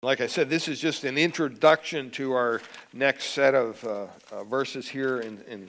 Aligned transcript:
Like 0.00 0.20
I 0.20 0.28
said, 0.28 0.48
this 0.48 0.68
is 0.68 0.78
just 0.78 1.02
an 1.02 1.18
introduction 1.18 2.08
to 2.12 2.30
our 2.30 2.62
next 2.92 3.30
set 3.30 3.56
of 3.56 3.82
uh, 3.82 4.06
uh, 4.30 4.44
verses 4.44 4.88
here 4.88 5.18
in, 5.18 5.42
in 5.48 5.68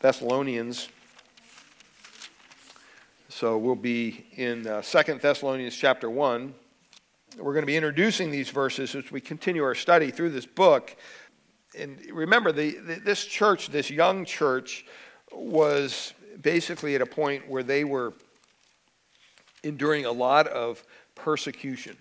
Thessalonians. 0.00 0.88
So 3.28 3.58
we'll 3.58 3.74
be 3.74 4.24
in 4.36 4.66
uh, 4.66 4.80
2 4.80 5.18
Thessalonians 5.18 5.76
chapter 5.76 6.08
1. 6.08 6.54
We're 7.36 7.52
going 7.52 7.64
to 7.64 7.66
be 7.66 7.76
introducing 7.76 8.30
these 8.30 8.48
verses 8.48 8.94
as 8.94 9.12
we 9.12 9.20
continue 9.20 9.62
our 9.62 9.74
study 9.74 10.10
through 10.10 10.30
this 10.30 10.46
book. 10.46 10.96
And 11.78 11.98
remember, 12.10 12.50
the, 12.50 12.78
the, 12.78 12.94
this 12.94 13.26
church, 13.26 13.68
this 13.68 13.90
young 13.90 14.24
church, 14.24 14.86
was 15.30 16.14
basically 16.40 16.94
at 16.94 17.02
a 17.02 17.06
point 17.06 17.46
where 17.46 17.62
they 17.62 17.84
were 17.84 18.14
enduring 19.62 20.06
a 20.06 20.12
lot 20.12 20.46
of 20.46 20.82
persecution. 21.14 21.98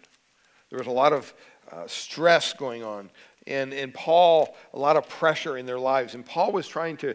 There 0.73 0.79
was 0.79 0.87
a 0.87 0.91
lot 0.91 1.13
of 1.13 1.31
uh, 1.71 1.83
stress 1.85 2.51
going 2.51 2.83
on. 2.83 3.11
And, 3.45 3.75
and 3.75 3.93
Paul, 3.93 4.57
a 4.73 4.79
lot 4.79 4.97
of 4.97 5.07
pressure 5.07 5.55
in 5.55 5.67
their 5.67 5.77
lives. 5.77 6.15
And 6.15 6.25
Paul 6.25 6.51
was 6.51 6.67
trying 6.67 6.97
to 6.97 7.13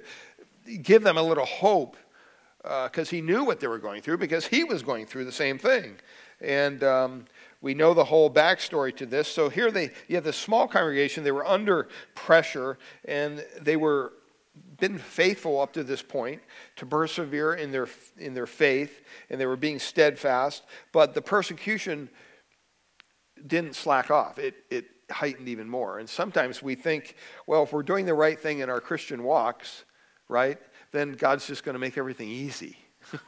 give 0.81 1.03
them 1.03 1.19
a 1.19 1.23
little 1.23 1.45
hope 1.45 1.97
because 2.63 3.09
uh, 3.09 3.11
he 3.11 3.21
knew 3.21 3.43
what 3.43 3.59
they 3.59 3.67
were 3.67 3.81
going 3.81 4.01
through 4.01 4.19
because 4.19 4.47
he 4.47 4.63
was 4.63 4.85
going 4.85 5.07
through 5.07 5.25
the 5.25 5.33
same 5.33 5.59
thing. 5.59 5.97
And 6.41 6.85
um, 6.85 7.25
we 7.61 7.75
know 7.75 7.95
the 7.95 8.05
whole 8.05 8.31
backstory 8.31 8.97
to 8.97 9.07
this. 9.07 9.27
So 9.27 9.49
here 9.49 9.73
they, 9.73 9.91
you 10.07 10.15
have 10.15 10.23
this 10.23 10.37
small 10.37 10.69
congregation. 10.69 11.25
They 11.25 11.33
were 11.33 11.45
under 11.45 11.89
pressure 12.15 12.79
and 13.07 13.45
they 13.61 13.75
were 13.75 14.13
been 14.79 14.99
faithful 14.99 15.61
up 15.61 15.73
to 15.73 15.83
this 15.83 16.03
point 16.03 16.41
to 16.77 16.87
persevere 16.87 17.55
in 17.55 17.73
their 17.73 17.89
in 18.17 18.35
their 18.35 18.47
faith 18.47 19.03
and 19.31 19.41
they 19.41 19.47
were 19.47 19.57
being 19.57 19.79
steadfast 19.79 20.65
but 20.91 21.15
the 21.15 21.23
persecution 21.23 22.09
didn't 23.47 23.75
slack 23.75 24.11
off. 24.11 24.39
It, 24.39 24.55
it 24.71 24.87
heightened 25.11 25.49
even 25.49 25.69
more. 25.69 25.99
And 25.99 26.09
sometimes 26.09 26.63
we 26.63 26.75
think, 26.75 27.17
well, 27.47 27.63
if 27.63 27.73
we're 27.73 27.83
doing 27.83 28.07
the 28.07 28.15
right 28.15 28.39
thing 28.39 28.61
in 28.61 28.71
our 28.71 28.81
Christian 28.81 29.23
walks, 29.23 29.85
right, 30.29 30.59
then 30.93 31.13
God's 31.13 31.47
just 31.47 31.65
going 31.65 31.75
to 31.75 31.79
make 31.79 31.99
everything 31.99 32.29
easy. 32.29 32.77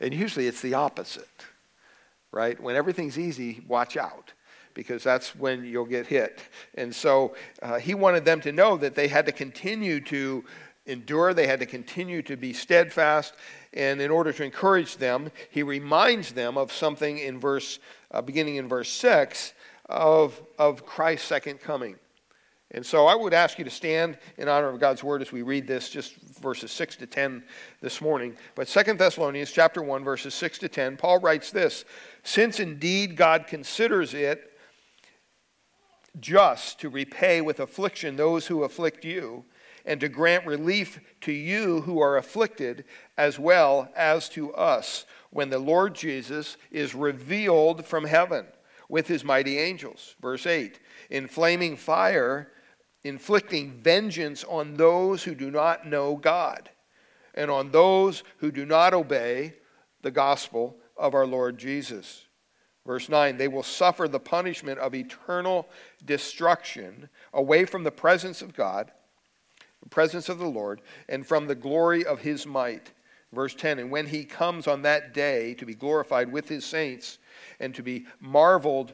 and 0.00 0.12
usually 0.12 0.46
it's 0.46 0.60
the 0.60 0.74
opposite, 0.74 1.28
right? 2.30 2.60
When 2.60 2.76
everything's 2.76 3.18
easy, 3.18 3.62
watch 3.66 3.96
out 3.96 4.32
because 4.74 5.04
that's 5.04 5.36
when 5.36 5.64
you'll 5.64 5.84
get 5.84 6.06
hit. 6.06 6.40
And 6.74 6.94
so 6.94 7.36
uh, 7.62 7.78
he 7.78 7.94
wanted 7.94 8.24
them 8.24 8.40
to 8.42 8.52
know 8.52 8.76
that 8.76 8.94
they 8.94 9.08
had 9.08 9.26
to 9.26 9.32
continue 9.32 10.00
to 10.00 10.44
endure, 10.86 11.34
they 11.34 11.46
had 11.46 11.60
to 11.60 11.66
continue 11.66 12.22
to 12.22 12.36
be 12.36 12.52
steadfast. 12.52 13.34
And 13.72 14.00
in 14.00 14.10
order 14.10 14.32
to 14.32 14.44
encourage 14.44 14.96
them, 14.96 15.30
he 15.50 15.62
reminds 15.62 16.32
them 16.32 16.56
of 16.56 16.72
something 16.72 17.18
in 17.18 17.40
verse, 17.40 17.78
uh, 18.10 18.22
beginning 18.22 18.56
in 18.56 18.68
verse 18.68 18.90
6, 18.90 19.52
of, 19.86 20.40
of 20.58 20.86
Christ's 20.86 21.26
second 21.26 21.60
coming. 21.60 21.96
And 22.70 22.84
so 22.84 23.06
I 23.06 23.14
would 23.14 23.32
ask 23.32 23.58
you 23.58 23.64
to 23.64 23.70
stand 23.70 24.18
in 24.36 24.48
honor 24.48 24.68
of 24.68 24.80
God's 24.80 25.04
word 25.04 25.22
as 25.22 25.30
we 25.30 25.42
read 25.42 25.66
this, 25.66 25.88
just 25.88 26.16
verses 26.16 26.72
6 26.72 26.96
to 26.96 27.06
10 27.06 27.44
this 27.80 28.00
morning. 28.00 28.36
But 28.56 28.66
Second 28.66 28.98
Thessalonians 28.98 29.52
chapter 29.52 29.80
1, 29.80 30.02
verses 30.02 30.34
6 30.34 30.58
to 30.58 30.68
10, 30.68 30.96
Paul 30.96 31.20
writes 31.20 31.52
this 31.52 31.84
Since 32.24 32.58
indeed 32.58 33.16
God 33.16 33.46
considers 33.46 34.12
it 34.12 34.50
just 36.18 36.80
to 36.80 36.88
repay 36.88 37.40
with 37.40 37.60
affliction 37.60 38.16
those 38.16 38.46
who 38.46 38.64
afflict 38.64 39.04
you, 39.04 39.44
and 39.84 40.00
to 40.00 40.08
grant 40.08 40.46
relief 40.46 41.00
to 41.22 41.32
you 41.32 41.82
who 41.82 42.00
are 42.00 42.16
afflicted, 42.16 42.84
as 43.18 43.38
well 43.38 43.88
as 43.94 44.28
to 44.30 44.52
us, 44.54 45.04
when 45.30 45.50
the 45.50 45.58
Lord 45.58 45.94
Jesus 45.94 46.56
is 46.70 46.94
revealed 46.94 47.84
from 47.84 48.04
heaven 48.04 48.46
with 48.88 49.08
his 49.08 49.24
mighty 49.24 49.58
angels. 49.58 50.14
Verse 50.20 50.46
8 50.46 50.78
In 51.10 51.28
flaming 51.28 51.76
fire, 51.76 52.52
inflicting 53.02 53.72
vengeance 53.72 54.44
on 54.44 54.74
those 54.74 55.24
who 55.24 55.34
do 55.34 55.50
not 55.50 55.86
know 55.86 56.16
God, 56.16 56.70
and 57.34 57.50
on 57.50 57.70
those 57.70 58.22
who 58.38 58.50
do 58.50 58.64
not 58.64 58.94
obey 58.94 59.54
the 60.02 60.10
gospel 60.10 60.76
of 60.96 61.14
our 61.14 61.26
Lord 61.26 61.58
Jesus. 61.58 62.26
Verse 62.86 63.08
9, 63.08 63.38
they 63.38 63.48
will 63.48 63.62
suffer 63.62 64.06
the 64.06 64.20
punishment 64.20 64.78
of 64.78 64.94
eternal 64.94 65.66
destruction 66.04 67.08
away 67.32 67.64
from 67.64 67.82
the 67.82 67.90
presence 67.90 68.42
of 68.42 68.54
God, 68.54 68.92
presence 69.90 70.28
of 70.28 70.38
the 70.38 70.46
Lord, 70.46 70.80
and 71.08 71.26
from 71.26 71.46
the 71.46 71.54
glory 71.54 72.04
of 72.04 72.20
his 72.20 72.46
might. 72.46 72.92
Verse 73.32 73.54
10, 73.54 73.80
and 73.80 73.90
when 73.90 74.06
he 74.06 74.24
comes 74.24 74.68
on 74.68 74.82
that 74.82 75.12
day 75.12 75.54
to 75.54 75.66
be 75.66 75.74
glorified 75.74 76.30
with 76.30 76.48
his 76.48 76.64
saints, 76.64 77.18
and 77.58 77.74
to 77.74 77.82
be 77.82 78.06
marveled 78.20 78.92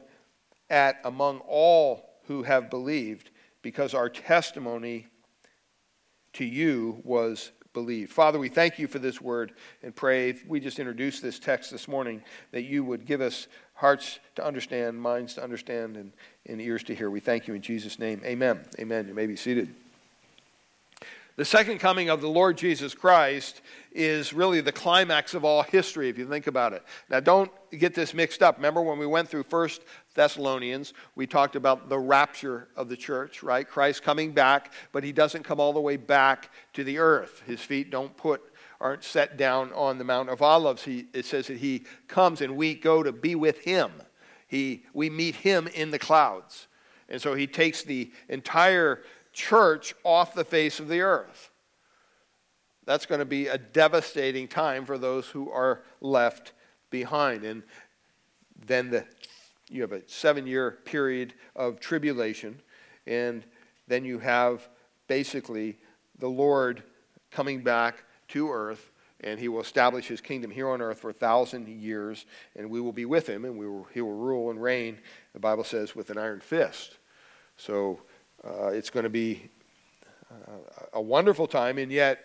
at 0.69 0.99
among 1.03 1.39
all 1.47 2.09
who 2.25 2.43
have 2.43 2.69
believed, 2.69 3.29
because 3.61 3.93
our 3.93 4.09
testimony 4.09 5.07
to 6.33 6.45
you 6.45 7.01
was 7.03 7.51
believed. 7.73 8.11
Father, 8.11 8.39
we 8.39 8.49
thank 8.49 8.79
you 8.79 8.87
for 8.87 8.99
this 8.99 9.21
word 9.21 9.53
and 9.83 9.95
pray. 9.95 10.35
We 10.47 10.59
just 10.59 10.79
introduced 10.79 11.21
this 11.21 11.39
text 11.39 11.71
this 11.71 11.87
morning 11.87 12.23
that 12.51 12.63
you 12.63 12.83
would 12.83 13.05
give 13.05 13.21
us 13.21 13.47
hearts 13.73 14.19
to 14.35 14.45
understand, 14.45 15.01
minds 15.01 15.35
to 15.35 15.43
understand, 15.43 15.97
and, 15.97 16.13
and 16.45 16.61
ears 16.61 16.83
to 16.85 16.95
hear. 16.95 17.09
We 17.09 17.19
thank 17.19 17.47
you 17.47 17.53
in 17.53 17.61
Jesus' 17.61 17.99
name. 17.99 18.21
Amen. 18.25 18.65
Amen. 18.79 19.07
You 19.07 19.13
may 19.13 19.27
be 19.27 19.35
seated. 19.35 19.73
The 21.41 21.45
second 21.45 21.79
coming 21.79 22.11
of 22.11 22.21
the 22.21 22.29
Lord 22.29 22.55
Jesus 22.55 22.93
Christ 22.93 23.61
is 23.91 24.31
really 24.31 24.61
the 24.61 24.71
climax 24.71 25.33
of 25.33 25.43
all 25.43 25.63
history, 25.63 26.07
if 26.07 26.15
you 26.15 26.27
think 26.27 26.45
about 26.45 26.71
it. 26.71 26.83
Now, 27.09 27.19
don't 27.19 27.51
get 27.71 27.95
this 27.95 28.13
mixed 28.13 28.43
up. 28.43 28.57
Remember 28.57 28.83
when 28.83 28.99
we 28.99 29.07
went 29.07 29.27
through 29.27 29.45
First 29.45 29.81
Thessalonians, 30.13 30.93
we 31.15 31.25
talked 31.25 31.55
about 31.55 31.89
the 31.89 31.97
rapture 31.97 32.67
of 32.75 32.89
the 32.89 32.95
church, 32.95 33.41
right? 33.41 33.67
Christ 33.67 34.03
coming 34.03 34.33
back, 34.33 34.71
but 34.91 35.03
he 35.03 35.11
doesn't 35.11 35.41
come 35.41 35.59
all 35.59 35.73
the 35.73 35.81
way 35.81 35.97
back 35.97 36.51
to 36.73 36.83
the 36.83 36.99
earth. 36.99 37.41
His 37.47 37.59
feet 37.59 37.89
don't 37.89 38.15
put 38.15 38.43
aren't 38.79 39.03
set 39.03 39.35
down 39.35 39.73
on 39.73 39.97
the 39.97 40.03
Mount 40.03 40.29
of 40.29 40.43
Olives. 40.43 40.83
He, 40.83 41.07
it 41.11 41.25
says 41.25 41.47
that 41.47 41.57
he 41.57 41.85
comes 42.07 42.41
and 42.41 42.55
we 42.55 42.75
go 42.75 43.01
to 43.01 43.11
be 43.11 43.33
with 43.33 43.61
him. 43.61 43.89
He, 44.47 44.83
we 44.93 45.09
meet 45.09 45.37
him 45.37 45.67
in 45.69 45.89
the 45.89 45.97
clouds. 45.97 46.67
And 47.09 47.19
so 47.19 47.33
he 47.33 47.47
takes 47.47 47.81
the 47.81 48.11
entire 48.29 49.01
church 49.33 49.93
off 50.03 50.33
the 50.33 50.45
face 50.45 50.79
of 50.79 50.87
the 50.87 51.01
earth. 51.01 51.51
That's 52.85 53.05
going 53.05 53.19
to 53.19 53.25
be 53.25 53.47
a 53.47 53.57
devastating 53.57 54.47
time 54.47 54.85
for 54.85 54.97
those 54.97 55.27
who 55.27 55.49
are 55.51 55.83
left 56.01 56.53
behind. 56.89 57.43
And 57.43 57.63
then 58.65 58.89
the, 58.89 59.05
you 59.69 59.81
have 59.81 59.91
a 59.91 60.01
seven 60.07 60.47
year 60.47 60.79
period 60.85 61.33
of 61.55 61.79
tribulation, 61.79 62.61
and 63.07 63.45
then 63.87 64.03
you 64.03 64.19
have 64.19 64.67
basically 65.07 65.77
the 66.19 66.27
Lord 66.27 66.83
coming 67.31 67.61
back 67.61 68.03
to 68.29 68.51
earth, 68.51 68.91
and 69.21 69.39
he 69.39 69.47
will 69.47 69.61
establish 69.61 70.07
his 70.07 70.21
kingdom 70.21 70.51
here 70.51 70.69
on 70.69 70.81
earth 70.81 70.99
for 70.99 71.11
a 71.11 71.13
thousand 71.13 71.67
years, 71.67 72.25
and 72.55 72.69
we 72.69 72.81
will 72.81 72.91
be 72.91 73.05
with 73.05 73.27
him, 73.27 73.45
and 73.45 73.57
we 73.57 73.67
will, 73.67 73.87
he 73.93 74.01
will 74.01 74.15
rule 74.15 74.49
and 74.49 74.61
reign, 74.61 74.97
the 75.33 75.39
Bible 75.39 75.63
says, 75.63 75.95
with 75.95 76.09
an 76.09 76.17
iron 76.17 76.39
fist. 76.39 76.97
So 77.57 78.01
uh, 78.43 78.67
it's 78.67 78.89
going 78.89 79.03
to 79.03 79.09
be 79.09 79.49
uh, 80.31 80.51
a 80.93 81.01
wonderful 81.01 81.47
time, 81.47 81.77
and 81.77 81.91
yet 81.91 82.19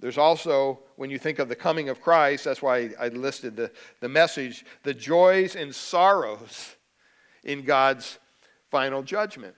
there's 0.00 0.18
also, 0.18 0.80
when 0.96 1.10
you 1.10 1.18
think 1.18 1.38
of 1.38 1.48
the 1.48 1.54
coming 1.54 1.88
of 1.88 2.00
Christ, 2.00 2.44
that's 2.44 2.60
why 2.60 2.90
I 2.98 3.08
listed 3.08 3.54
the, 3.54 3.70
the 4.00 4.08
message, 4.08 4.64
the 4.82 4.94
joys 4.94 5.54
and 5.54 5.72
sorrows 5.72 6.74
in 7.44 7.62
God's 7.62 8.18
final 8.68 9.04
judgment. 9.04 9.54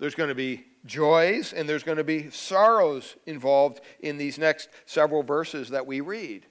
There's 0.00 0.16
going 0.16 0.30
to 0.30 0.34
be 0.34 0.64
joys 0.84 1.52
and 1.52 1.68
there's 1.68 1.84
going 1.84 1.98
to 1.98 2.04
be 2.04 2.30
sorrows 2.30 3.16
involved 3.26 3.80
in 4.00 4.18
these 4.18 4.38
next 4.38 4.68
several 4.84 5.22
verses 5.22 5.70
that 5.70 5.86
we 5.86 6.00
read. 6.00 6.46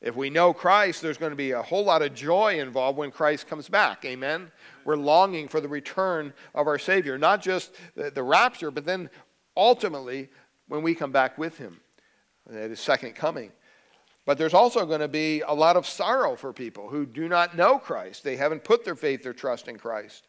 If 0.00 0.16
we 0.16 0.30
know 0.30 0.54
Christ, 0.54 1.02
there's 1.02 1.18
going 1.18 1.30
to 1.30 1.36
be 1.36 1.50
a 1.50 1.62
whole 1.62 1.84
lot 1.84 2.00
of 2.00 2.14
joy 2.14 2.58
involved 2.58 2.96
when 2.96 3.10
Christ 3.10 3.46
comes 3.46 3.68
back. 3.68 4.04
Amen? 4.04 4.50
We're 4.84 4.96
longing 4.96 5.46
for 5.46 5.60
the 5.60 5.68
return 5.68 6.32
of 6.54 6.66
our 6.66 6.78
Savior, 6.78 7.18
not 7.18 7.42
just 7.42 7.74
the, 7.94 8.10
the 8.10 8.22
rapture, 8.22 8.70
but 8.70 8.86
then 8.86 9.10
ultimately 9.56 10.30
when 10.68 10.82
we 10.82 10.94
come 10.94 11.12
back 11.12 11.36
with 11.36 11.58
Him 11.58 11.80
at 12.50 12.70
His 12.70 12.80
second 12.80 13.14
coming. 13.14 13.52
But 14.24 14.38
there's 14.38 14.54
also 14.54 14.86
going 14.86 15.00
to 15.00 15.08
be 15.08 15.40
a 15.40 15.52
lot 15.52 15.76
of 15.76 15.86
sorrow 15.86 16.36
for 16.36 16.52
people 16.52 16.88
who 16.88 17.04
do 17.04 17.28
not 17.28 17.56
know 17.56 17.78
Christ. 17.78 18.22
They 18.24 18.36
haven't 18.36 18.64
put 18.64 18.84
their 18.84 18.94
faith, 18.94 19.22
their 19.22 19.32
trust 19.32 19.68
in 19.68 19.76
Christ. 19.76 20.28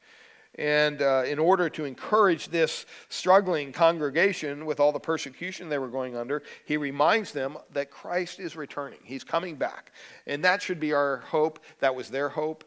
And 0.55 1.01
uh, 1.01 1.23
in 1.25 1.39
order 1.39 1.69
to 1.69 1.85
encourage 1.85 2.49
this 2.49 2.85
struggling 3.07 3.71
congregation 3.71 4.65
with 4.65 4.79
all 4.79 4.91
the 4.91 4.99
persecution 4.99 5.69
they 5.69 5.77
were 5.77 5.87
going 5.87 6.17
under, 6.17 6.43
he 6.65 6.75
reminds 6.75 7.31
them 7.31 7.57
that 7.71 7.89
Christ 7.89 8.39
is 8.39 8.55
returning. 8.55 8.99
He's 9.03 9.23
coming 9.23 9.55
back. 9.55 9.93
And 10.27 10.43
that 10.43 10.61
should 10.61 10.79
be 10.79 10.93
our 10.93 11.17
hope. 11.17 11.59
That 11.79 11.95
was 11.95 12.09
their 12.09 12.27
hope. 12.27 12.65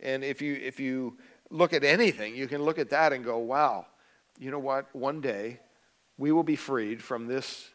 And 0.00 0.24
if 0.24 0.40
you, 0.40 0.54
if 0.54 0.80
you 0.80 1.18
look 1.50 1.74
at 1.74 1.84
anything, 1.84 2.34
you 2.34 2.48
can 2.48 2.62
look 2.62 2.78
at 2.78 2.90
that 2.90 3.12
and 3.12 3.24
go, 3.24 3.38
wow, 3.38 3.86
you 4.38 4.50
know 4.50 4.58
what? 4.58 4.94
One 4.94 5.20
day 5.20 5.60
we 6.16 6.32
will 6.32 6.42
be 6.42 6.56
freed 6.56 7.02
from 7.02 7.26
this 7.26 7.68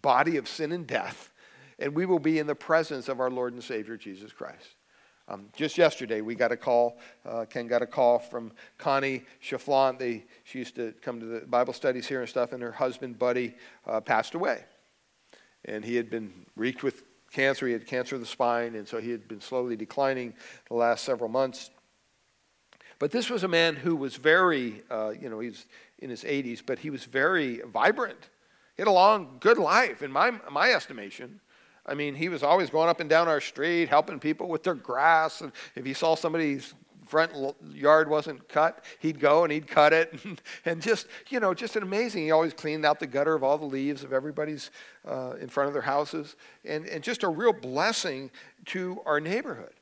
body 0.00 0.36
of 0.36 0.48
sin 0.48 0.70
and 0.72 0.86
death, 0.86 1.32
and 1.78 1.94
we 1.94 2.06
will 2.06 2.18
be 2.20 2.38
in 2.38 2.46
the 2.46 2.54
presence 2.54 3.08
of 3.08 3.20
our 3.20 3.30
Lord 3.30 3.52
and 3.52 3.62
Savior 3.62 3.96
Jesus 3.96 4.32
Christ. 4.32 4.76
Um, 5.30 5.50
just 5.54 5.76
yesterday, 5.76 6.22
we 6.22 6.34
got 6.34 6.52
a 6.52 6.56
call. 6.56 6.98
Uh, 7.26 7.44
Ken 7.44 7.66
got 7.66 7.82
a 7.82 7.86
call 7.86 8.18
from 8.18 8.50
Connie 8.78 9.24
Schaflant. 9.42 9.98
They, 9.98 10.24
she 10.44 10.58
used 10.58 10.74
to 10.76 10.94
come 11.02 11.20
to 11.20 11.26
the 11.26 11.40
Bible 11.40 11.74
studies 11.74 12.06
here 12.06 12.20
and 12.20 12.28
stuff, 12.28 12.52
and 12.52 12.62
her 12.62 12.72
husband, 12.72 13.18
Buddy, 13.18 13.54
uh, 13.86 14.00
passed 14.00 14.34
away. 14.34 14.64
And 15.66 15.84
he 15.84 15.96
had 15.96 16.08
been 16.08 16.32
wreaked 16.56 16.82
with 16.82 17.02
cancer. 17.30 17.66
He 17.66 17.74
had 17.74 17.86
cancer 17.86 18.14
of 18.14 18.22
the 18.22 18.26
spine, 18.26 18.74
and 18.74 18.88
so 18.88 19.00
he 19.00 19.10
had 19.10 19.28
been 19.28 19.42
slowly 19.42 19.76
declining 19.76 20.32
the 20.68 20.74
last 20.74 21.04
several 21.04 21.28
months. 21.28 21.70
But 22.98 23.10
this 23.10 23.28
was 23.28 23.44
a 23.44 23.48
man 23.48 23.76
who 23.76 23.96
was 23.96 24.16
very, 24.16 24.82
uh, 24.90 25.10
you 25.10 25.28
know, 25.28 25.40
he's 25.40 25.66
in 25.98 26.08
his 26.08 26.24
80s, 26.24 26.62
but 26.64 26.78
he 26.78 26.88
was 26.88 27.04
very 27.04 27.60
vibrant. 27.66 28.30
He 28.76 28.80
had 28.80 28.88
a 28.88 28.92
long, 28.92 29.36
good 29.40 29.58
life, 29.58 30.02
in 30.02 30.10
my, 30.10 30.32
my 30.50 30.72
estimation. 30.72 31.40
I 31.88 31.94
mean, 31.94 32.14
he 32.14 32.28
was 32.28 32.42
always 32.42 32.70
going 32.70 32.88
up 32.88 33.00
and 33.00 33.08
down 33.08 33.28
our 33.28 33.40
street, 33.40 33.88
helping 33.88 34.20
people 34.20 34.48
with 34.48 34.62
their 34.62 34.74
grass. 34.74 35.40
And 35.40 35.52
if 35.74 35.84
he 35.84 35.94
saw 35.94 36.14
somebody's 36.14 36.74
front 37.06 37.32
yard 37.72 38.10
wasn't 38.10 38.46
cut, 38.48 38.84
he'd 38.98 39.18
go 39.18 39.42
and 39.42 39.52
he'd 39.52 39.66
cut 39.66 39.92
it. 39.92 40.14
and 40.66 40.82
just, 40.82 41.06
you 41.30 41.40
know, 41.40 41.54
just 41.54 41.76
an 41.76 41.82
amazing. 41.82 42.24
He 42.24 42.30
always 42.30 42.52
cleaned 42.52 42.84
out 42.84 43.00
the 43.00 43.06
gutter 43.06 43.34
of 43.34 43.42
all 43.42 43.56
the 43.56 43.64
leaves 43.64 44.04
of 44.04 44.12
everybody's 44.12 44.70
uh, 45.06 45.34
in 45.40 45.48
front 45.48 45.68
of 45.68 45.72
their 45.72 45.82
houses. 45.82 46.36
And, 46.64 46.86
and 46.86 47.02
just 47.02 47.22
a 47.22 47.28
real 47.28 47.54
blessing 47.54 48.30
to 48.66 49.00
our 49.06 49.20
neighborhood. 49.20 49.72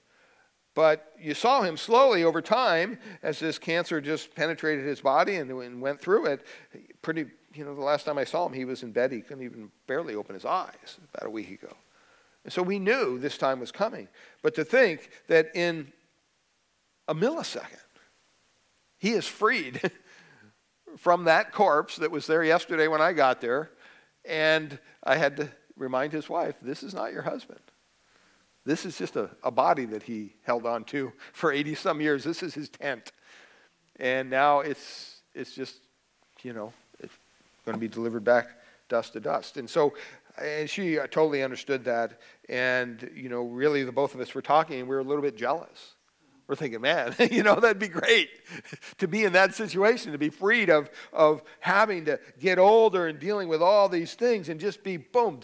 But 0.75 1.15
you 1.19 1.35
saw 1.35 1.63
him 1.63 1.77
slowly 1.77 2.23
over 2.23 2.43
time 2.43 2.99
as 3.23 3.39
this 3.39 3.59
cancer 3.59 4.01
just 4.01 4.35
penetrated 4.35 4.85
his 4.85 5.01
body 5.01 5.37
and, 5.37 5.51
and 5.51 5.81
went 5.81 6.01
through 6.01 6.27
it. 6.27 6.47
Pretty, 7.01 7.27
you 7.55 7.65
know, 7.65 7.75
the 7.75 7.81
last 7.81 8.05
time 8.05 8.19
I 8.19 8.25
saw 8.25 8.47
him, 8.47 8.53
he 8.53 8.67
was 8.67 8.83
in 8.83 8.93
bed. 8.93 9.11
He 9.11 9.23
couldn't 9.23 9.43
even 9.43 9.71
barely 9.87 10.15
open 10.15 10.35
his 10.35 10.45
eyes 10.45 10.99
about 11.15 11.27
a 11.27 11.31
week 11.31 11.51
ago. 11.51 11.75
And 12.47 12.53
so 12.53 12.63
we 12.63 12.79
knew 12.79 13.19
this 13.19 13.37
time 13.37 13.59
was 13.59 13.73
coming. 13.73 14.07
But 14.41 14.55
to 14.55 14.65
think 14.65 15.11
that 15.27 15.51
in 15.57 15.93
a 17.09 17.15
millisecond, 17.15 17.83
he 18.99 19.11
is 19.11 19.27
freed 19.27 19.91
from 20.97 21.25
that 21.25 21.51
corpse 21.51 21.97
that 21.97 22.13
was 22.13 22.29
there 22.29 22.45
yesterday 22.45 22.87
when 22.87 23.01
I 23.03 23.15
got 23.15 23.41
there. 23.41 23.73
And 24.25 24.79
I 25.03 25.17
had 25.17 25.37
to 25.39 25.49
remind 25.77 26.13
his 26.13 26.29
wife, 26.29 26.55
this 26.63 26.85
is 26.85 26.95
not 26.95 27.13
your 27.13 27.23
husband. 27.23 27.59
This 28.65 28.87
is 28.87 28.97
just 28.97 29.17
a, 29.17 29.29
a 29.43 29.51
body 29.51 29.85
that 29.87 30.05
he 30.05 30.35
held 30.45 30.67
on 30.67 30.85
to 30.85 31.13
for 31.33 31.51
80 31.51 31.75
some 31.75 32.01
years. 32.01 32.23
This 32.23 32.45
is 32.45 32.55
his 32.55 32.69
tent. 32.69 33.11
And 33.99 34.31
now 34.31 34.61
it's, 34.61 35.17
it's 35.35 35.53
just, 35.53 35.79
you 36.45 36.53
know, 36.53 36.73
it's 37.01 37.15
going 37.65 37.75
to 37.75 37.81
be 37.81 37.89
delivered 37.89 38.23
back 38.23 38.51
dust 38.89 39.15
to 39.15 39.21
dust. 39.21 39.57
And 39.57 39.69
so 39.69 39.95
and 40.39 40.69
she 40.69 40.99
uh, 40.99 41.07
totally 41.07 41.43
understood 41.43 41.85
that. 41.85 42.21
And, 42.49 43.11
you 43.15 43.29
know, 43.29 43.43
really 43.43 43.83
the 43.85 43.93
both 43.93 44.15
of 44.15 44.21
us 44.21 44.35
were 44.35 44.43
talking 44.43 44.81
and 44.81 44.89
we 44.89 44.95
were 44.95 45.01
a 45.01 45.05
little 45.05 45.23
bit 45.23 45.37
jealous. 45.37 45.95
We're 46.47 46.55
thinking, 46.55 46.81
man, 46.81 47.15
you 47.31 47.43
know, 47.43 47.59
that'd 47.59 47.79
be 47.79 47.89
great 47.89 48.31
to 48.99 49.09
be 49.09 49.25
in 49.25 49.33
that 49.33 49.55
situation, 49.55 50.13
to 50.13 50.19
be 50.19 50.29
freed 50.29 50.71
of, 50.71 50.91
of 51.13 51.43
having 51.61 52.05
to 52.05 52.21
get 52.39 52.59
older 52.59 53.09
and 53.09 53.19
dealing 53.19 53.49
with 53.49 53.63
all 53.63 53.89
these 53.89 54.15
things 54.15 54.49
and 54.49 54.61
just 54.61 54.85
be, 54.85 54.97
boom, 54.97 55.41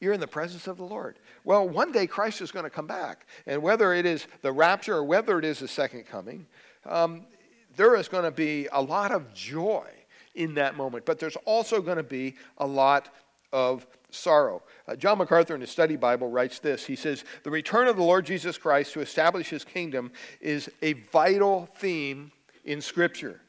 you're 0.00 0.12
in 0.12 0.20
the 0.20 0.26
presence 0.26 0.66
of 0.66 0.78
the 0.78 0.84
Lord. 0.84 1.18
Well, 1.44 1.68
one 1.68 1.92
day 1.92 2.06
Christ 2.06 2.40
is 2.40 2.50
going 2.50 2.64
to 2.64 2.70
come 2.70 2.86
back. 2.86 3.26
And 3.46 3.62
whether 3.62 3.92
it 3.92 4.06
is 4.06 4.26
the 4.40 4.52
rapture 4.52 4.96
or 4.96 5.04
whether 5.04 5.38
it 5.38 5.44
is 5.44 5.58
the 5.58 5.68
second 5.68 6.04
coming, 6.04 6.46
um, 6.86 7.26
there 7.76 7.94
is 7.96 8.08
going 8.08 8.24
to 8.24 8.30
be 8.30 8.68
a 8.72 8.80
lot 8.80 9.12
of 9.12 9.32
joy 9.34 9.86
in 10.34 10.54
that 10.54 10.76
moment. 10.76 11.04
But 11.04 11.18
there's 11.18 11.36
also 11.44 11.82
going 11.82 11.98
to 11.98 12.02
be 12.02 12.36
a 12.58 12.66
lot 12.66 13.12
of 13.52 13.86
sorrow. 14.10 14.62
Uh, 14.86 14.96
John 14.96 15.18
MacArthur 15.18 15.54
in 15.54 15.60
his 15.60 15.70
study 15.70 15.96
Bible 15.96 16.28
writes 16.28 16.58
this 16.58 16.86
He 16.86 16.96
says, 16.96 17.24
The 17.44 17.50
return 17.50 17.88
of 17.88 17.96
the 17.96 18.02
Lord 18.02 18.26
Jesus 18.26 18.58
Christ 18.58 18.92
to 18.94 19.00
establish 19.00 19.48
his 19.48 19.64
kingdom 19.64 20.12
is 20.40 20.70
a 20.82 20.94
vital 20.94 21.68
theme 21.76 22.32
in 22.64 22.80
Scripture. 22.80 23.40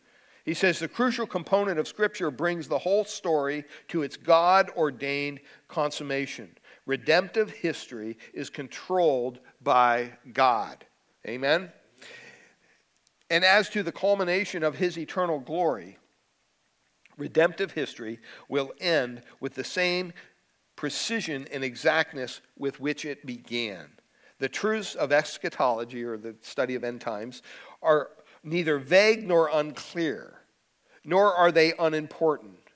He 0.43 0.53
says 0.53 0.79
the 0.79 0.87
crucial 0.87 1.27
component 1.27 1.77
of 1.79 1.87
Scripture 1.87 2.31
brings 2.31 2.67
the 2.67 2.79
whole 2.79 3.05
story 3.05 3.63
to 3.89 4.01
its 4.01 4.17
God 4.17 4.71
ordained 4.75 5.39
consummation. 5.67 6.49
Redemptive 6.85 7.51
history 7.51 8.17
is 8.33 8.49
controlled 8.49 9.39
by 9.61 10.13
God. 10.33 10.83
Amen? 11.27 11.71
And 13.29 13.45
as 13.45 13.69
to 13.69 13.83
the 13.83 13.91
culmination 13.91 14.63
of 14.63 14.75
his 14.75 14.97
eternal 14.97 15.39
glory, 15.39 15.97
redemptive 17.17 17.71
history 17.71 18.19
will 18.49 18.73
end 18.81 19.21
with 19.39 19.53
the 19.53 19.63
same 19.63 20.11
precision 20.81 21.47
and 21.51 21.63
exactness 21.63 22.41
with 22.57 22.79
which 22.79 23.05
it 23.05 23.23
began. 23.23 23.87
The 24.39 24.49
truths 24.49 24.95
of 24.95 25.11
eschatology, 25.11 26.03
or 26.03 26.17
the 26.17 26.35
study 26.41 26.73
of 26.73 26.83
end 26.83 27.01
times, 27.01 27.43
are 27.83 28.09
neither 28.43 28.79
vague 28.79 29.27
nor 29.27 29.51
unclear, 29.53 30.39
nor 31.05 31.35
are 31.35 31.51
they 31.51 31.73
unimportant. 31.77 32.71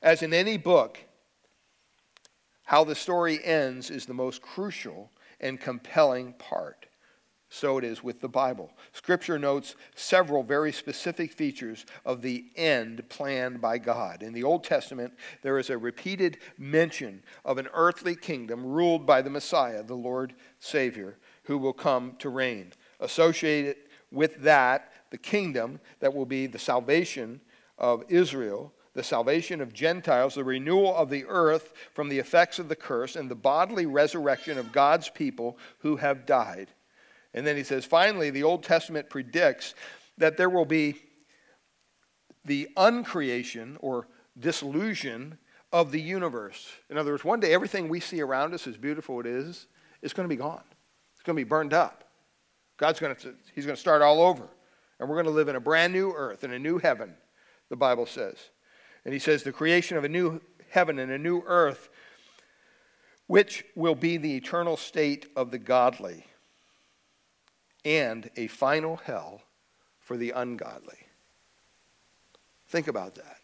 As 0.00 0.22
in 0.22 0.32
any 0.32 0.58
book, 0.58 1.00
how 2.62 2.84
the 2.84 2.94
story 2.94 3.44
ends 3.44 3.90
is 3.90 4.06
the 4.06 4.14
most 4.14 4.40
crucial 4.40 5.10
and 5.40 5.60
compelling 5.60 6.34
part. 6.34 6.77
So 7.50 7.78
it 7.78 7.84
is 7.84 8.04
with 8.04 8.20
the 8.20 8.28
Bible. 8.28 8.70
Scripture 8.92 9.38
notes 9.38 9.74
several 9.94 10.42
very 10.42 10.70
specific 10.70 11.32
features 11.32 11.86
of 12.04 12.20
the 12.20 12.44
end 12.56 13.08
planned 13.08 13.60
by 13.60 13.78
God. 13.78 14.22
In 14.22 14.34
the 14.34 14.44
Old 14.44 14.64
Testament, 14.64 15.14
there 15.42 15.58
is 15.58 15.70
a 15.70 15.78
repeated 15.78 16.38
mention 16.58 17.22
of 17.46 17.56
an 17.56 17.68
earthly 17.72 18.14
kingdom 18.14 18.66
ruled 18.66 19.06
by 19.06 19.22
the 19.22 19.30
Messiah, 19.30 19.82
the 19.82 19.94
Lord 19.94 20.34
Savior, 20.60 21.16
who 21.44 21.56
will 21.56 21.72
come 21.72 22.16
to 22.18 22.28
reign. 22.28 22.72
Associated 23.00 23.76
with 24.10 24.42
that, 24.42 24.92
the 25.10 25.18
kingdom 25.18 25.80
that 26.00 26.14
will 26.14 26.26
be 26.26 26.46
the 26.46 26.58
salvation 26.58 27.40
of 27.78 28.04
Israel, 28.08 28.74
the 28.92 29.02
salvation 29.02 29.62
of 29.62 29.72
Gentiles, 29.72 30.34
the 30.34 30.44
renewal 30.44 30.94
of 30.94 31.08
the 31.08 31.24
earth 31.26 31.72
from 31.94 32.10
the 32.10 32.18
effects 32.18 32.58
of 32.58 32.68
the 32.68 32.76
curse, 32.76 33.16
and 33.16 33.30
the 33.30 33.34
bodily 33.34 33.86
resurrection 33.86 34.58
of 34.58 34.72
God's 34.72 35.08
people 35.08 35.56
who 35.78 35.96
have 35.96 36.26
died. 36.26 36.68
And 37.34 37.46
then 37.46 37.56
he 37.56 37.62
says, 37.62 37.84
finally, 37.84 38.30
the 38.30 38.42
Old 38.42 38.62
Testament 38.62 39.10
predicts 39.10 39.74
that 40.16 40.36
there 40.36 40.50
will 40.50 40.64
be 40.64 40.96
the 42.44 42.68
uncreation 42.76 43.76
or 43.80 44.08
dissolution 44.38 45.38
of 45.72 45.92
the 45.92 46.00
universe. 46.00 46.70
In 46.88 46.96
other 46.96 47.12
words, 47.12 47.24
one 47.24 47.40
day 47.40 47.52
everything 47.52 47.88
we 47.88 48.00
see 48.00 48.20
around 48.20 48.54
us, 48.54 48.66
as 48.66 48.76
beautiful 48.76 49.20
it 49.20 49.26
is, 49.26 49.66
is 50.02 50.12
going 50.12 50.28
to 50.28 50.34
be 50.34 50.38
gone. 50.38 50.64
It's 51.14 51.22
going 51.22 51.36
to 51.36 51.44
be 51.44 51.48
burned 51.48 51.74
up. 51.74 52.04
God's 52.78 53.00
going 53.00 53.14
to, 53.16 53.34
he's 53.54 53.66
going 53.66 53.76
to 53.76 53.80
start 53.80 54.02
all 54.02 54.22
over. 54.22 54.48
And 54.98 55.08
we're 55.08 55.16
going 55.16 55.26
to 55.26 55.32
live 55.32 55.48
in 55.48 55.56
a 55.56 55.60
brand 55.60 55.92
new 55.92 56.12
earth 56.12 56.42
and 56.44 56.52
a 56.52 56.58
new 56.58 56.78
heaven, 56.78 57.14
the 57.68 57.76
Bible 57.76 58.06
says. 58.06 58.36
And 59.04 59.12
he 59.12 59.20
says 59.20 59.42
the 59.42 59.52
creation 59.52 59.96
of 59.96 60.04
a 60.04 60.08
new 60.08 60.40
heaven 60.70 60.98
and 60.98 61.12
a 61.12 61.18
new 61.18 61.42
earth, 61.46 61.88
which 63.26 63.64
will 63.74 63.94
be 63.94 64.16
the 64.16 64.36
eternal 64.36 64.76
state 64.76 65.26
of 65.36 65.50
the 65.50 65.58
godly 65.58 66.24
and 67.84 68.30
a 68.36 68.46
final 68.48 68.96
hell 68.96 69.42
for 70.00 70.16
the 70.16 70.30
ungodly. 70.30 71.06
Think 72.68 72.88
about 72.88 73.14
that. 73.14 73.38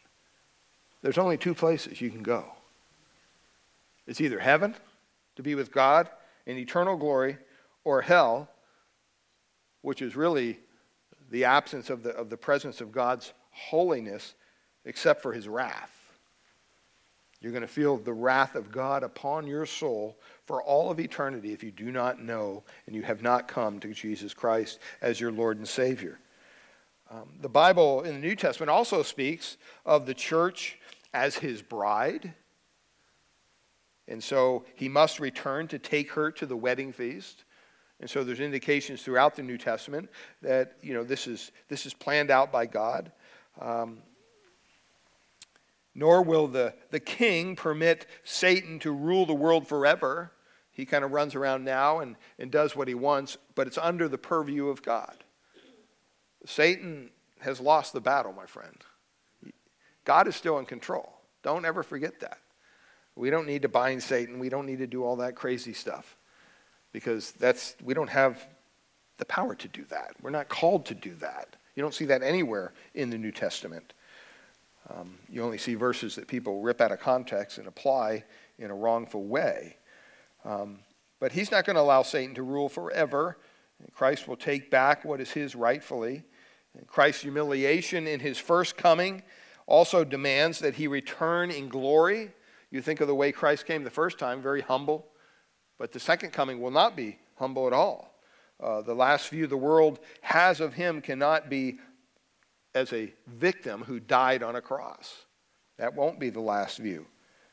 There's 1.03 1.19
only 1.19 1.37
two 1.37 1.55
places 1.55 2.01
you 2.01 2.11
can 2.11 2.23
go 2.23 2.47
it's 4.07 4.21
either 4.21 4.39
heaven, 4.39 4.75
to 5.37 5.43
be 5.43 5.55
with 5.55 5.73
God 5.73 6.09
in 6.47 6.59
eternal 6.59 6.97
glory, 6.97 7.39
or 7.85 8.03
hell, 8.03 8.49
which 9.83 10.03
is 10.03 10.15
really 10.15 10.59
the 11.31 11.45
absence 11.45 11.91
of 11.91 12.03
the, 12.03 12.11
of 12.11 12.31
the 12.31 12.37
presence 12.37 12.81
of 12.81 12.93
God's 12.93 13.33
holiness 13.51 14.35
except 14.85 15.23
for 15.23 15.33
his 15.33 15.49
wrath. 15.49 15.94
You're 17.45 17.53
going 17.53 17.61
to 17.61 17.69
feel 17.69 17.99
the 17.99 18.15
wrath 18.15 18.55
of 18.55 18.73
God 18.73 19.03
upon 19.03 19.47
your 19.47 19.67
soul 19.67 20.17
for 20.47 20.63
all 20.63 20.91
of 20.91 20.99
eternity 20.99 21.53
if 21.53 21.63
you 21.63 21.71
do 21.71 21.93
not 21.93 22.19
know 22.19 22.63
and 22.87 22.97
you 22.97 23.03
have 23.03 23.21
not 23.21 23.49
come 23.49 23.79
to 23.81 23.93
Jesus 23.93 24.33
Christ 24.33 24.79
as 25.03 25.21
your 25.21 25.31
Lord 25.31 25.59
and 25.59 25.69
Savior. 25.69 26.19
Um, 27.11 27.29
the 27.43 27.51
Bible 27.51 28.01
in 28.01 28.15
the 28.15 28.21
New 28.21 28.35
Testament 28.35 28.71
also 28.71 29.03
speaks 29.03 29.59
of 29.85 30.07
the 30.07 30.15
church 30.15 30.79
as 31.13 31.37
his 31.37 31.61
bride. 31.61 32.33
And 34.09 34.25
so 34.25 34.65
he 34.75 34.89
must 34.89 35.21
return 35.21 35.69
to 35.69 35.79
take 35.79 36.13
her 36.13 36.31
to 36.33 36.47
the 36.47 36.57
wedding 36.57 36.93
feast. 36.93 37.45
And 38.01 38.09
so 38.09 38.25
there's 38.25 38.41
indications 38.41 39.03
throughout 39.03 39.37
the 39.37 39.43
New 39.43 39.59
Testament 39.59 40.09
that 40.41 40.79
you 40.81 40.95
know 40.95 41.05
this 41.05 41.27
is 41.27 41.53
this 41.69 41.85
is 41.85 41.93
planned 41.93 42.31
out 42.31 42.51
by 42.51 42.65
God. 42.65 43.13
Um, 43.61 43.99
nor 45.95 46.23
will 46.23 46.49
the, 46.49 46.75
the 46.91 47.01
king 47.01 47.57
permit 47.57 48.07
Satan 48.25 48.79
to 48.81 48.91
rule 48.91 49.27
the 49.27 49.35
world 49.35 49.67
forever. 49.67 50.33
He 50.73 50.85
kind 50.85 51.05
of 51.05 51.13
runs 51.13 51.35
around 51.35 51.65
now 51.65 52.01
and, 52.01 52.17
and 52.39 52.51
does 52.51 52.75
what 52.75 52.89
he 52.89 52.95
wants, 52.95 53.37
but 53.55 53.67
it's 53.67 53.79
under 53.79 54.09
the 54.09 54.19
purview 54.19 54.69
of 54.69 54.83
God. 54.83 55.25
Satan 56.47 57.11
has 57.41 57.61
lost 57.61 57.93
the 57.93 58.01
battle, 58.01 58.33
my 58.33 58.47
friend. 58.47 58.77
God 60.05 60.29
is 60.29 60.37
still 60.37 60.59
in 60.59 60.67
control. 60.67 61.15
Don't 61.43 61.65
ever 61.65 61.83
forget 61.83 62.21
that. 62.21 62.39
We 63.17 63.31
don't 63.31 63.47
need 63.47 63.63
to 63.63 63.69
bind 63.69 64.03
Satan. 64.03 64.39
We 64.39 64.49
don't 64.49 64.67
need 64.67 64.79
to 64.79 64.87
do 64.87 65.05
all 65.05 65.17
that 65.17 65.37
crazy 65.37 65.73
stuff 65.73 66.17
because 66.93 67.33
that's 67.33 67.77
we 67.83 67.95
don't 67.95 68.11
have 68.11 68.45
the 69.19 69.25
power 69.25 69.55
to 69.55 69.69
do 69.69 69.85
that. 69.87 70.15
We're 70.21 70.31
not 70.31 70.49
called 70.49 70.87
to 70.87 70.95
do 70.95 71.15
that. 71.17 71.57
You 71.77 71.83
don't 71.83 71.95
see 71.95 72.07
that 72.07 72.23
anywhere 72.23 72.73
in 72.95 73.11
the 73.11 73.19
New 73.19 73.33
Testament. 73.33 73.95
Um, 74.91 75.19
you 75.31 75.43
only 75.43 75.59
see 75.59 75.75
verses 75.75 76.15
that 76.17 76.29
people 76.29 76.61
rip 76.61 76.81
out 76.81 76.93
of 76.93 77.01
context 77.01 77.59
and 77.59 77.67
apply 77.67 78.25
in 78.59 78.71
a 78.71 78.75
wrongful 78.75 79.25
way. 79.25 79.77
Um, 80.45 80.81
but 81.21 81.33
he's 81.33 81.51
not 81.51 81.65
going 81.65 81.77
to 81.77 81.83
allow 81.83 82.03
Satan 82.03 82.35
to 82.35 82.43
rule 82.43 82.69
forever. 82.69 83.39
Christ 83.95 84.29
will 84.29 84.37
take 84.37 84.71
back 84.71 85.05
what 85.05 85.21
is 85.21 85.31
his 85.31 85.55
rightfully. 85.55 86.23
Christ's 86.87 87.23
humiliation 87.23 88.07
in 88.07 88.21
his 88.21 88.39
first 88.39 88.77
coming 88.77 89.23
also 89.67 90.05
demands 90.05 90.59
that 90.59 90.75
he 90.75 90.87
return 90.87 91.51
in 91.51 91.69
glory. 91.69 92.31
You 92.71 92.83
think 92.83 93.01
of 93.01 93.09
the 93.09 93.15
way 93.15 93.33
Christ 93.33 93.67
came 93.67 93.85
the 93.85 93.91
first 93.91 94.19
time, 94.19 94.43
very 94.43 94.61
humble, 94.61 95.07
but 95.79 95.93
the 95.93 96.01
second 96.01 96.33
coming 96.33 96.61
will 96.61 96.71
not 96.71 96.97
be 96.97 97.19
humble 97.37 97.67
at 97.67 97.73
all. 97.73 98.15
Uh, 98.63 98.83
the 98.83 98.95
last 98.95 99.29
view 99.29 99.47
the 99.47 99.57
world 99.57 100.01
has 100.21 100.61
of 100.61 100.75
him 100.75 101.01
cannot 101.01 101.49
be 101.49 101.79
as 102.75 102.93
a 102.93 103.13
victim 103.27 103.83
who 103.83 104.01
died 104.01 104.43
on 104.43 104.57
a 104.57 104.61
cross. 104.61 105.25
That 105.79 105.95
won't 105.95 106.21
be 106.21 106.31
the 106.31 106.41
last 106.41 106.79
view. 106.79 107.07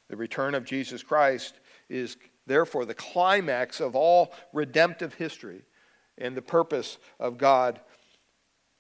The 0.10 0.18
return 0.18 0.56
of 0.56 0.66
Jesus 0.66 1.04
Christ 1.04 1.60
is 1.90 2.18
therefore 2.46 2.86
the 2.86 2.94
climax 2.94 3.80
of 3.80 3.96
all 3.96 4.34
redemptive 4.54 5.14
history 5.14 5.62
and 6.18 6.36
the 6.36 6.42
purpose 6.42 6.98
of 7.20 7.38
God 7.38 7.80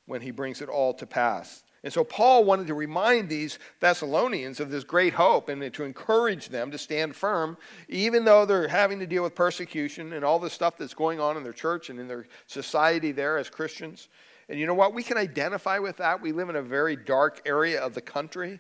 when 0.06 0.22
he 0.22 0.32
brings 0.32 0.62
it 0.62 0.70
all 0.70 0.94
to 0.96 1.06
pass. 1.06 1.64
And 1.84 1.92
so 1.92 2.04
Paul 2.04 2.44
wanted 2.44 2.68
to 2.68 2.76
remind 2.76 3.28
these 3.28 3.58
Thessalonians 3.80 4.60
of 4.60 4.70
this 4.70 4.84
great 4.84 5.14
hope 5.14 5.50
and 5.50 5.74
to 5.74 5.84
encourage 5.84 6.50
them 6.50 6.70
to 6.70 6.78
stand 6.78 7.16
firm, 7.16 7.58
even 7.90 8.24
though 8.24 8.46
they're 8.46 8.68
having 8.68 9.00
to 9.00 9.08
deal 9.08 9.24
with 9.24 9.34
persecution 9.34 10.14
and 10.14 10.24
all 10.24 10.38
the 10.38 10.50
stuff 10.50 10.78
that's 10.78 10.94
going 10.94 11.20
on 11.20 11.38
in 11.38 11.44
their 11.44 11.54
church 11.54 11.90
and 11.90 12.00
in 12.00 12.08
their 12.08 12.28
society 12.46 13.12
there 13.12 13.38
as 13.38 13.50
Christians. 13.50 14.10
And 14.52 14.60
you 14.60 14.68
know 14.68 14.74
what? 14.74 14.94
We 14.94 15.02
can 15.02 15.18
identify 15.18 15.80
with 15.80 15.96
that. 15.98 16.22
We 16.22 16.34
live 16.34 16.50
in 16.50 16.58
a 16.58 16.62
very 16.62 16.98
dark 16.98 17.42
area 17.46 17.80
of 17.80 17.94
the 17.94 18.02
country. 18.02 18.60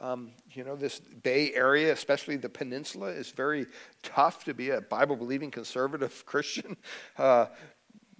Um, 0.00 0.32
you 0.50 0.64
know, 0.64 0.74
this 0.74 0.98
Bay 0.98 1.54
Area, 1.54 1.92
especially 1.92 2.34
the 2.34 2.48
peninsula, 2.48 3.10
is 3.10 3.30
very 3.30 3.66
tough 4.02 4.42
to 4.46 4.52
be 4.52 4.70
a 4.70 4.80
Bible 4.80 5.14
believing 5.14 5.52
conservative 5.52 6.24
Christian 6.26 6.76
uh, 7.18 7.46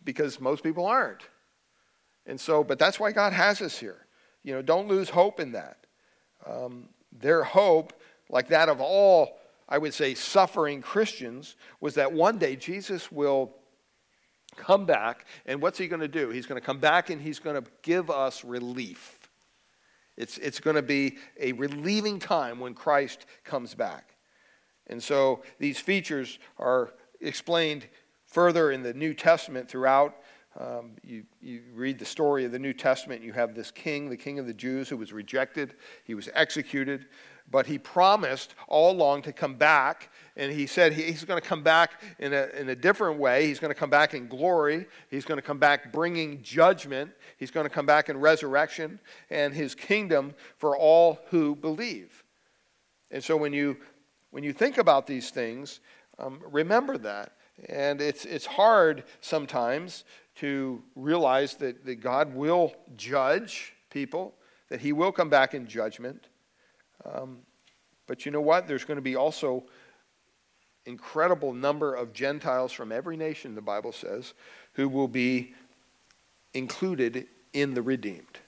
because 0.05 0.41
most 0.41 0.63
people 0.63 0.87
aren't. 0.87 1.23
And 2.25 2.41
so, 2.41 2.63
but 2.63 2.79
that's 2.79 3.01
why 3.01 3.11
God 3.11 3.33
has 3.33 3.61
us 3.63 3.77
here. 3.77 4.07
You 4.45 4.55
know, 4.55 4.63
don't 4.63 4.87
lose 4.87 5.11
hope 5.11 5.41
in 5.41 5.51
that. 5.53 5.89
Um, 6.47 6.89
their 7.11 7.43
hope, 7.43 8.01
like 8.31 8.47
that 8.51 8.69
of 8.69 8.81
all, 8.81 9.41
I 9.69 9.79
would 9.79 9.93
say, 9.93 10.15
suffering 10.15 10.83
Christians, 10.83 11.57
was 11.81 11.97
that 11.97 12.13
one 12.13 12.39
day 12.39 12.55
Jesus 12.55 13.11
will 13.11 13.58
come 14.59 14.85
back, 14.85 15.27
and 15.47 15.63
what's 15.63 15.79
he 15.79 15.89
going 15.89 16.01
to 16.01 16.09
do? 16.09 16.29
He's 16.31 16.47
going 16.47 16.61
to 16.61 16.65
come 16.67 16.79
back 16.79 17.09
and 17.11 17.23
he's 17.23 17.39
going 17.39 17.63
to 17.63 17.71
give 17.83 18.11
us 18.11 18.45
relief. 18.45 19.19
It's, 20.17 20.37
it's 20.39 20.61
going 20.61 20.77
to 20.77 20.83
be 20.83 21.17
a 21.39 21.53
relieving 21.53 22.19
time 22.19 22.59
when 22.59 22.75
Christ 22.75 23.25
comes 23.45 23.75
back. 23.75 24.17
And 24.89 25.03
so 25.03 25.43
these 25.59 25.79
features 25.79 26.39
are 26.59 26.93
explained 27.21 27.87
further 28.27 28.73
in 28.73 28.83
the 28.83 28.93
New 28.93 29.15
Testament 29.15 29.69
throughout. 29.69 30.17
Um, 30.59 30.97
you, 31.05 31.25
you 31.41 31.63
read 31.73 32.01
the 32.01 32.05
story 32.05 32.45
of 32.45 32.51
the 32.51 32.59
New 32.59 32.73
Testament, 32.73 33.23
you 33.23 33.33
have 33.33 33.55
this 33.55 33.71
king, 33.71 34.11
the 34.11 34.17
king 34.17 34.41
of 34.41 34.47
the 34.47 34.55
Jews, 34.55 34.89
who 34.89 34.97
was 34.97 35.13
rejected. 35.13 35.75
He 36.03 36.15
was 36.15 36.29
executed, 36.35 37.07
but 37.51 37.67
he 37.67 37.79
promised 37.79 38.55
all 38.67 38.93
along 38.93 39.23
to 39.23 39.33
come 39.33 39.55
back. 39.55 40.11
And 40.37 40.53
he 40.53 40.67
said 40.67 40.93
he, 40.93 41.03
he's 41.03 41.25
going 41.25 41.41
to 41.41 41.47
come 41.47 41.63
back 41.63 42.01
in 42.19 42.33
a, 42.33 42.49
in 42.59 42.69
a 42.69 42.77
different 42.77 43.19
way. 43.19 43.47
He's 43.47 43.59
going 43.59 43.73
to 43.73 43.79
come 43.79 43.91
back 43.91 44.15
in 44.15 44.29
glory. 44.29 44.87
He's 45.11 45.25
going 45.25 45.39
to 45.39 45.43
come 45.43 45.59
back 45.59 45.93
bringing 45.93 46.43
judgment. 46.43 47.11
He's 47.39 47.51
going 47.51 47.65
to 47.65 47.71
come 47.71 47.87
back 47.87 48.09
in 48.09 48.19
resurrection 48.19 49.01
and 49.31 49.55
his 49.55 49.75
kingdom 49.75 50.35
for 50.59 50.77
all 50.77 51.21
who 51.31 51.57
believe. 51.57 52.25
And 53.11 53.25
so 53.25 53.37
when 53.37 53.53
you, 53.53 53.79
when 54.31 54.45
you 54.45 54.53
think 54.53 54.79
about 54.79 55.07
these 55.07 55.31
things, 55.31 55.81
um, 56.19 56.41
remember 56.51 56.99
that. 56.99 57.33
And 57.69 58.01
it's, 58.01 58.25
it's 58.25 58.47
hard 58.47 59.05
sometimes 59.21 60.05
to 60.37 60.83
realize 60.95 61.55
that, 61.55 61.85
that 61.85 61.97
God 61.97 62.35
will 62.35 62.75
judge 62.97 63.75
people, 63.91 64.35
that 64.69 64.81
He 64.81 64.93
will 64.93 65.11
come 65.11 65.29
back 65.29 65.55
in 65.55 65.67
judgment. 65.67 66.29
Um, 67.05 67.39
but 68.07 68.25
you 68.25 68.33
know 68.33 68.41
what? 68.41 68.67
There's 68.67 68.85
going 68.85 68.97
to 68.97 69.03
be 69.03 69.17
also 69.17 69.65
incredible 70.87 71.53
number 71.53 71.95
of 71.95 72.13
Gentiles 72.13 72.73
from 72.73 72.91
every 72.91 73.17
nation, 73.17 73.55
the 73.55 73.61
Bible 73.61 73.93
says, 73.93 74.35
who 74.73 74.89
will 74.89 75.09
be 75.09 75.55
included 76.55 77.27
in 77.53 77.75
the 77.75 77.83
redeemed. 77.83 78.39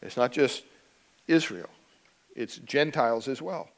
It's 0.00 0.16
not 0.16 0.32
just 0.32 0.64
Israel, 1.26 1.68
it's 2.34 2.56
Gentiles 2.56 3.28
as 3.28 3.42
well. 3.42 3.68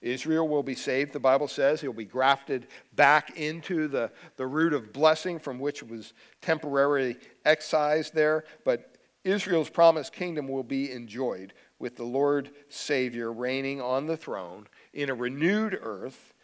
Israel 0.00 0.46
will 0.46 0.62
be 0.62 0.74
saved, 0.74 1.14
the 1.14 1.18
Bible 1.18 1.48
says. 1.48 1.80
He'll 1.80 1.94
be 1.94 2.04
grafted 2.04 2.66
back 2.94 3.38
into 3.38 3.88
the, 3.88 4.10
the 4.36 4.46
root 4.46 4.74
of 4.74 4.92
blessing 4.92 5.38
from 5.38 5.58
which 5.58 5.82
was 5.82 6.12
temporarily 6.42 7.16
excised 7.46 8.14
there. 8.14 8.44
But 8.66 8.96
Israel's 9.24 9.70
promised 9.70 10.12
kingdom 10.12 10.46
will 10.46 10.62
be 10.62 10.92
enjoyed 10.92 11.54
with 11.78 11.96
the 11.96 12.04
Lord 12.04 12.50
Savior 12.68 13.32
reigning 13.32 13.80
on 13.80 14.06
the 14.06 14.16
throne 14.16 14.66
in 14.92 15.10
a 15.10 15.14
renewed 15.14 15.78
earth, 15.80 16.34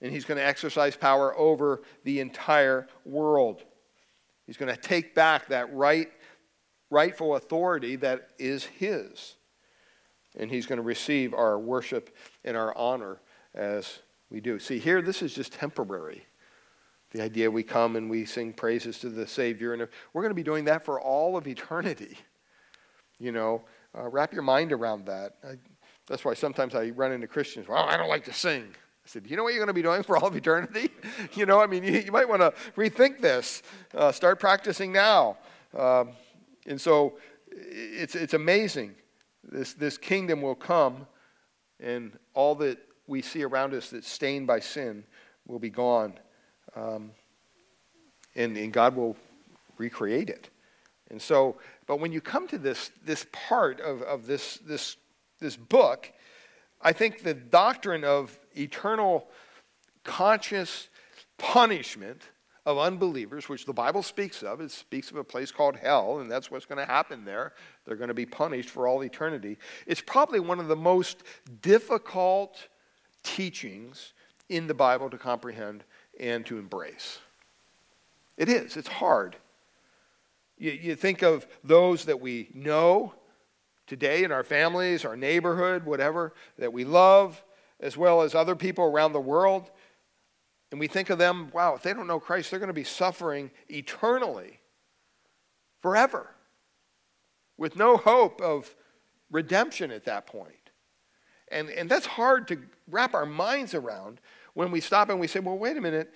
and 0.00 0.12
he's 0.12 0.24
going 0.24 0.38
to 0.38 0.46
exercise 0.46 0.96
power 0.96 1.36
over 1.38 1.82
the 2.04 2.20
entire 2.20 2.88
world. 3.04 3.62
He's 4.46 4.56
going 4.56 4.74
to 4.74 4.80
take 4.80 5.14
back 5.14 5.48
that 5.48 5.72
right, 5.72 6.10
rightful 6.90 7.36
authority 7.36 7.96
that 7.96 8.30
is 8.38 8.64
his 8.64 9.36
and 10.36 10.50
he's 10.50 10.66
going 10.66 10.78
to 10.78 10.82
receive 10.82 11.34
our 11.34 11.58
worship 11.58 12.14
and 12.44 12.56
our 12.56 12.76
honor 12.76 13.20
as 13.54 14.00
we 14.30 14.40
do. 14.40 14.58
See, 14.58 14.78
here, 14.78 15.02
this 15.02 15.22
is 15.22 15.34
just 15.34 15.52
temporary. 15.52 16.26
The 17.10 17.22
idea 17.22 17.50
we 17.50 17.62
come 17.62 17.96
and 17.96 18.08
we 18.08 18.24
sing 18.24 18.54
praises 18.54 18.98
to 19.00 19.10
the 19.10 19.26
Savior, 19.26 19.74
and 19.74 19.86
we're 20.12 20.22
going 20.22 20.30
to 20.30 20.34
be 20.34 20.42
doing 20.42 20.64
that 20.64 20.84
for 20.84 21.00
all 21.00 21.36
of 21.36 21.46
eternity. 21.46 22.16
You 23.18 23.32
know, 23.32 23.64
uh, 23.96 24.08
wrap 24.08 24.32
your 24.32 24.42
mind 24.42 24.72
around 24.72 25.06
that. 25.06 25.34
I, 25.44 25.54
that's 26.06 26.24
why 26.24 26.34
sometimes 26.34 26.74
I 26.74 26.90
run 26.90 27.12
into 27.12 27.26
Christians, 27.26 27.68
well, 27.68 27.84
I 27.84 27.96
don't 27.96 28.08
like 28.08 28.24
to 28.24 28.32
sing. 28.32 28.64
I 28.64 29.08
said, 29.08 29.26
you 29.26 29.36
know 29.36 29.42
what 29.42 29.54
you're 29.54 29.64
going 29.64 29.68
to 29.68 29.74
be 29.74 29.82
doing 29.82 30.02
for 30.02 30.16
all 30.16 30.28
of 30.28 30.36
eternity? 30.36 30.90
you 31.34 31.46
know, 31.46 31.60
I 31.60 31.66
mean, 31.66 31.82
you, 31.82 31.92
you 31.92 32.12
might 32.12 32.28
want 32.28 32.40
to 32.40 32.52
rethink 32.76 33.20
this. 33.20 33.62
Uh, 33.94 34.12
start 34.12 34.38
practicing 34.38 34.92
now. 34.92 35.36
Um, 35.76 36.10
and 36.66 36.80
so 36.80 37.14
it's, 37.50 38.14
it's 38.14 38.34
amazing 38.34 38.94
this, 39.44 39.74
this 39.74 39.98
kingdom 39.98 40.42
will 40.42 40.54
come, 40.54 41.06
and 41.80 42.18
all 42.34 42.54
that 42.56 42.78
we 43.06 43.22
see 43.22 43.42
around 43.42 43.74
us 43.74 43.90
that's 43.90 44.08
stained 44.08 44.46
by 44.46 44.60
sin 44.60 45.04
will 45.46 45.58
be 45.58 45.70
gone. 45.70 46.14
Um, 46.76 47.10
and, 48.34 48.56
and 48.56 48.72
God 48.72 48.96
will 48.96 49.16
recreate 49.76 50.30
it. 50.30 50.48
And 51.12 51.20
so, 51.20 51.56
but 51.86 52.00
when 52.00 52.10
you 52.10 52.20
come 52.20 52.48
to 52.48 52.58
this, 52.58 52.90
this 53.04 53.26
part 53.30 53.80
of, 53.80 54.02
of 54.02 54.26
this, 54.26 54.56
this, 54.66 54.96
this 55.38 55.56
book, 55.56 56.10
I 56.80 56.92
think 56.92 57.22
the 57.22 57.34
doctrine 57.34 58.02
of 58.02 58.36
eternal 58.56 59.28
conscious 60.02 60.88
punishment 61.38 62.22
of 62.64 62.78
unbelievers, 62.78 63.48
which 63.48 63.66
the 63.66 63.72
Bible 63.72 64.02
speaks 64.02 64.42
of. 64.42 64.60
It 64.60 64.70
speaks 64.70 65.10
of 65.10 65.16
a 65.16 65.24
place 65.24 65.50
called 65.50 65.76
hell, 65.76 66.20
and 66.20 66.30
that's 66.30 66.50
what's 66.50 66.64
going 66.64 66.78
to 66.78 66.90
happen 66.90 67.24
there. 67.24 67.52
They're 67.84 67.96
going 67.96 68.08
to 68.08 68.14
be 68.14 68.26
punished 68.26 68.70
for 68.70 68.86
all 68.86 69.02
eternity. 69.02 69.58
It's 69.86 70.00
probably 70.00 70.40
one 70.40 70.60
of 70.60 70.68
the 70.68 70.76
most 70.76 71.24
difficult 71.60 72.68
teachings 73.22 74.12
in 74.48 74.66
the 74.66 74.74
Bible 74.74 75.10
to 75.10 75.18
comprehend 75.18 75.84
and 76.18 76.46
to 76.46 76.58
embrace. 76.58 77.18
It 78.36 78.48
is, 78.48 78.76
it's 78.76 78.88
hard. 78.88 79.36
You, 80.62 80.72
you 80.72 80.96
think 80.96 81.22
of 81.22 81.46
those 81.64 82.04
that 82.06 82.20
we 82.20 82.48
know 82.54 83.14
today 83.86 84.24
in 84.24 84.32
our 84.32 84.44
families, 84.44 85.04
our 85.04 85.16
neighborhood, 85.16 85.84
whatever, 85.84 86.32
that 86.58 86.72
we 86.72 86.84
love, 86.84 87.42
as 87.80 87.96
well 87.96 88.22
as 88.22 88.34
other 88.34 88.54
people 88.54 88.84
around 88.84 89.12
the 89.12 89.20
world 89.20 89.70
and 90.72 90.80
we 90.80 90.88
think 90.88 91.10
of 91.10 91.18
them, 91.18 91.50
wow, 91.52 91.74
if 91.74 91.82
they 91.82 91.92
don't 91.92 92.06
know 92.06 92.18
Christ, 92.18 92.50
they're 92.50 92.58
going 92.58 92.68
to 92.68 92.72
be 92.72 92.82
suffering 92.82 93.50
eternally, 93.68 94.58
forever, 95.82 96.30
with 97.58 97.76
no 97.76 97.98
hope 97.98 98.40
of 98.40 98.74
redemption 99.30 99.90
at 99.90 100.06
that 100.06 100.26
point. 100.26 100.70
And, 101.48 101.68
and 101.68 101.90
that's 101.90 102.06
hard 102.06 102.48
to 102.48 102.58
wrap 102.90 103.12
our 103.12 103.26
minds 103.26 103.74
around 103.74 104.18
when 104.54 104.70
we 104.70 104.80
stop 104.80 105.10
and 105.10 105.20
we 105.20 105.26
say, 105.26 105.40
well, 105.40 105.58
wait 105.58 105.76
a 105.76 105.80
minute, 105.80 106.10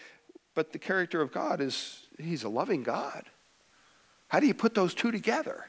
but 0.54 0.72
the 0.72 0.78
character 0.78 1.20
of 1.20 1.30
God 1.32 1.60
is, 1.60 2.08
he's 2.18 2.42
a 2.42 2.48
loving 2.48 2.82
God. 2.82 3.24
How 4.28 4.40
do 4.40 4.46
you 4.46 4.54
put 4.54 4.74
those 4.74 4.94
two 4.94 5.12
together? 5.12 5.66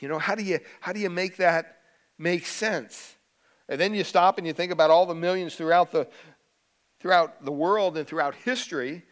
You 0.00 0.08
know, 0.08 0.18
how 0.18 0.34
do 0.34 0.42
you, 0.42 0.60
how 0.80 0.92
do 0.92 1.00
you 1.00 1.10
make 1.10 1.36
that 1.38 1.78
make 2.18 2.46
sense? 2.46 3.14
And 3.68 3.80
then 3.80 3.94
you 3.94 4.04
stop 4.04 4.38
and 4.38 4.46
you 4.46 4.52
think 4.52 4.72
about 4.72 4.90
all 4.90 5.06
the 5.06 5.14
millions 5.14 5.54
throughout 5.54 5.90
the, 5.90 6.08
throughout 7.00 7.44
the 7.44 7.52
world 7.52 7.96
and 7.96 8.06
throughout 8.06 8.34
history 8.34 9.02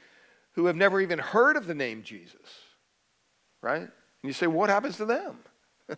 who 0.53 0.67
have 0.67 0.77
never 0.77 1.01
even 1.01 1.19
heard 1.19 1.57
of 1.57 1.67
the 1.67 1.75
name 1.75 2.03
Jesus. 2.03 2.37
right? 3.63 3.81
And 3.81 3.91
you 4.23 4.33
say, 4.33 4.47
what 4.47 4.69
happens 4.69 4.97
to 4.99 5.07
them? 5.07 5.39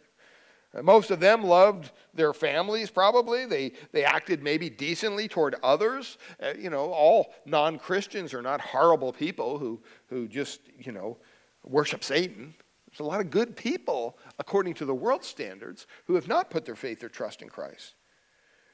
Most 0.82 1.10
of 1.10 1.20
them 1.20 1.42
loved 1.42 1.90
their 2.14 2.32
families, 2.32 2.90
probably. 2.90 3.46
They, 3.46 3.72
they 3.92 4.04
acted 4.04 4.42
maybe 4.42 4.70
decently 4.70 5.28
toward 5.28 5.56
others. 5.62 6.18
Uh, 6.42 6.54
you 6.58 6.70
know, 6.70 6.92
all 6.92 7.34
non 7.46 7.78
Christians 7.78 8.32
are 8.32 8.42
not 8.42 8.60
horrible 8.60 9.12
people 9.12 9.58
who, 9.58 9.80
who 10.08 10.28
just, 10.28 10.60
you 10.78 10.92
know, 10.92 11.18
worship 11.64 12.04
Satan. 12.04 12.54
There's 12.90 13.00
a 13.00 13.04
lot 13.04 13.20
of 13.20 13.30
good 13.30 13.56
people, 13.56 14.16
according 14.38 14.74
to 14.74 14.84
the 14.84 14.94
world 14.94 15.24
standards, 15.24 15.86
who 16.06 16.14
have 16.14 16.28
not 16.28 16.50
put 16.50 16.64
their 16.64 16.76
faith 16.76 17.02
or 17.02 17.08
trust 17.08 17.42
in 17.42 17.48
Christ. 17.48 17.94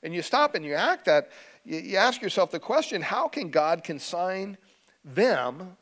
And 0.03 0.15
you 0.15 0.23
stop 0.23 0.55
and 0.55 0.65
you 0.65 0.75
act 0.75 1.05
that, 1.07 1.31
you, 1.65 1.97
ask 1.97 2.21
yourself 2.23 2.51
the 2.51 2.61
question 2.61 3.03
how 3.03 3.29
can 3.29 3.51
God 3.51 3.85
consign 3.85 4.59
them 5.05 5.77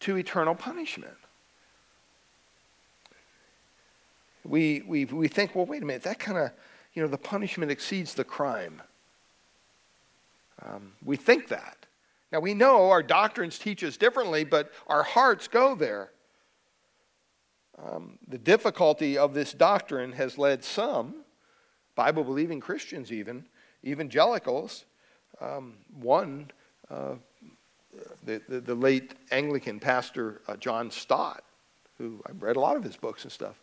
to 0.00 0.16
eternal 0.16 0.54
punishment? 0.54 1.16
we, 4.48 4.82
we, 4.86 5.04
we 5.04 5.28
think, 5.28 5.54
well, 5.54 5.66
wait 5.66 5.82
a 5.82 5.86
minute, 5.86 6.02
that 6.02 6.18
kind 6.18 6.38
of, 6.38 6.50
you 6.94 7.02
know, 7.02 7.08
the 7.08 7.18
punishment 7.18 7.70
exceeds 7.70 8.14
the 8.14 8.24
crime. 8.24 8.82
Um, 10.64 10.92
we 11.04 11.16
think 11.16 11.48
that. 11.48 11.77
Now, 12.30 12.40
we 12.40 12.54
know 12.54 12.90
our 12.90 13.02
doctrines 13.02 13.58
teach 13.58 13.82
us 13.82 13.96
differently, 13.96 14.44
but 14.44 14.70
our 14.86 15.02
hearts 15.02 15.48
go 15.48 15.74
there. 15.74 16.10
Um, 17.82 18.18
the 18.26 18.38
difficulty 18.38 19.16
of 19.16 19.34
this 19.34 19.52
doctrine 19.52 20.12
has 20.12 20.36
led 20.36 20.64
some, 20.64 21.14
Bible 21.94 22.24
believing 22.24 22.60
Christians 22.60 23.12
even, 23.12 23.46
evangelicals, 23.84 24.84
um, 25.40 25.74
one, 26.00 26.50
uh, 26.90 27.14
the, 28.24 28.42
the, 28.48 28.60
the, 28.60 28.74
late 28.74 29.14
Anglican 29.30 29.80
pastor 29.80 30.42
uh, 30.48 30.56
John 30.56 30.90
Stott, 30.90 31.44
who 31.96 32.20
I've 32.28 32.42
read 32.42 32.56
a 32.56 32.60
lot 32.60 32.76
of 32.76 32.84
his 32.84 32.96
books 32.96 33.22
and 33.24 33.32
stuff, 33.32 33.60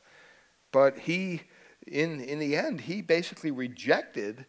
but 0.72 0.98
he, 0.98 1.42
in, 1.86 2.22
in 2.22 2.40
the 2.40 2.56
end, 2.56 2.82
he 2.82 3.02
basically 3.02 3.52
rejected 3.52 4.46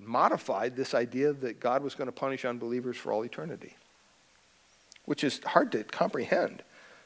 and 0.00 0.08
modified 0.08 0.76
this 0.76 0.94
idea 0.94 1.32
that 1.32 1.60
God 1.60 1.82
was 1.82 1.94
going 1.94 2.06
to 2.06 2.12
punish 2.12 2.44
unbelievers 2.44 2.96
for 2.96 3.12
all 3.12 3.24
eternity, 3.24 3.76
which 5.04 5.22
is 5.22 5.40
hard 5.44 5.70
to 5.72 5.84
comprehend, 5.84 6.62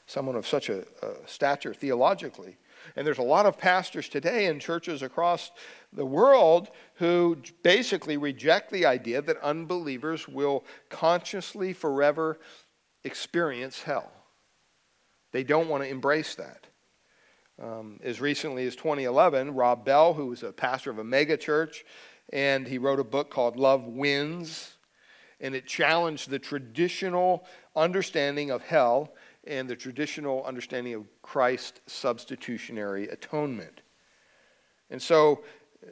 someone 0.07 0.35
of 0.35 0.47
such 0.47 0.69
a, 0.69 0.81
a 1.01 1.15
stature 1.25 1.73
theologically. 1.73 2.57
And 2.95 3.05
there's 3.05 3.17
a 3.17 3.23
lot 3.23 3.45
of 3.45 3.57
pastors 3.57 4.07
today 4.07 4.45
in 4.45 4.59
churches 4.59 5.01
across 5.01 5.51
the 5.91 6.05
world 6.05 6.69
who 6.95 7.37
basically 7.63 8.15
reject 8.15 8.71
the 8.71 8.85
idea 8.85 9.21
that 9.23 9.41
unbelievers 9.41 10.27
will 10.27 10.63
consciously 10.89 11.73
forever 11.73 12.39
experience 13.03 13.81
hell. 13.81 14.11
They 15.31 15.43
don't 15.43 15.67
want 15.67 15.83
to 15.83 15.89
embrace 15.89 16.35
that. 16.35 16.67
Um, 17.61 17.99
as 18.03 18.19
recently 18.19 18.67
as 18.67 18.75
2011, 18.75 19.55
Rob 19.55 19.85
Bell, 19.85 20.13
who 20.13 20.27
was 20.27 20.43
a 20.43 20.51
pastor 20.51 20.91
of 20.91 20.99
a 20.99 21.03
mega 21.03 21.37
church, 21.37 21.85
and 22.31 22.67
he 22.67 22.77
wrote 22.77 22.99
a 22.99 23.03
book 23.03 23.29
called 23.29 23.57
Love 23.57 23.85
Wins, 23.85 24.73
and 25.39 25.53
it 25.53 25.67
challenged 25.67 26.29
the 26.29 26.39
traditional 26.39 27.45
understanding 27.75 28.51
of 28.51 28.61
hell 28.63 29.13
and 29.45 29.69
the 29.69 29.75
traditional 29.75 30.43
understanding 30.45 30.93
of 30.93 31.05
Christ's 31.21 31.81
substitutionary 31.87 33.07
atonement. 33.09 33.81
And 34.89 35.01
so, 35.01 35.43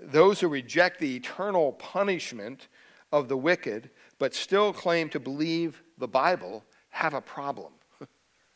those 0.02 0.40
who 0.40 0.48
reject 0.48 1.00
the 1.00 1.16
eternal 1.16 1.74
punishment 1.74 2.68
of 3.12 3.28
the 3.28 3.38
wicked 3.38 3.92
but 4.18 4.34
still 4.34 4.74
claim 4.74 5.10
to 5.10 5.20
believe 5.20 5.84
the 5.98 6.08
Bible 6.08 6.64
have 6.90 7.14
a 7.14 7.22
problem. 7.22 7.74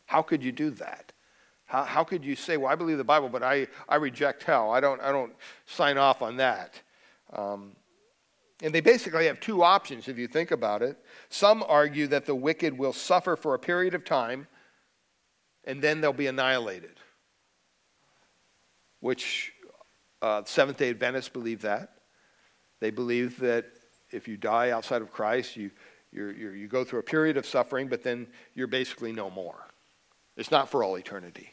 How 0.05 0.21
could 0.21 0.43
you 0.43 0.51
do 0.51 0.71
that? 0.71 1.11
How, 1.65 2.05
could 2.05 2.23
you 2.23 2.37
say, 2.37 2.55
well, 2.55 2.71
I 2.71 2.75
believe 2.75 2.97
the 2.97 3.03
Bible, 3.03 3.27
but 3.27 3.43
I, 3.43 3.67
I 3.89 3.97
reject 3.97 4.43
hell? 4.43 4.71
I 4.71 4.79
don't, 4.79 5.01
I 5.01 5.11
don't 5.11 5.33
sign 5.65 5.97
off 5.97 6.21
on 6.21 6.37
that. 6.37 6.81
Um, 7.33 7.73
and 8.61 8.73
they 8.73 8.81
basically 8.81 9.27
have 9.27 9.39
two 9.39 9.63
options 9.63 10.07
if 10.07 10.17
you 10.17 10.27
think 10.27 10.51
about 10.51 10.81
it. 10.81 10.97
Some 11.29 11.63
argue 11.67 12.07
that 12.07 12.25
the 12.25 12.35
wicked 12.35 12.77
will 12.77 12.93
suffer 12.93 13.35
for 13.35 13.53
a 13.53 13.59
period 13.59 13.93
of 13.93 14.03
time 14.03 14.47
and 15.67 15.81
then 15.81 16.01
they'll 16.01 16.13
be 16.13 16.27
annihilated, 16.27 16.95
which 19.01 19.53
uh, 20.21 20.41
Seventh 20.45 20.77
day 20.77 20.89
Adventists 20.89 21.29
believe 21.29 21.61
that. 21.61 21.89
They 22.79 22.89
believe 22.89 23.37
that 23.39 23.65
if 24.09 24.27
you 24.27 24.37
die 24.37 24.71
outside 24.71 25.01
of 25.01 25.11
Christ, 25.11 25.57
you, 25.57 25.69
you 26.11 26.29
you 26.29 26.67
go 26.67 26.85
through 26.85 26.99
a 26.99 27.03
period 27.03 27.35
of 27.35 27.45
suffering, 27.45 27.89
but 27.89 28.01
then 28.01 28.27
you're 28.55 28.67
basically 28.67 29.11
no 29.11 29.29
more. 29.29 29.67
It's 30.37 30.51
not 30.51 30.69
for 30.69 30.83
all 30.83 30.95
eternity. 30.95 31.49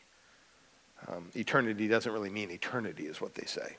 Um, 1.08 1.30
eternity 1.34 1.88
doesn't 1.88 2.12
really 2.12 2.30
mean 2.30 2.50
eternity, 2.50 3.06
is 3.06 3.20
what 3.20 3.34
they 3.34 3.46
say. 3.46 3.76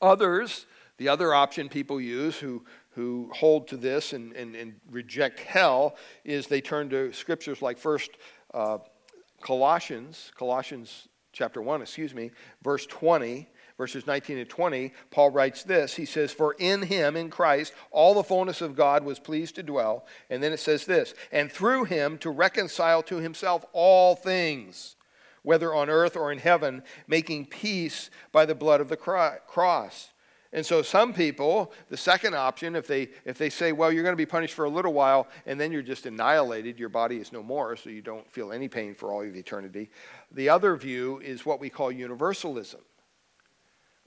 Others, 0.00 0.66
the 0.98 1.08
other 1.08 1.34
option 1.34 1.68
people 1.68 2.00
use 2.00 2.36
who, 2.36 2.64
who 2.90 3.30
hold 3.32 3.68
to 3.68 3.76
this 3.76 4.12
and, 4.12 4.32
and, 4.32 4.54
and 4.54 4.74
reject 4.90 5.40
hell 5.40 5.96
is 6.24 6.46
they 6.46 6.60
turn 6.60 6.88
to 6.90 7.12
scriptures 7.12 7.62
like 7.62 7.78
first 7.78 8.10
uh, 8.54 8.78
Colossians, 9.40 10.32
Colossians 10.36 11.08
chapter 11.32 11.60
1, 11.60 11.82
excuse 11.82 12.14
me, 12.14 12.30
verse 12.62 12.86
20, 12.86 13.46
verses 13.76 14.06
19 14.06 14.38
and 14.38 14.48
20, 14.48 14.92
Paul 15.10 15.30
writes 15.30 15.62
this. 15.62 15.94
He 15.94 16.06
says, 16.06 16.32
For 16.32 16.54
in 16.58 16.82
him, 16.82 17.16
in 17.16 17.28
Christ, 17.28 17.74
all 17.90 18.14
the 18.14 18.22
fullness 18.22 18.62
of 18.62 18.74
God 18.74 19.04
was 19.04 19.18
pleased 19.18 19.56
to 19.56 19.62
dwell. 19.62 20.06
And 20.30 20.42
then 20.42 20.52
it 20.52 20.60
says 20.60 20.86
this, 20.86 21.14
and 21.30 21.52
through 21.52 21.84
him 21.84 22.16
to 22.18 22.30
reconcile 22.30 23.02
to 23.04 23.16
himself 23.16 23.64
all 23.72 24.16
things 24.16 24.96
whether 25.46 25.72
on 25.72 25.88
earth 25.88 26.16
or 26.16 26.32
in 26.32 26.38
heaven, 26.38 26.82
making 27.06 27.46
peace 27.46 28.10
by 28.32 28.44
the 28.44 28.54
blood 28.54 28.80
of 28.80 28.88
the 28.88 28.96
cross. 28.96 30.10
And 30.52 30.66
so 30.66 30.82
some 30.82 31.12
people, 31.12 31.72
the 31.88 31.96
second 31.96 32.34
option, 32.34 32.74
if 32.74 32.88
they 32.88 33.10
if 33.24 33.38
they 33.38 33.48
say, 33.48 33.70
well, 33.70 33.92
you're 33.92 34.02
going 34.02 34.12
to 34.12 34.16
be 34.16 34.26
punished 34.26 34.54
for 34.54 34.64
a 34.64 34.68
little 34.68 34.92
while 34.92 35.28
and 35.46 35.60
then 35.60 35.70
you're 35.70 35.82
just 35.82 36.04
annihilated, 36.04 36.80
your 36.80 36.88
body 36.88 37.18
is 37.18 37.32
no 37.32 37.44
more, 37.44 37.76
so 37.76 37.90
you 37.90 38.02
don't 38.02 38.28
feel 38.28 38.50
any 38.50 38.66
pain 38.66 38.92
for 38.92 39.12
all 39.12 39.22
of 39.22 39.36
eternity. 39.36 39.88
The 40.32 40.48
other 40.48 40.74
view 40.74 41.20
is 41.20 41.46
what 41.46 41.60
we 41.60 41.70
call 41.70 41.92
universalism. 41.92 42.80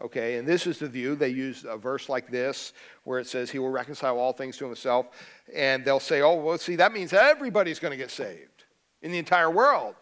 Okay, 0.02 0.36
and 0.36 0.46
this 0.46 0.68
is 0.68 0.78
the 0.78 0.90
view. 0.90 1.16
They 1.16 1.30
use 1.30 1.66
a 1.66 1.78
verse 1.78 2.10
like 2.10 2.30
this 2.30 2.74
where 3.06 3.20
it 3.20 3.28
says, 3.28 3.50
He 3.50 3.60
will 3.60 3.70
reconcile 3.70 4.20
all 4.20 4.34
things 4.34 4.58
to 4.58 4.66
Himself. 4.66 5.08
And 5.56 5.86
they'll 5.86 6.02
say, 6.02 6.20
Oh, 6.22 6.36
well, 6.36 6.58
see, 6.58 6.76
that 6.76 6.92
means 6.92 7.14
everybody's 7.14 7.80
going 7.80 7.92
to 7.92 7.98
get 7.98 8.12
saved 8.12 8.66
in 9.02 9.14
the 9.14 9.18
entire 9.18 9.50
world. 9.50 9.96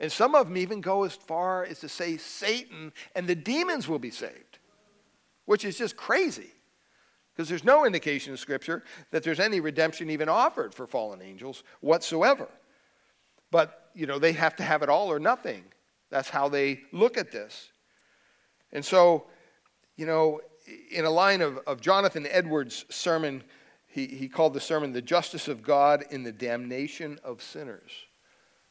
And 0.00 0.12
some 0.12 0.34
of 0.34 0.46
them 0.46 0.56
even 0.56 0.80
go 0.80 1.04
as 1.04 1.14
far 1.14 1.64
as 1.64 1.80
to 1.80 1.88
say 1.88 2.16
Satan 2.16 2.92
and 3.14 3.26
the 3.26 3.34
demons 3.34 3.88
will 3.88 3.98
be 3.98 4.10
saved, 4.10 4.58
which 5.44 5.64
is 5.64 5.76
just 5.76 5.96
crazy. 5.96 6.50
Because 7.34 7.48
there's 7.48 7.64
no 7.64 7.84
indication 7.84 8.32
in 8.32 8.36
Scripture 8.36 8.84
that 9.10 9.22
there's 9.22 9.40
any 9.40 9.60
redemption 9.60 10.10
even 10.10 10.28
offered 10.28 10.74
for 10.74 10.86
fallen 10.86 11.22
angels 11.22 11.62
whatsoever. 11.80 12.48
But, 13.50 13.90
you 13.94 14.06
know, 14.06 14.18
they 14.18 14.32
have 14.32 14.56
to 14.56 14.62
have 14.62 14.82
it 14.82 14.88
all 14.88 15.10
or 15.10 15.18
nothing. 15.18 15.64
That's 16.10 16.28
how 16.28 16.48
they 16.48 16.80
look 16.92 17.16
at 17.16 17.30
this. 17.32 17.70
And 18.72 18.84
so, 18.84 19.26
you 19.96 20.06
know, 20.06 20.40
in 20.90 21.04
a 21.04 21.10
line 21.10 21.40
of, 21.40 21.58
of 21.66 21.80
Jonathan 21.80 22.26
Edwards' 22.28 22.84
sermon, 22.88 23.42
he, 23.86 24.06
he 24.06 24.28
called 24.28 24.52
the 24.52 24.60
sermon 24.60 24.92
The 24.92 25.02
Justice 25.02 25.48
of 25.48 25.62
God 25.62 26.04
in 26.10 26.22
the 26.22 26.32
Damnation 26.32 27.18
of 27.24 27.42
Sinners 27.42 28.07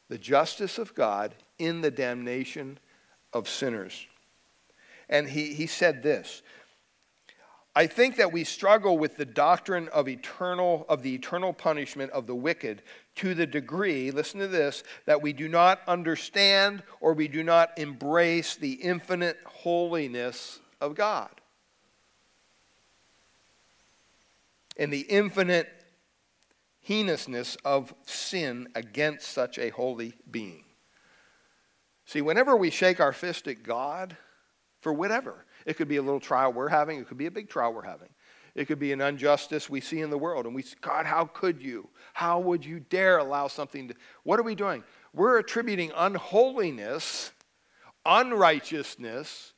the 0.10 0.18
justice 0.18 0.78
of 0.78 0.96
God 0.96 1.36
in 1.60 1.82
the 1.82 1.92
damnation 1.92 2.80
of 3.34 3.50
sinners. 3.50 4.08
And 5.10 5.28
he, 5.28 5.54
he 5.54 5.68
said 5.68 6.04
this 6.04 6.42
I 7.78 7.86
think 7.86 8.16
that 8.16 8.32
we 8.32 8.44
struggle 8.44 8.98
with 8.98 9.18
the 9.18 9.26
doctrine 9.26 9.88
of 9.90 10.08
eternal 10.08 10.84
of 10.90 11.04
the 11.04 11.14
eternal 11.14 11.54
punishment 11.54 12.10
of 12.10 12.26
the 12.26 12.34
wicked 12.34 12.82
to 13.18 13.36
the 13.36 13.46
degree, 13.46 14.10
listen 14.10 14.40
to 14.40 14.48
this, 14.48 14.84
that 15.06 15.22
we 15.22 15.32
do 15.32 15.48
not 15.48 15.82
understand 15.88 16.82
or 17.02 17.14
we 17.14 17.28
do 17.28 17.44
not 17.44 17.78
embrace 17.78 18.56
the 18.56 18.74
infinite 18.74 19.38
holiness 19.46 20.60
of 20.82 20.96
God. 20.96 21.30
And 24.76 24.92
the 24.92 25.02
infinite 25.02 25.77
heinousness 26.88 27.58
of 27.66 27.94
sin 28.06 28.70
against 28.74 29.28
such 29.28 29.60
a 29.60 29.70
holy 29.70 30.14
being. 30.32 30.64
See, 32.06 32.22
whenever 32.22 32.56
we 32.56 32.70
shake 32.70 33.02
our 33.02 33.12
fist 33.12 33.48
at 33.50 33.62
God 33.62 34.16
for 34.80 34.94
whatever, 34.94 35.46
it 35.66 35.76
could 35.76 35.90
be 35.90 35.98
a 35.98 36.02
little 36.02 36.22
trial 36.22 36.54
we're 36.54 36.70
having, 36.70 36.98
it 36.98 37.08
could 37.10 37.18
be 37.18 37.26
a 37.26 37.32
big 37.32 37.50
trial 37.50 37.74
we're 37.74 37.82
having. 37.82 38.08
It 38.56 38.66
could 38.66 38.80
be 38.80 38.94
an 38.94 39.02
injustice 39.02 39.70
we 39.70 39.82
see 39.82 40.00
in 40.00 40.10
the 40.10 40.18
world, 40.18 40.46
and 40.46 40.56
we 40.56 40.62
say, 40.62 40.78
God, 40.82 41.06
how 41.06 41.26
could 41.26 41.62
you? 41.62 41.90
How 42.14 42.40
would 42.40 42.66
you 42.66 42.80
dare 42.80 43.18
allow 43.18 43.48
something 43.48 43.90
to. 43.90 43.96
What 44.24 44.40
are 44.40 44.44
we 44.44 44.56
doing? 44.56 44.84
We're 45.14 45.40
attributing 45.40 45.92
unholiness, 45.96 47.34
unrighteousness, 48.06 49.54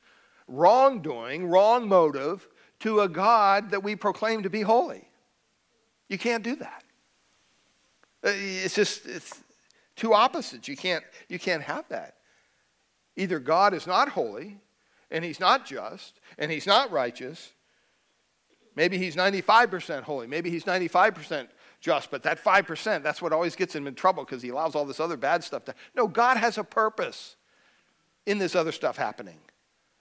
wrongdoing, 0.48 1.46
wrong 1.46 1.88
motive 1.88 2.48
to 2.80 3.00
a 3.00 3.08
God 3.08 3.70
that 3.70 3.84
we 3.84 3.94
proclaim 3.94 4.42
to 4.42 4.50
be 4.50 4.62
holy. 4.62 5.08
You 6.08 6.18
can't 6.18 6.42
do 6.42 6.56
that. 6.56 6.82
Uh, 8.24 8.32
it's 8.34 8.74
just, 8.74 9.06
it's, 9.06 9.40
two 9.96 10.14
opposites. 10.14 10.66
You 10.66 10.76
can't, 10.76 11.04
you 11.28 11.38
can't 11.38 11.62
have 11.62 11.86
that. 11.88 12.16
Either 13.16 13.38
God 13.38 13.74
is 13.74 13.86
not 13.86 14.08
holy, 14.08 14.58
and 15.10 15.24
he's 15.24 15.40
not 15.40 15.66
just, 15.66 16.20
and 16.38 16.50
he's 16.50 16.66
not 16.66 16.90
righteous. 16.90 17.52
Maybe 18.76 18.96
he's 18.96 19.16
95% 19.16 20.02
holy. 20.02 20.26
Maybe 20.26 20.50
he's 20.50 20.64
95% 20.64 21.48
just, 21.80 22.10
but 22.10 22.22
that 22.22 22.42
5%, 22.42 23.02
that's 23.02 23.20
what 23.20 23.32
always 23.32 23.56
gets 23.56 23.74
him 23.74 23.86
in 23.86 23.94
trouble 23.94 24.24
because 24.24 24.42
he 24.42 24.50
allows 24.50 24.74
all 24.74 24.84
this 24.84 25.00
other 25.00 25.16
bad 25.16 25.42
stuff 25.42 25.64
to. 25.66 25.74
No, 25.94 26.06
God 26.06 26.36
has 26.36 26.58
a 26.58 26.64
purpose 26.64 27.36
in 28.26 28.38
this 28.38 28.54
other 28.54 28.72
stuff 28.72 28.96
happening 28.96 29.38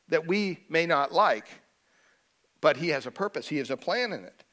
that 0.10 0.28
we 0.28 0.60
may 0.70 0.86
not 0.86 1.12
like, 1.12 1.48
but 2.62 2.78
he 2.78 2.90
has 2.90 3.06
a 3.06 3.12
purpose, 3.12 3.48
he 3.48 3.58
has 3.58 3.70
a 3.70 3.78
plan 3.78 4.12
in 4.12 4.26
it. 4.26 4.44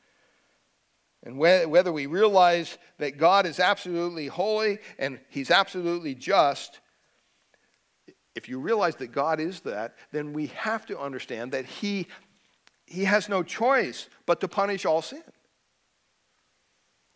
And 1.27 1.39
whether 1.39 1.91
we 1.93 2.07
realize 2.07 2.79
that 2.99 3.19
God 3.19 3.47
is 3.47 3.59
absolutely 3.59 4.29
holy 4.29 4.79
and 4.97 5.19
he's 5.29 5.51
absolutely 5.51 6.15
just, 6.15 6.79
if 8.37 8.49
you 8.49 8.61
realize 8.61 8.95
that 8.97 9.09
God 9.09 9.41
is 9.41 9.59
that, 9.63 9.97
then 10.13 10.33
we 10.33 10.47
have 10.47 10.87
to 10.87 10.97
understand 10.97 11.51
that 11.51 11.65
he, 11.65 12.07
he 12.87 13.07
has 13.07 13.29
no 13.29 13.43
choice 13.43 14.09
but 14.25 14.41
to 14.41 14.47
punish 14.47 14.87
all 14.87 15.03
sin. 15.03 15.25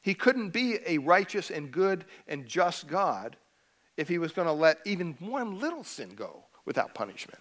He 0.02 0.14
couldn't 0.14 0.50
be 0.50 0.78
a 0.84 0.98
righteous 0.98 1.48
and 1.48 1.70
good 1.70 2.04
and 2.26 2.48
just 2.48 2.88
God 2.88 3.36
if 3.96 4.08
he 4.08 4.18
was 4.18 4.32
going 4.32 4.48
to 4.48 4.52
let 4.52 4.78
even 4.84 5.14
one 5.20 5.60
little 5.60 5.84
sin 5.84 6.16
go 6.16 6.46
without 6.64 6.94
punishment. 6.94 7.38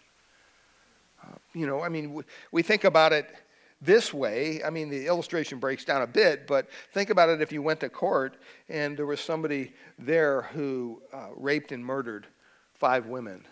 Uh, 1.24 1.34
you 1.56 1.66
know, 1.66 1.82
I 1.82 1.90
mean, 1.90 2.14
we, 2.14 2.24
we 2.52 2.62
think 2.62 2.84
about 2.84 3.12
it 3.12 3.34
this 3.82 4.14
way. 4.14 4.62
I 4.64 4.70
mean, 4.70 4.90
the 4.90 5.08
illustration 5.08 5.60
breaks 5.60 5.86
down 5.86 6.02
a 6.02 6.08
bit, 6.08 6.48
but 6.48 6.68
think 6.94 7.10
about 7.10 7.30
it 7.30 7.42
if 7.42 7.52
you 7.52 7.62
went 7.62 7.80
to 7.82 7.90
court 7.90 8.38
and 8.68 8.98
there 8.98 9.06
was 9.06 9.22
somebody 9.22 9.74
there 9.98 10.44
who 10.54 11.02
uh, 11.14 11.28
raped 11.36 11.72
and 11.72 11.86
murdered 11.86 12.28
five 12.74 13.08
women, 13.08 13.46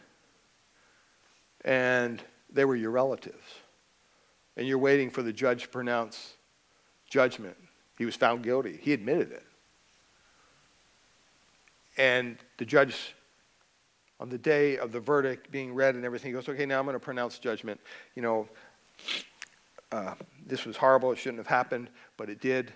and 1.63 2.21
they 2.49 2.65
were 2.65 2.75
your 2.75 2.91
relatives, 2.91 3.43
and 4.55 4.67
you're 4.67 4.77
waiting 4.77 5.09
for 5.09 5.21
the 5.21 5.33
judge 5.33 5.63
to 5.63 5.69
pronounce 5.69 6.35
judgment. 7.09 7.57
He 7.97 8.05
was 8.05 8.15
found 8.15 8.43
guilty. 8.43 8.79
He 8.81 8.93
admitted 8.93 9.31
it. 9.31 9.43
And 11.97 12.37
the 12.57 12.65
judge, 12.65 13.15
on 14.19 14.29
the 14.29 14.37
day 14.37 14.77
of 14.77 14.91
the 14.91 14.99
verdict 14.99 15.51
being 15.51 15.73
read 15.73 15.95
and 15.95 16.05
everything, 16.05 16.29
he 16.29 16.33
goes, 16.33 16.47
Okay, 16.47 16.65
now 16.65 16.79
I'm 16.79 16.85
going 16.85 16.93
to 16.93 16.99
pronounce 16.99 17.39
judgment. 17.39 17.79
You 18.15 18.21
know, 18.21 18.47
uh, 19.91 20.15
this 20.45 20.65
was 20.65 20.77
horrible. 20.77 21.11
It 21.11 21.17
shouldn't 21.17 21.39
have 21.39 21.47
happened, 21.47 21.89
but 22.17 22.29
it 22.29 22.41
did. 22.41 22.73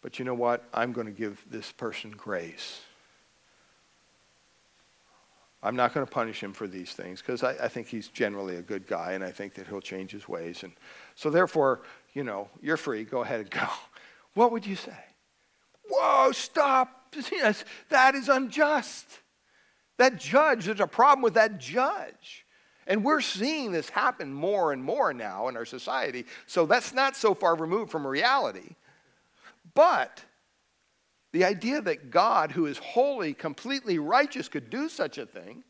But 0.00 0.18
you 0.18 0.24
know 0.24 0.34
what? 0.34 0.64
I'm 0.74 0.92
going 0.92 1.06
to 1.06 1.12
give 1.12 1.44
this 1.50 1.70
person 1.72 2.10
grace. 2.10 2.80
I'm 5.62 5.76
not 5.76 5.94
going 5.94 6.04
to 6.04 6.10
punish 6.10 6.42
him 6.42 6.52
for 6.52 6.66
these 6.66 6.92
things 6.92 7.20
because 7.20 7.44
I, 7.44 7.52
I, 7.52 7.68
think 7.68 7.86
he's 7.86 8.08
generally 8.08 8.56
a 8.56 8.62
good 8.62 8.88
guy 8.88 9.12
and 9.12 9.22
I 9.22 9.30
think 9.30 9.54
that 9.54 9.68
he'll 9.68 9.80
change 9.80 10.10
his 10.10 10.28
ways. 10.28 10.64
And 10.64 10.72
so, 11.14 11.30
therefore, 11.30 11.82
you 12.14 12.24
know, 12.24 12.48
you're 12.60 12.76
free. 12.76 13.04
Go 13.04 13.22
ahead 13.22 13.40
and 13.40 13.50
go 13.50 13.68
what 14.34 14.50
would 14.50 14.66
you 14.66 14.74
say? 14.74 14.96
Whoa, 15.88 16.32
stop. 16.32 17.14
Yes, 17.30 17.64
that 17.90 18.14
is 18.14 18.28
unjust. 18.28 19.06
That 19.98 20.18
judge, 20.18 20.64
there's 20.64 20.80
a 20.80 20.86
problem 20.86 21.22
with 21.22 21.34
that 21.34 21.58
judge. 21.58 22.44
And 22.86 23.04
we're 23.04 23.20
seeing 23.20 23.72
this 23.72 23.88
happen 23.88 24.32
more 24.32 24.72
and 24.72 24.82
more 24.82 25.12
now 25.12 25.48
in 25.48 25.56
our 25.56 25.64
society. 25.64 26.26
So 26.46 26.66
that's 26.66 26.92
not 26.92 27.16
so 27.16 27.34
far 27.34 27.54
removed 27.54 27.90
from 27.90 28.06
reality. 28.06 28.74
But 29.74 30.22
the 31.32 31.44
idea 31.44 31.80
that 31.80 32.10
God, 32.10 32.52
who 32.52 32.66
is 32.66 32.78
holy, 32.78 33.34
completely 33.34 33.98
righteous, 33.98 34.48
could 34.48 34.68
do 34.68 34.88
such 34.88 35.18
a 35.18 35.26
thing 35.26 35.64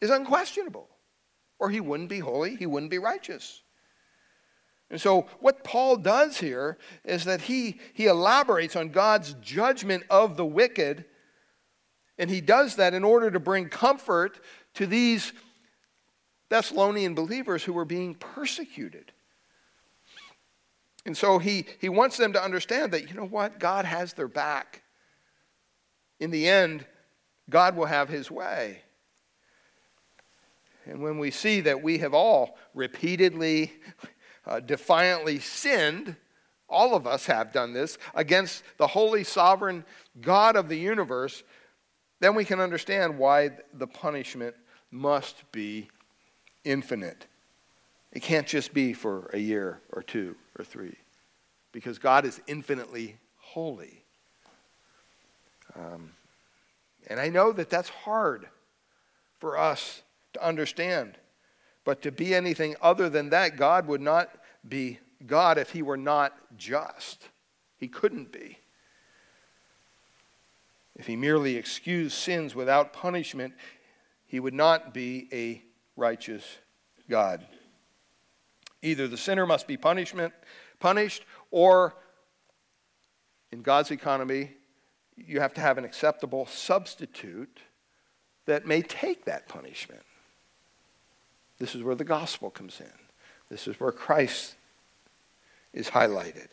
is 0.00 0.10
unquestionable. 0.10 0.88
Or 1.58 1.70
he 1.70 1.80
wouldn't 1.80 2.08
be 2.08 2.20
holy, 2.20 2.56
he 2.56 2.66
wouldn't 2.66 2.90
be 2.90 2.98
righteous. 2.98 3.62
And 4.90 5.00
so, 5.00 5.26
what 5.38 5.62
Paul 5.62 5.96
does 5.96 6.38
here 6.38 6.76
is 7.04 7.24
that 7.24 7.42
he, 7.42 7.78
he 7.94 8.06
elaborates 8.06 8.74
on 8.74 8.88
God's 8.88 9.34
judgment 9.34 10.02
of 10.10 10.36
the 10.36 10.44
wicked, 10.44 11.04
and 12.18 12.28
he 12.28 12.40
does 12.40 12.76
that 12.76 12.92
in 12.92 13.04
order 13.04 13.30
to 13.30 13.38
bring 13.38 13.68
comfort 13.68 14.40
to 14.74 14.86
these 14.86 15.32
Thessalonian 16.50 17.14
believers 17.14 17.64
who 17.64 17.72
were 17.72 17.86
being 17.86 18.14
persecuted. 18.14 19.12
And 21.06 21.16
so, 21.16 21.38
he, 21.38 21.64
he 21.80 21.88
wants 21.88 22.18
them 22.18 22.34
to 22.34 22.42
understand 22.42 22.92
that, 22.92 23.08
you 23.08 23.14
know 23.14 23.26
what, 23.26 23.58
God 23.58 23.86
has 23.86 24.12
their 24.12 24.28
back. 24.28 24.82
In 26.18 26.30
the 26.30 26.46
end, 26.46 26.84
God 27.48 27.74
will 27.74 27.86
have 27.86 28.10
his 28.10 28.30
way. 28.30 28.82
And 30.84 31.02
when 31.02 31.18
we 31.18 31.30
see 31.30 31.60
that 31.62 31.82
we 31.82 31.98
have 31.98 32.12
all 32.12 32.58
repeatedly 32.74 33.72
uh, 34.46 34.60
defiantly 34.60 35.38
sinned, 35.38 36.16
all 36.68 36.94
of 36.94 37.06
us 37.06 37.26
have 37.26 37.52
done 37.52 37.72
this, 37.72 37.96
against 38.14 38.62
the 38.76 38.86
holy, 38.86 39.24
sovereign 39.24 39.84
God 40.20 40.56
of 40.56 40.68
the 40.68 40.78
universe, 40.78 41.42
then 42.20 42.34
we 42.34 42.44
can 42.44 42.60
understand 42.60 43.18
why 43.18 43.50
the 43.72 43.86
punishment 43.86 44.54
must 44.90 45.50
be 45.52 45.88
infinite. 46.64 47.26
It 48.12 48.20
can't 48.20 48.46
just 48.46 48.74
be 48.74 48.92
for 48.92 49.30
a 49.32 49.38
year 49.38 49.80
or 49.92 50.02
two 50.02 50.36
or 50.58 50.64
three, 50.64 50.96
because 51.72 51.98
God 51.98 52.24
is 52.24 52.40
infinitely 52.46 53.16
holy. 53.36 54.04
Um, 55.76 56.12
and 57.06 57.20
I 57.20 57.28
know 57.28 57.52
that 57.52 57.70
that's 57.70 57.88
hard 57.88 58.48
for 59.38 59.56
us 59.56 60.02
to 60.32 60.46
understand. 60.46 61.16
But 61.84 62.02
to 62.02 62.12
be 62.12 62.34
anything 62.34 62.76
other 62.82 63.08
than 63.08 63.30
that, 63.30 63.56
God 63.56 63.86
would 63.86 64.00
not 64.00 64.30
be 64.68 64.98
God 65.26 65.58
if 65.58 65.70
he 65.70 65.82
were 65.82 65.96
not 65.96 66.36
just. 66.56 67.28
He 67.78 67.88
couldn't 67.88 68.32
be. 68.32 68.58
If 70.96 71.06
he 71.06 71.16
merely 71.16 71.56
excused 71.56 72.14
sins 72.14 72.54
without 72.54 72.92
punishment, 72.92 73.54
he 74.26 74.38
would 74.38 74.52
not 74.52 74.92
be 74.92 75.28
a 75.32 75.62
righteous 76.00 76.58
God. 77.08 77.46
Either 78.82 79.06
the 79.06 79.16
sinner 79.16 79.46
must 79.46 79.66
be 79.66 79.76
punishment, 79.76 80.32
punished, 80.80 81.24
or 81.50 81.94
in 83.52 83.62
God's 83.62 83.90
economy, 83.90 84.52
you 85.16 85.40
have 85.40 85.54
to 85.54 85.60
have 85.60 85.76
an 85.76 85.84
acceptable 85.84 86.46
substitute 86.46 87.60
that 88.46 88.66
may 88.66 88.80
take 88.80 89.26
that 89.26 89.48
punishment. 89.48 90.02
This 91.58 91.74
is 91.74 91.82
where 91.82 91.94
the 91.94 92.04
gospel 92.04 92.50
comes 92.50 92.80
in. 92.80 92.86
This 93.50 93.68
is 93.68 93.78
where 93.78 93.92
Christ 93.92 94.54
is 95.74 95.90
highlighted. 95.90 96.48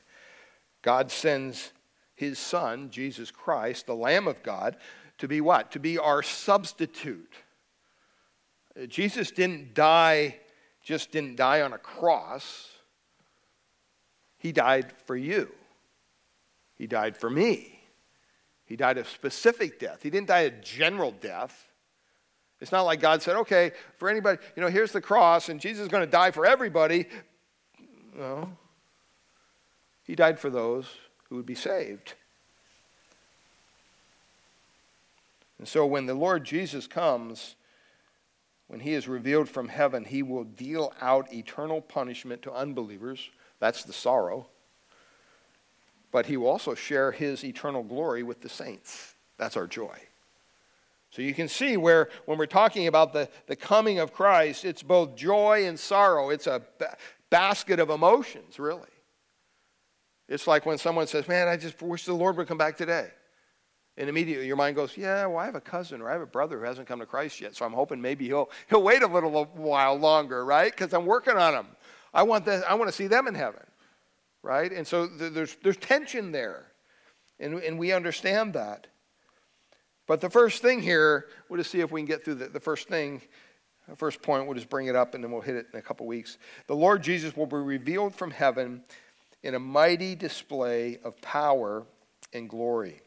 God 0.82 1.12
sends 1.12 1.72
his 2.16 2.40
son, 2.40 2.90
Jesus 2.90 3.32
Christ, 3.32 3.86
the 3.86 3.96
Lamb 3.96 4.28
of 4.28 4.44
God, 4.44 4.76
to 5.20 5.28
be 5.28 5.40
what? 5.40 5.72
To 5.72 5.80
be 5.80 5.98
our 5.98 6.22
substitute. 6.22 7.34
Jesus 8.88 9.32
didn't 9.32 9.74
die, 9.74 10.36
just 10.84 11.12
didn't 11.12 11.36
die 11.36 11.62
on 11.62 11.74
a 11.74 11.78
cross. 11.78 12.70
He 14.38 14.52
died 14.52 14.94
for 15.06 15.16
you. 15.16 15.52
He 16.76 16.86
died 16.86 17.18
for 17.18 17.30
me. 17.30 17.80
He 18.66 18.76
died 18.76 18.98
a 18.98 19.06
specific 19.06 19.80
death. 19.80 20.04
He 20.04 20.10
didn't 20.10 20.28
die 20.28 20.42
a 20.42 20.52
general 20.52 21.12
death. 21.12 21.68
It's 22.60 22.72
not 22.72 22.84
like 22.84 23.00
God 23.00 23.22
said, 23.22 23.36
okay, 23.38 23.72
for 23.98 24.10
anybody, 24.10 24.40
you 24.56 24.62
know, 24.62 24.70
here's 24.70 24.92
the 24.92 25.02
cross 25.02 25.50
and 25.50 25.60
Jesus 25.60 25.84
is 25.84 25.88
going 25.88 26.06
to 26.06 26.12
die 26.12 26.32
for 26.32 26.46
everybody. 26.46 27.08
No. 28.16 28.50
He 30.04 30.16
died 30.16 30.40
for 30.40 30.50
those 30.50 30.88
who 31.30 31.36
would 31.36 31.46
be 31.46 31.56
saved. 31.56 32.13
And 35.60 35.68
so 35.68 35.86
when 35.86 36.06
the 36.06 36.13
Lord 36.13 36.44
Jesus 36.44 36.88
comes, 36.88 37.57
when 38.68 38.80
he 38.82 38.94
is 38.94 39.08
revealed 39.08 39.48
from 39.50 39.70
heaven, 39.70 40.04
he 40.04 40.24
will 40.24 40.44
deal 40.44 40.94
out 41.02 41.34
eternal 41.34 41.82
punishment 41.82 42.42
to 42.44 42.52
unbelievers. 42.52 43.30
That's 43.60 43.84
the 43.84 43.94
sorrow. 43.94 44.48
But 46.12 46.26
he 46.26 46.38
will 46.38 46.48
also 46.50 46.76
share 46.76 47.12
his 47.12 47.44
eternal 47.44 47.84
glory 47.84 48.24
with 48.24 48.42
the 48.42 48.50
saints. 48.50 49.16
That's 49.38 49.58
our 49.58 49.68
joy. 49.68 49.98
So 51.12 51.22
you 51.22 51.34
can 51.34 51.48
see 51.48 51.78
where, 51.78 52.10
when 52.26 52.38
we're 52.38 52.46
talking 52.46 52.88
about 52.88 53.14
the, 53.14 53.30
the 53.48 53.56
coming 53.56 54.00
of 54.00 54.14
Christ, 54.14 54.66
it's 54.66 54.84
both 54.84 55.16
joy 55.16 55.66
and 55.66 55.80
sorrow. 55.80 56.30
It's 56.30 56.48
a 56.48 56.62
ba- 56.78 56.98
basket 57.30 57.80
of 57.80 57.90
emotions, 57.90 58.60
really. 58.60 58.90
It's 60.28 60.48
like 60.48 60.66
when 60.66 60.78
someone 60.78 61.08
says, 61.08 61.28
Man, 61.28 61.48
I 61.48 61.56
just 61.56 61.82
wish 61.82 62.06
the 62.06 62.14
Lord 62.14 62.36
would 62.36 62.48
come 62.48 62.58
back 62.58 62.76
today. 62.76 63.10
And 63.98 64.10
immediately 64.10 64.46
your 64.46 64.56
mind 64.56 64.76
goes, 64.76 64.96
Yeah, 64.96 65.26
well, 65.26 65.40
I 65.40 65.46
have 65.46 65.56
a 65.56 65.62
cousin 65.62 66.02
or 66.02 66.10
I 66.10 66.14
have 66.14 66.22
a 66.22 66.28
brother 66.28 66.60
who 66.60 66.66
hasn't 66.66 66.88
come 66.88 67.00
to 67.00 67.06
Christ 67.06 67.42
yet, 67.42 67.56
so 67.56 67.66
I'm 67.66 67.74
hoping 67.74 68.00
maybe 68.00 68.26
he'll, 68.26 68.50
he'll 68.70 68.84
wait 68.84 69.02
a 69.02 69.08
little 69.08 69.46
while 69.56 69.96
longer, 69.96 70.46
right? 70.46 70.72
Because 70.72 70.94
I'm 70.94 71.06
working 71.06 71.36
on 71.36 71.54
him. 71.54 71.68
I 72.14 72.24
want, 72.24 72.46
this, 72.46 72.64
I 72.68 72.76
want 72.76 72.90
to 72.90 72.96
see 72.96 73.08
them 73.08 73.28
in 73.28 73.36
heaven, 73.36 73.64
right? 74.44 74.72
And 74.72 74.86
so 74.86 75.08
there's, 75.08 75.56
there's 75.64 75.78
tension 75.78 76.32
there. 76.32 76.66
And, 77.40 77.56
and 77.56 77.78
we 77.78 77.92
understand 77.92 78.54
that. 78.54 78.88
But 80.08 80.22
the 80.22 80.30
first 80.30 80.62
thing 80.62 80.82
here, 80.82 81.28
we'll 81.50 81.60
just 81.60 81.70
see 81.70 81.82
if 81.82 81.92
we 81.92 82.02
can 82.02 82.08
get 82.08 82.24
through 82.24 82.36
the, 82.36 82.48
the 82.48 82.60
first 82.60 82.88
thing. 82.88 83.22
The 83.90 83.96
first 83.96 84.22
point, 84.22 84.46
we'll 84.46 84.56
just 84.56 84.70
bring 84.70 84.88
it 84.88 84.96
up 84.96 85.16
and 85.16 85.24
then 85.24 85.32
we'll 85.32 85.42
hit 85.42 85.56
it 85.56 85.68
in 85.72 85.80
a 85.80 85.82
couple 85.82 86.06
weeks. 86.08 86.38
The 86.68 86.76
Lord 86.76 87.04
Jesus 87.04 87.36
will 87.36 87.46
be 87.46 87.58
revealed 87.58 88.16
from 88.16 88.32
heaven 88.32 88.84
in 89.44 89.56
a 89.56 89.60
mighty 89.60 90.16
display 90.16 90.98
of 91.04 91.20
power 91.22 91.86
and 92.34 92.50
glory. 92.50 93.02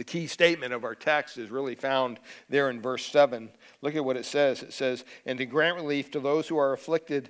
The 0.00 0.04
key 0.04 0.28
statement 0.28 0.72
of 0.72 0.82
our 0.82 0.94
text 0.94 1.36
is 1.36 1.50
really 1.50 1.74
found 1.74 2.20
there 2.48 2.70
in 2.70 2.80
verse 2.80 3.04
7. 3.04 3.50
Look 3.82 3.94
at 3.94 4.02
what 4.02 4.16
it 4.16 4.24
says. 4.24 4.62
It 4.62 4.72
says, 4.72 5.04
And 5.26 5.36
to 5.36 5.44
grant 5.44 5.76
relief 5.76 6.10
to 6.12 6.20
those 6.20 6.48
who 6.48 6.56
are 6.56 6.72
afflicted, 6.72 7.28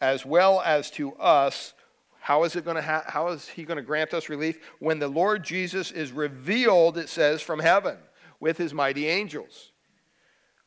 as 0.00 0.26
well 0.26 0.60
as 0.60 0.90
to 0.90 1.12
us 1.14 1.72
how 2.18 2.42
is, 2.42 2.56
it 2.56 2.64
going 2.64 2.74
to 2.74 2.82
ha- 2.82 3.04
how 3.06 3.28
is 3.28 3.46
he 3.46 3.62
going 3.62 3.76
to 3.76 3.82
grant 3.84 4.12
us 4.12 4.28
relief? 4.28 4.58
When 4.80 4.98
the 4.98 5.06
Lord 5.06 5.44
Jesus 5.44 5.92
is 5.92 6.10
revealed, 6.10 6.98
it 6.98 7.08
says, 7.08 7.42
from 7.42 7.60
heaven 7.60 7.96
with 8.40 8.58
his 8.58 8.74
mighty 8.74 9.06
angels. 9.06 9.70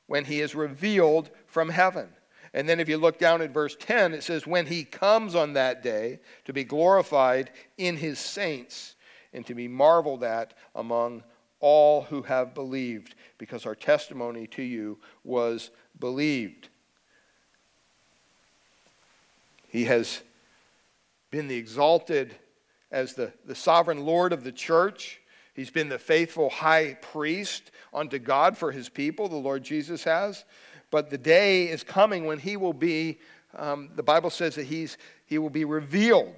When 0.08 0.24
he 0.24 0.40
is 0.40 0.56
revealed 0.56 1.30
from 1.46 1.68
heaven. 1.68 2.08
And 2.54 2.70
then 2.70 2.80
if 2.80 2.88
you 2.88 2.96
look 2.96 3.20
down 3.20 3.42
at 3.42 3.54
verse 3.54 3.76
10, 3.78 4.14
it 4.14 4.24
says, 4.24 4.48
When 4.48 4.66
he 4.66 4.86
comes 4.86 5.36
on 5.36 5.52
that 5.54 5.84
day 5.84 6.22
to 6.46 6.54
be 6.54 6.64
glorified 6.64 7.52
in 7.78 7.98
his 7.98 8.18
saints 8.18 8.96
and 9.34 9.46
to 9.46 9.54
be 9.54 9.68
marveled 9.68 10.24
at 10.24 10.54
among 10.74 11.24
all 11.64 12.02
who 12.02 12.22
have 12.24 12.54
believed, 12.54 13.16
because 13.38 13.66
our 13.66 13.74
testimony 13.74 14.48
to 14.48 14.62
you 14.62 15.00
was 15.24 15.72
believed. 15.98 16.68
He 19.70 19.86
has 19.86 20.22
been 21.32 21.48
the 21.48 21.56
exalted 21.56 22.36
as 22.92 23.14
the, 23.14 23.32
the 23.46 23.56
sovereign 23.56 24.06
Lord 24.06 24.34
of 24.34 24.44
the 24.44 24.52
church. 24.52 25.22
He's 25.54 25.72
been 25.72 25.88
the 25.88 25.98
faithful 25.98 26.50
high 26.50 26.96
priest 26.96 27.72
unto 27.94 28.20
God 28.20 28.58
for 28.58 28.74
his 28.74 28.90
people, 28.90 29.30
the 29.30 29.38
Lord 29.38 29.64
Jesus 29.64 30.04
has. 30.04 30.44
But 30.92 31.10
the 31.10 31.18
day 31.18 31.70
is 31.70 31.82
coming 31.82 32.26
when 32.26 32.40
he 32.40 32.58
will 32.58 32.74
be, 32.74 33.20
um, 33.56 33.90
the 33.96 34.04
Bible 34.04 34.30
says 34.30 34.56
that 34.56 34.66
he's, 34.66 34.98
he 35.26 35.38
will 35.38 35.50
be 35.50 35.64
revealed. 35.64 36.36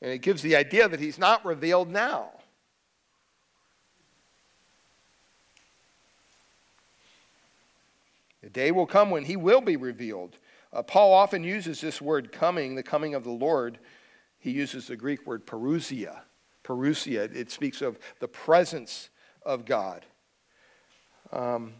And 0.00 0.12
it 0.12 0.22
gives 0.22 0.42
the 0.42 0.54
idea 0.54 0.88
that 0.88 1.00
he's 1.00 1.18
not 1.18 1.44
revealed 1.44 1.90
now. 1.90 2.30
The 8.42 8.50
day 8.50 8.72
will 8.72 8.86
come 8.86 9.10
when 9.10 9.24
he 9.24 9.36
will 9.36 9.60
be 9.60 9.76
revealed. 9.76 10.38
Uh, 10.72 10.82
Paul 10.82 11.12
often 11.14 11.44
uses 11.44 11.80
this 11.80 12.00
word 12.02 12.32
coming, 12.32 12.74
the 12.74 12.82
coming 12.82 13.14
of 13.14 13.24
the 13.24 13.30
Lord. 13.30 13.78
He 14.38 14.50
uses 14.50 14.88
the 14.88 14.96
Greek 14.96 15.26
word 15.26 15.46
parousia. 15.46 16.22
Parousia, 16.64 17.34
it 17.34 17.50
speaks 17.50 17.82
of 17.82 17.98
the 18.20 18.28
presence 18.28 19.10
of 19.44 19.64
God. 19.64 20.04
Um, 21.32 21.74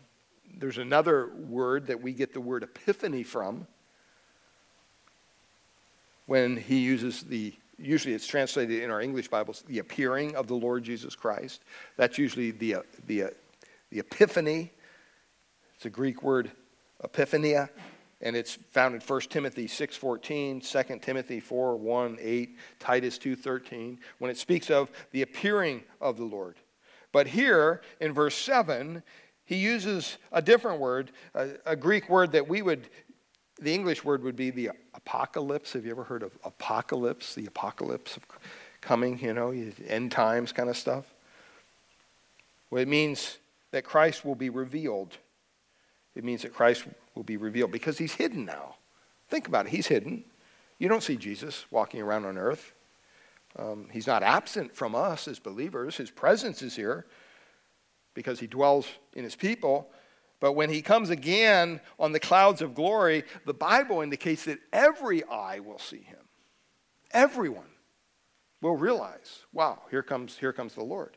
there's 0.59 0.79
another 0.79 1.33
word 1.35 1.87
that 1.87 2.01
we 2.01 2.13
get 2.13 2.33
the 2.33 2.41
word 2.41 2.63
epiphany 2.63 3.23
from 3.23 3.67
when 6.27 6.57
he 6.57 6.79
uses 6.79 7.23
the 7.23 7.55
usually 7.79 8.15
it's 8.15 8.27
translated 8.27 8.83
in 8.83 8.91
our 8.91 9.01
english 9.01 9.29
bibles 9.29 9.63
the 9.67 9.79
appearing 9.79 10.37
of 10.37 10.47
the 10.47 10.55
lord 10.55 10.85
jesus 10.85 11.17
christ 11.17 11.63
that's 11.97 12.19
usually 12.19 12.51
the, 12.53 12.77
uh, 12.77 12.83
the, 13.07 13.25
uh, 13.25 13.29
the 13.91 13.99
epiphany 13.99 14.71
it's 15.83 15.87
a 15.89 15.91
greek 15.91 16.23
word 16.23 16.49
epiphania 17.03 17.69
and 18.21 18.37
it's 18.37 18.55
found 18.71 18.95
in 18.95 19.01
1 19.01 19.21
Timothy 19.23 19.67
6:14, 19.67 20.63
2 20.63 20.99
Timothy 21.01 21.41
4, 21.41 21.77
1, 21.77 22.19
8, 22.21 22.57
Titus 22.79 23.19
2:13, 23.19 23.99
when 24.21 24.31
it 24.31 24.37
speaks 24.37 24.71
of 24.71 24.93
the 25.11 25.23
appearing 25.23 25.83
of 26.01 26.19
the 26.19 26.23
Lord. 26.23 26.55
But 27.11 27.27
here 27.27 27.83
in 27.99 28.13
verse 28.13 28.37
7, 28.37 29.03
he 29.45 29.57
uses 29.57 30.19
a 30.31 30.41
different 30.41 30.79
word, 30.79 31.11
a, 31.35 31.49
a 31.67 31.75
Greek 31.75 32.09
word 32.09 32.31
that 32.31 32.47
we 32.47 32.63
would 32.63 32.89
the 33.61 33.75
English 33.75 34.05
word 34.05 34.23
would 34.23 34.37
be 34.37 34.51
the 34.51 34.71
apocalypse. 34.95 35.73
Have 35.73 35.85
you 35.85 35.91
ever 35.91 36.05
heard 36.05 36.23
of 36.23 36.39
apocalypse? 36.45 37.35
The 37.35 37.47
apocalypse 37.47 38.17
of 38.17 38.25
coming, 38.81 39.19
you 39.19 39.35
know, 39.35 39.53
end 39.89 40.13
times 40.13 40.53
kind 40.53 40.71
of 40.71 40.77
stuff. 40.77 41.13
Well, 42.71 42.81
it 42.81 42.89
means 42.89 43.39
that 43.73 43.83
Christ 43.83 44.25
will 44.25 44.37
be 44.37 44.49
revealed. 44.49 45.19
It 46.15 46.25
means 46.25 46.43
that 46.43 46.53
Christ 46.53 46.85
will 47.15 47.23
be 47.23 47.37
revealed 47.37 47.71
because 47.71 47.99
he's 47.99 48.15
hidden 48.15 48.45
now. 48.45 48.77
Think 49.29 49.49
about 49.49 49.67
it. 49.67 49.71
He's 49.71 49.87
hidden. 49.87 50.25
You 50.79 50.89
don't 50.89 51.03
see 51.03 51.17
Jesus 51.17 51.65
walking 51.71 52.03
around 52.03 52.25
on 52.25 52.37
earth. 52.37 52.75
Um, 53.57 53.89
he's 53.91 54.07
not 54.07 54.23
absent 54.23 54.75
from 54.75 54.95
us 54.95 55.29
as 55.29 55.39
believers. 55.39 55.97
His 55.97 56.11
presence 56.11 56.63
is 56.63 56.77
here 56.77 57.07
because 58.15 58.41
he 58.41 58.47
dwells 58.47 58.87
in 59.15 59.25
his 59.25 59.37
people. 59.37 59.91
But 60.41 60.53
when 60.53 60.71
he 60.71 60.83
comes 60.83 61.11
again 61.11 61.81
on 61.99 62.13
the 62.13 62.21
clouds 62.21 62.63
of 62.63 62.75
glory, 62.75 63.25
the 63.47 63.55
Bible 63.55 64.01
indicates 64.01 64.45
that 64.47 64.59
every 64.73 65.23
eye 65.25 65.61
will 65.61 65.79
see 65.79 66.03
him. 66.03 66.19
Everyone 67.13 67.71
will 68.61 68.77
realize, 68.77 69.41
wow, 69.53 69.83
here 69.91 70.03
comes, 70.03 70.39
here 70.39 70.53
comes 70.53 70.75
the 70.75 70.83
Lord. 70.83 71.17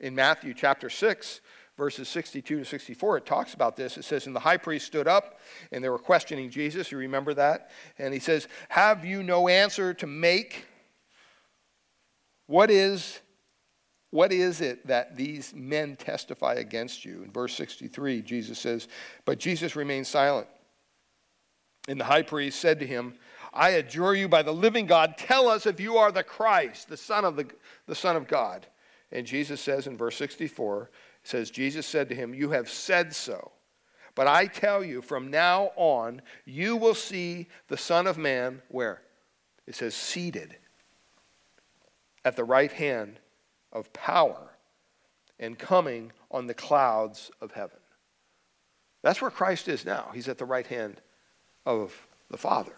In 0.00 0.14
Matthew 0.14 0.54
chapter 0.54 0.90
6, 0.90 1.40
verses 1.78 2.08
62 2.08 2.58
to 2.58 2.64
64, 2.64 3.18
it 3.18 3.26
talks 3.26 3.54
about 3.54 3.76
this. 3.76 3.96
It 3.96 4.04
says, 4.04 4.26
And 4.26 4.36
the 4.36 4.40
high 4.40 4.58
priest 4.58 4.86
stood 4.86 5.08
up, 5.08 5.38
and 5.72 5.82
they 5.82 5.88
were 5.88 5.98
questioning 5.98 6.50
Jesus. 6.50 6.92
You 6.92 6.98
remember 6.98 7.32
that? 7.34 7.70
And 7.98 8.12
he 8.12 8.20
says, 8.20 8.48
Have 8.68 9.06
you 9.06 9.22
no 9.22 9.48
answer 9.48 9.94
to 9.94 10.06
make? 10.06 10.66
What 12.46 12.70
is, 12.70 13.20
what 14.10 14.32
is 14.32 14.60
it 14.60 14.86
that 14.88 15.16
these 15.16 15.54
men 15.54 15.96
testify 15.96 16.54
against 16.54 17.04
you? 17.04 17.22
In 17.22 17.30
verse 17.30 17.54
63, 17.54 18.22
Jesus 18.22 18.58
says, 18.58 18.88
But 19.24 19.38
Jesus 19.38 19.76
remained 19.76 20.06
silent. 20.06 20.48
And 21.88 21.98
the 21.98 22.04
high 22.04 22.22
priest 22.22 22.60
said 22.60 22.80
to 22.80 22.86
him, 22.86 23.14
I 23.54 23.70
adjure 23.70 24.14
you 24.14 24.28
by 24.28 24.42
the 24.42 24.52
living 24.52 24.86
God, 24.86 25.16
tell 25.16 25.48
us 25.48 25.64
if 25.64 25.80
you 25.80 25.96
are 25.96 26.12
the 26.12 26.22
Christ, 26.22 26.88
the 26.88 26.96
Son 26.96 27.24
of, 27.24 27.36
the, 27.36 27.46
the 27.86 27.94
Son 27.94 28.16
of 28.16 28.28
God. 28.28 28.66
And 29.10 29.26
Jesus 29.26 29.60
says 29.60 29.86
in 29.86 29.96
verse 29.96 30.16
64, 30.16 30.90
says, 31.28 31.50
Jesus 31.50 31.86
said 31.86 32.08
to 32.08 32.14
him, 32.14 32.34
You 32.34 32.50
have 32.50 32.68
said 32.68 33.14
so. 33.14 33.52
But 34.14 34.26
I 34.26 34.46
tell 34.46 34.82
you, 34.82 35.00
from 35.00 35.30
now 35.30 35.70
on, 35.76 36.22
you 36.44 36.76
will 36.76 36.94
see 36.94 37.46
the 37.68 37.76
Son 37.76 38.06
of 38.06 38.18
Man 38.18 38.62
where? 38.68 39.02
It 39.66 39.76
says, 39.76 39.94
seated 39.94 40.56
at 42.24 42.34
the 42.34 42.44
right 42.44 42.72
hand 42.72 43.20
of 43.72 43.92
power 43.92 44.50
and 45.38 45.58
coming 45.58 46.10
on 46.30 46.46
the 46.46 46.54
clouds 46.54 47.30
of 47.40 47.52
heaven. 47.52 47.78
That's 49.02 49.22
where 49.22 49.30
Christ 49.30 49.68
is 49.68 49.84
now. 49.84 50.10
He's 50.12 50.28
at 50.28 50.38
the 50.38 50.44
right 50.44 50.66
hand 50.66 51.00
of 51.64 51.94
the 52.30 52.38
Father. 52.38 52.74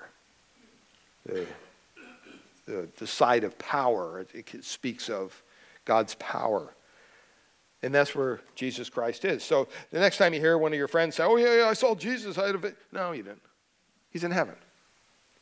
The, 1.24 1.46
the, 2.66 2.88
the 2.98 3.06
side 3.06 3.44
of 3.44 3.56
power, 3.58 4.20
it, 4.20 4.52
it 4.54 4.64
speaks 4.64 5.08
of 5.08 5.42
God's 5.84 6.16
power. 6.16 6.74
And 7.82 7.94
that's 7.94 8.14
where 8.14 8.40
Jesus 8.54 8.90
Christ 8.90 9.24
is. 9.24 9.42
So 9.42 9.68
the 9.90 10.00
next 10.00 10.18
time 10.18 10.34
you 10.34 10.40
hear 10.40 10.58
one 10.58 10.72
of 10.72 10.78
your 10.78 10.88
friends 10.88 11.16
say, 11.16 11.24
Oh, 11.24 11.36
yeah, 11.36 11.56
yeah 11.58 11.68
I 11.68 11.72
saw 11.72 11.94
Jesus 11.94 12.36
out 12.36 12.54
of 12.54 12.64
it. 12.64 12.76
No, 12.92 13.12
you 13.12 13.22
didn't. 13.22 13.42
He's 14.10 14.24
in 14.24 14.30
heaven. 14.30 14.56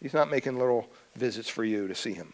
He's 0.01 0.15
not 0.15 0.31
making 0.31 0.57
little 0.59 0.89
visits 1.17 1.49
for 1.49 1.65
you 1.65 1.89
to 1.89 1.95
see 1.95 2.13
him. 2.13 2.33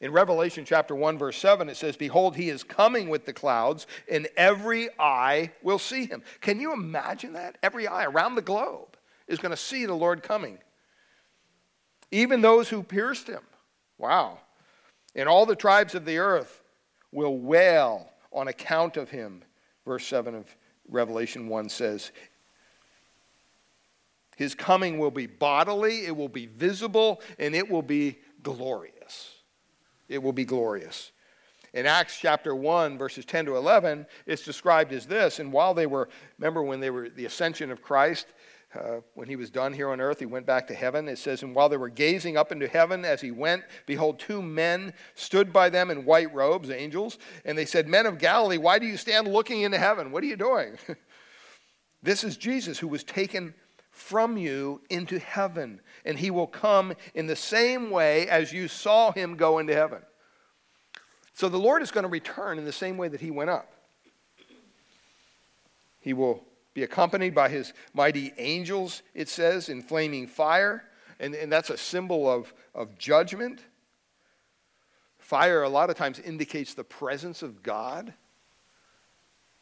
In 0.00 0.10
Revelation 0.10 0.64
chapter 0.64 0.96
1, 0.96 1.16
verse 1.16 1.36
7, 1.36 1.68
it 1.68 1.76
says, 1.76 1.96
Behold, 1.96 2.34
he 2.34 2.48
is 2.48 2.64
coming 2.64 3.08
with 3.08 3.24
the 3.24 3.32
clouds, 3.32 3.86
and 4.10 4.26
every 4.36 4.88
eye 4.98 5.52
will 5.62 5.78
see 5.78 6.06
him. 6.06 6.22
Can 6.40 6.58
you 6.58 6.72
imagine 6.72 7.34
that? 7.34 7.56
Every 7.62 7.86
eye 7.86 8.04
around 8.04 8.34
the 8.34 8.42
globe 8.42 8.96
is 9.28 9.38
going 9.38 9.50
to 9.50 9.56
see 9.56 9.86
the 9.86 9.94
Lord 9.94 10.22
coming. 10.24 10.58
Even 12.10 12.40
those 12.40 12.68
who 12.68 12.82
pierced 12.82 13.28
him. 13.28 13.42
Wow. 13.96 14.40
And 15.14 15.28
all 15.28 15.46
the 15.46 15.54
tribes 15.54 15.94
of 15.94 16.04
the 16.04 16.18
earth 16.18 16.62
will 17.12 17.38
wail 17.38 18.11
on 18.32 18.48
account 18.48 18.96
of 18.96 19.10
him. 19.10 19.42
Verse 19.84 20.06
7 20.06 20.34
of 20.34 20.56
Revelation 20.88 21.48
1 21.48 21.68
says, 21.68 22.12
His 24.36 24.54
coming 24.54 24.98
will 24.98 25.10
be 25.10 25.26
bodily, 25.26 26.06
it 26.06 26.16
will 26.16 26.28
be 26.28 26.46
visible, 26.46 27.20
and 27.38 27.54
it 27.54 27.68
will 27.68 27.82
be 27.82 28.18
glorious. 28.42 29.36
It 30.08 30.22
will 30.22 30.32
be 30.32 30.44
glorious. 30.44 31.12
In 31.74 31.86
Acts 31.86 32.18
chapter 32.18 32.54
1, 32.54 32.98
verses 32.98 33.24
10 33.24 33.46
to 33.46 33.56
11, 33.56 34.06
it's 34.26 34.44
described 34.44 34.92
as 34.92 35.06
this. 35.06 35.38
And 35.38 35.52
while 35.52 35.72
they 35.72 35.86
were, 35.86 36.08
remember 36.38 36.62
when 36.62 36.80
they 36.80 36.90
were 36.90 37.08
the 37.08 37.24
ascension 37.24 37.70
of 37.70 37.80
Christ, 37.80 38.26
uh, 38.74 39.00
when 39.14 39.28
he 39.28 39.36
was 39.36 39.50
done 39.50 39.72
here 39.72 39.90
on 39.90 40.00
earth, 40.00 40.18
he 40.18 40.26
went 40.26 40.46
back 40.46 40.66
to 40.68 40.74
heaven. 40.74 41.08
It 41.08 41.18
says, 41.18 41.42
And 41.42 41.54
while 41.54 41.68
they 41.68 41.76
were 41.76 41.90
gazing 41.90 42.36
up 42.36 42.52
into 42.52 42.66
heaven 42.66 43.04
as 43.04 43.20
he 43.20 43.30
went, 43.30 43.64
behold, 43.86 44.18
two 44.18 44.40
men 44.40 44.94
stood 45.14 45.52
by 45.52 45.68
them 45.68 45.90
in 45.90 46.04
white 46.04 46.32
robes, 46.32 46.70
angels. 46.70 47.18
And 47.44 47.56
they 47.56 47.66
said, 47.66 47.86
Men 47.86 48.06
of 48.06 48.18
Galilee, 48.18 48.56
why 48.56 48.78
do 48.78 48.86
you 48.86 48.96
stand 48.96 49.28
looking 49.28 49.62
into 49.62 49.78
heaven? 49.78 50.10
What 50.10 50.22
are 50.22 50.26
you 50.26 50.36
doing? 50.36 50.78
this 52.02 52.24
is 52.24 52.36
Jesus 52.36 52.78
who 52.78 52.88
was 52.88 53.04
taken 53.04 53.54
from 53.90 54.38
you 54.38 54.80
into 54.88 55.18
heaven, 55.18 55.80
and 56.06 56.18
he 56.18 56.30
will 56.30 56.46
come 56.46 56.94
in 57.14 57.26
the 57.26 57.36
same 57.36 57.90
way 57.90 58.26
as 58.26 58.52
you 58.52 58.68
saw 58.68 59.12
him 59.12 59.36
go 59.36 59.58
into 59.58 59.74
heaven. 59.74 60.00
So 61.34 61.50
the 61.50 61.58
Lord 61.58 61.82
is 61.82 61.90
going 61.90 62.04
to 62.04 62.10
return 62.10 62.58
in 62.58 62.64
the 62.64 62.72
same 62.72 62.96
way 62.96 63.08
that 63.08 63.20
he 63.20 63.30
went 63.30 63.50
up. 63.50 63.70
He 66.00 66.14
will 66.14 66.42
be 66.74 66.82
accompanied 66.82 67.34
by 67.34 67.48
his 67.48 67.72
mighty 67.92 68.32
angels, 68.38 69.02
it 69.14 69.28
says, 69.28 69.68
in 69.68 69.82
flaming 69.82 70.26
fire. 70.26 70.84
And, 71.20 71.34
and 71.34 71.52
that's 71.52 71.70
a 71.70 71.76
symbol 71.76 72.30
of, 72.30 72.52
of 72.74 72.98
judgment. 72.98 73.60
Fire, 75.18 75.62
a 75.62 75.68
lot 75.68 75.90
of 75.90 75.96
times, 75.96 76.18
indicates 76.18 76.74
the 76.74 76.84
presence 76.84 77.42
of 77.42 77.62
God. 77.62 78.12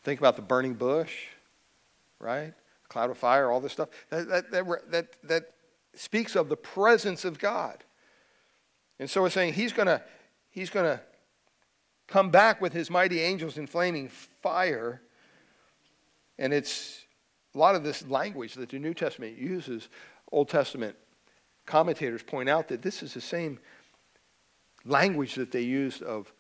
Think 0.03 0.21
about 0.21 0.37
the 0.37 0.43
burning 0.43 0.75
bush, 0.75 1.27
right? 2.19 2.55
Cloud 2.89 3.11
of 3.11 3.19
fire, 3.19 3.51
all 3.51 3.61
this 3.61 3.73
stuff. 3.73 3.91
That, 4.09 4.29
that, 4.29 4.51
that, 4.51 4.91
that, 4.91 5.07
that 5.25 5.43
speaks 5.95 6.37
of 6.37 6.49
the 6.49 6.57
presence 6.57 7.25
of 7.25 7.39
God. 7.39 7.85
And 8.99 9.09
so 9.09 9.25
it's 9.25 9.35
saying 9.35 9.55
he's 9.55 9.73
going 9.73 9.87
to 9.87 10.03
he's 10.51 10.71
going 10.71 10.85
to 10.87 11.01
come 12.07 12.31
back 12.31 12.61
with 12.61 12.73
his 12.73 12.91
mighty 12.91 13.21
angels 13.21 13.57
in 13.57 13.67
flaming 13.67 14.09
fire. 14.09 15.01
And 16.39 16.53
it's 16.53 17.00
a 17.55 17.59
lot 17.59 17.75
of 17.75 17.83
this 17.83 18.07
language 18.07 18.55
that 18.55 18.69
the 18.69 18.79
New 18.79 18.95
Testament 18.95 19.39
uses, 19.39 19.89
Old 20.31 20.49
Testament 20.49 20.97
commentators 21.67 22.23
point 22.23 22.49
out 22.49 22.69
that 22.69 22.83
this 22.83 23.03
is 23.03 23.15
the 23.15 23.21
same 23.21 23.59
language 24.85 25.35
that 25.35 25.53
they 25.53 25.63
used 25.63 26.03
of 26.03 26.33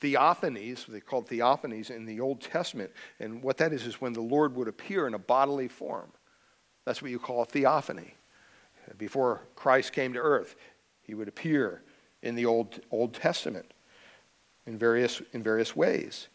theophanies, 0.00 0.86
they 0.86 1.00
called 1.00 1.28
theophanies 1.28 1.90
in 1.90 2.04
the 2.04 2.20
Old 2.20 2.40
Testament. 2.40 2.90
And 3.18 3.42
what 3.42 3.56
that 3.58 3.72
is, 3.72 3.86
is 3.86 4.00
when 4.00 4.12
the 4.12 4.20
Lord 4.20 4.54
would 4.54 4.68
appear 4.68 5.06
in 5.06 5.14
a 5.14 5.18
bodily 5.18 5.68
form. 5.68 6.12
That's 6.84 7.02
what 7.02 7.10
you 7.10 7.18
call 7.18 7.42
a 7.42 7.46
theophany. 7.46 8.14
Before 8.96 9.42
Christ 9.56 9.92
came 9.92 10.12
to 10.14 10.20
earth, 10.20 10.56
he 11.02 11.14
would 11.14 11.28
appear 11.28 11.82
in 12.22 12.34
the 12.34 12.46
Old, 12.46 12.80
Old 12.90 13.14
Testament 13.14 13.72
in 14.66 14.78
various, 14.78 15.20
in 15.32 15.42
various 15.42 15.74
ways. 15.74 16.28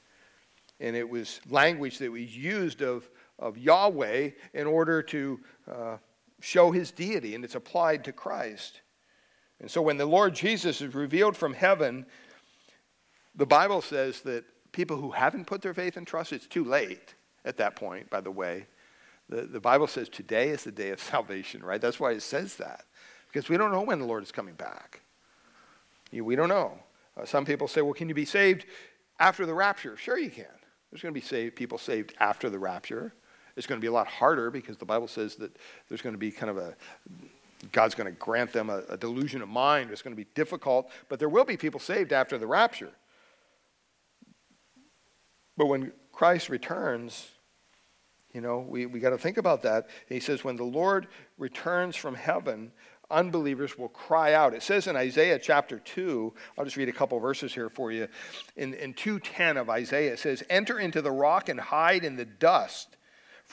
And 0.79 0.95
it 0.95 1.09
was 1.09 1.39
language 1.49 1.99
that 1.99 2.11
was 2.11 2.35
used 2.35 2.81
of, 2.81 3.09
of 3.39 3.57
Yahweh 3.57 4.31
in 4.53 4.67
order 4.67 5.01
to 5.03 5.39
uh, 5.69 5.97
show 6.39 6.71
his 6.71 6.91
deity, 6.91 7.35
and 7.35 7.43
it's 7.43 7.55
applied 7.55 8.03
to 8.05 8.11
Christ. 8.11 8.81
And 9.59 9.69
so 9.69 9.81
when 9.81 9.97
the 9.97 10.05
Lord 10.05 10.35
Jesus 10.35 10.81
is 10.81 10.93
revealed 10.93 11.37
from 11.37 11.53
heaven, 11.53 12.05
the 13.35 13.45
Bible 13.45 13.81
says 13.81 14.21
that 14.21 14.43
people 14.71 14.97
who 14.97 15.11
haven't 15.11 15.45
put 15.47 15.61
their 15.61 15.73
faith 15.73 15.97
and 15.97 16.05
trust, 16.05 16.33
it's 16.33 16.47
too 16.47 16.63
late 16.63 17.15
at 17.45 17.57
that 17.57 17.75
point, 17.75 18.09
by 18.09 18.21
the 18.21 18.31
way. 18.31 18.67
The, 19.29 19.43
the 19.43 19.59
Bible 19.59 19.87
says 19.87 20.09
today 20.09 20.49
is 20.49 20.63
the 20.63 20.71
day 20.71 20.89
of 20.89 20.99
salvation, 21.01 21.63
right? 21.63 21.81
That's 21.81 21.99
why 21.99 22.11
it 22.11 22.21
says 22.21 22.57
that. 22.57 22.85
Because 23.31 23.49
we 23.49 23.57
don't 23.57 23.71
know 23.71 23.81
when 23.81 23.99
the 23.99 24.05
Lord 24.05 24.23
is 24.23 24.31
coming 24.31 24.55
back. 24.55 25.01
We 26.11 26.35
don't 26.35 26.49
know. 26.49 26.77
Uh, 27.17 27.25
some 27.25 27.45
people 27.45 27.67
say, 27.67 27.81
well, 27.81 27.93
can 27.93 28.09
you 28.09 28.15
be 28.15 28.25
saved 28.25 28.65
after 29.19 29.45
the 29.45 29.53
rapture? 29.53 29.97
Sure, 29.97 30.17
you 30.17 30.29
can. 30.29 30.45
There's 30.91 31.01
going 31.01 31.13
to 31.13 31.19
be 31.19 31.25
saved, 31.25 31.55
people 31.55 31.79
saved 31.79 32.13
after 32.19 32.49
the 32.51 32.59
rapture. 32.59 33.15
It's 33.55 33.67
going 33.67 33.79
to 33.79 33.81
be 33.81 33.87
a 33.87 33.91
lot 33.91 34.07
harder 34.07 34.49
because 34.49 34.77
the 34.77 34.85
Bible 34.85 35.07
says 35.07 35.35
that 35.35 35.55
there's 35.89 36.01
going 36.01 36.15
to 36.15 36.19
be 36.19 36.31
kind 36.31 36.49
of 36.49 36.57
a, 36.57 36.75
God's 37.71 37.95
going 37.95 38.11
to 38.11 38.19
grant 38.19 38.51
them 38.51 38.69
a, 38.69 38.83
a 38.89 38.97
delusion 38.97 39.41
of 39.41 39.49
mind. 39.49 39.91
It's 39.91 40.01
going 40.01 40.15
to 40.15 40.21
be 40.21 40.27
difficult, 40.33 40.89
but 41.09 41.19
there 41.19 41.29
will 41.29 41.45
be 41.45 41.57
people 41.57 41.79
saved 41.79 42.11
after 42.11 42.37
the 42.37 42.47
rapture. 42.47 42.91
But 45.55 45.67
when 45.67 45.91
Christ 46.11 46.49
returns, 46.49 47.27
you 48.33 48.41
know, 48.41 48.65
we, 48.67 48.87
we 48.87 48.99
got 48.99 49.11
to 49.11 49.17
think 49.17 49.37
about 49.37 49.61
that. 49.63 49.87
He 50.09 50.19
says, 50.19 50.43
when 50.43 50.55
the 50.55 50.63
Lord 50.63 51.07
returns 51.37 51.95
from 51.95 52.15
heaven, 52.15 52.71
unbelievers 53.11 53.77
will 53.77 53.89
cry 53.89 54.33
out. 54.33 54.55
It 54.55 54.63
says 54.63 54.87
in 54.87 54.95
Isaiah 54.95 55.37
chapter 55.37 55.77
2, 55.77 56.33
I'll 56.57 56.65
just 56.65 56.77
read 56.77 56.89
a 56.89 56.93
couple 56.93 57.19
verses 57.19 57.53
here 57.53 57.69
for 57.69 57.91
you. 57.91 58.07
In, 58.55 58.73
in 58.73 58.95
2.10 58.95 59.57
of 59.57 59.69
Isaiah, 59.69 60.13
it 60.13 60.19
says, 60.19 60.43
Enter 60.49 60.79
into 60.79 61.03
the 61.03 61.11
rock 61.11 61.49
and 61.49 61.59
hide 61.59 62.03
in 62.03 62.15
the 62.15 62.25
dust 62.25 62.97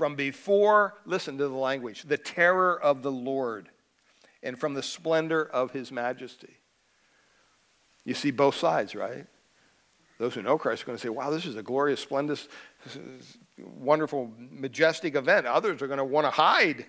from 0.00 0.14
before, 0.14 0.94
listen 1.04 1.36
to 1.36 1.46
the 1.46 1.54
language, 1.54 2.04
the 2.04 2.16
terror 2.16 2.80
of 2.80 3.02
the 3.02 3.12
Lord 3.12 3.68
and 4.42 4.58
from 4.58 4.72
the 4.72 4.82
splendor 4.82 5.44
of 5.44 5.72
his 5.72 5.92
majesty. 5.92 6.56
You 8.06 8.14
see 8.14 8.30
both 8.30 8.54
sides, 8.54 8.94
right? 8.94 9.26
Those 10.16 10.32
who 10.32 10.40
know 10.40 10.56
Christ 10.56 10.84
are 10.84 10.86
going 10.86 10.96
to 10.96 11.02
say, 11.02 11.10
wow, 11.10 11.28
this 11.28 11.44
is 11.44 11.54
a 11.56 11.62
glorious, 11.62 12.00
splendid, 12.00 12.40
wonderful, 13.58 14.32
majestic 14.38 15.16
event. 15.16 15.44
Others 15.44 15.82
are 15.82 15.86
going 15.86 15.98
to 15.98 16.04
want 16.04 16.24
to 16.24 16.30
hide 16.30 16.86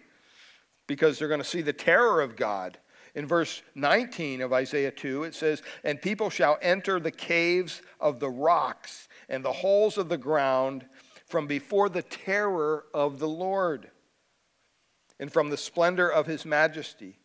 because 0.87 1.19
they're 1.19 1.27
going 1.27 1.41
to 1.41 1.45
see 1.45 1.61
the 1.61 1.73
terror 1.73 2.21
of 2.21 2.37
God. 2.37 2.77
In 3.13 3.27
verse 3.27 3.61
19 3.75 4.39
of 4.39 4.53
Isaiah 4.53 4.89
2, 4.89 5.25
it 5.25 5.35
says, 5.35 5.63
And 5.83 6.01
people 6.01 6.29
shall 6.29 6.57
enter 6.61 6.97
the 6.97 7.11
caves 7.11 7.81
of 7.99 8.21
the 8.21 8.29
rocks 8.29 9.09
and 9.27 9.43
the 9.43 9.51
holes 9.51 9.97
of 9.97 10.07
the 10.07 10.17
ground 10.17 10.85
from 11.31 11.47
before 11.47 11.87
the 11.87 12.03
terror 12.03 12.85
of 12.93 13.17
the 13.17 13.27
Lord 13.27 13.89
and 15.17 15.31
from 15.31 15.49
the 15.49 15.57
splendor 15.57 16.09
of 16.09 16.27
his 16.27 16.45
majesty 16.45 17.17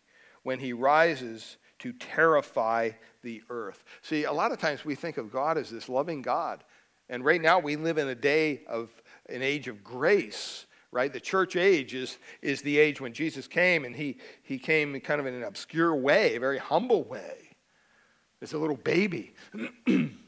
when 0.45 0.61
he 0.61 0.73
rises 0.73 1.57
to 1.81 1.92
terrify 1.92 2.90
the 3.23 3.42
earth. 3.51 3.83
See, 4.03 4.25
a 4.25 4.33
lot 4.33 4.53
of 4.53 4.59
times 4.59 4.85
we 4.85 4.95
think 4.95 5.19
of 5.19 5.33
God 5.33 5.59
as 5.59 5.71
this 5.71 5.88
loving 5.88 6.23
God. 6.23 6.62
And 7.09 7.25
right 7.25 7.42
now 7.42 7.59
we 7.59 7.75
live 7.75 7.99
in 7.99 8.09
a 8.09 8.14
day 8.14 8.62
of 8.69 8.90
an 9.29 9.42
age 9.42 9.66
of 9.66 9.83
grace, 9.83 10.66
right? 10.92 11.12
The 11.12 11.21
church 11.21 11.57
age 11.57 11.92
is, 11.92 12.19
is 12.42 12.62
the 12.62 12.79
age 12.79 13.01
when 13.01 13.12
Jesus 13.12 13.49
came, 13.49 13.85
and 13.85 13.95
he, 13.95 14.19
he 14.42 14.59
came 14.59 14.99
kind 15.01 15.21
of 15.21 15.27
in 15.27 15.35
an 15.35 15.42
obscure 15.42 15.95
way, 15.95 16.37
a 16.37 16.40
very 16.40 16.59
humble 16.59 17.03
way. 17.03 17.57
As 18.40 18.53
a 18.53 18.59
little 18.59 18.77
baby. 18.77 19.35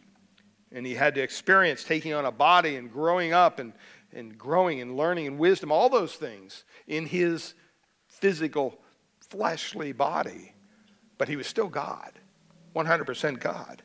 and 0.72 0.84
he 0.84 0.94
had 0.94 1.14
to 1.14 1.22
experience 1.22 1.84
taking 1.84 2.14
on 2.14 2.24
a 2.24 2.32
body 2.32 2.76
and 2.76 2.92
growing 2.92 3.32
up 3.32 3.58
and, 3.58 3.72
and 4.12 4.36
growing 4.36 4.80
and 4.80 4.96
learning 4.96 5.26
and 5.26 5.38
wisdom, 5.38 5.72
all 5.72 5.88
those 5.88 6.14
things 6.14 6.64
in 6.86 7.06
his 7.06 7.54
physical, 8.06 8.78
fleshly 9.20 9.92
body. 9.92 10.54
But 11.16 11.28
he 11.28 11.36
was 11.36 11.46
still 11.46 11.68
God, 11.68 12.12
100% 12.76 13.40
God. 13.40 13.82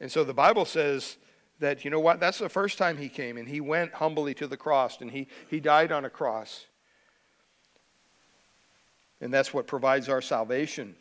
And 0.00 0.12
so 0.12 0.24
the 0.24 0.34
Bible 0.34 0.64
says 0.64 1.16
that, 1.60 1.84
you 1.84 1.90
know 1.90 2.00
what, 2.00 2.20
that's 2.20 2.38
the 2.38 2.48
first 2.48 2.76
time 2.76 2.98
he 2.98 3.08
came, 3.08 3.38
and 3.38 3.48
he 3.48 3.60
went 3.60 3.94
humbly 3.94 4.34
to 4.34 4.46
the 4.46 4.56
cross, 4.56 5.00
and 5.00 5.10
he, 5.10 5.28
he 5.48 5.58
died 5.58 5.90
on 5.90 6.04
a 6.04 6.10
cross. 6.10 6.66
And 9.20 9.32
that's 9.32 9.54
what 9.54 9.66
provides 9.66 10.10
our 10.10 10.20
salvation. 10.20 10.94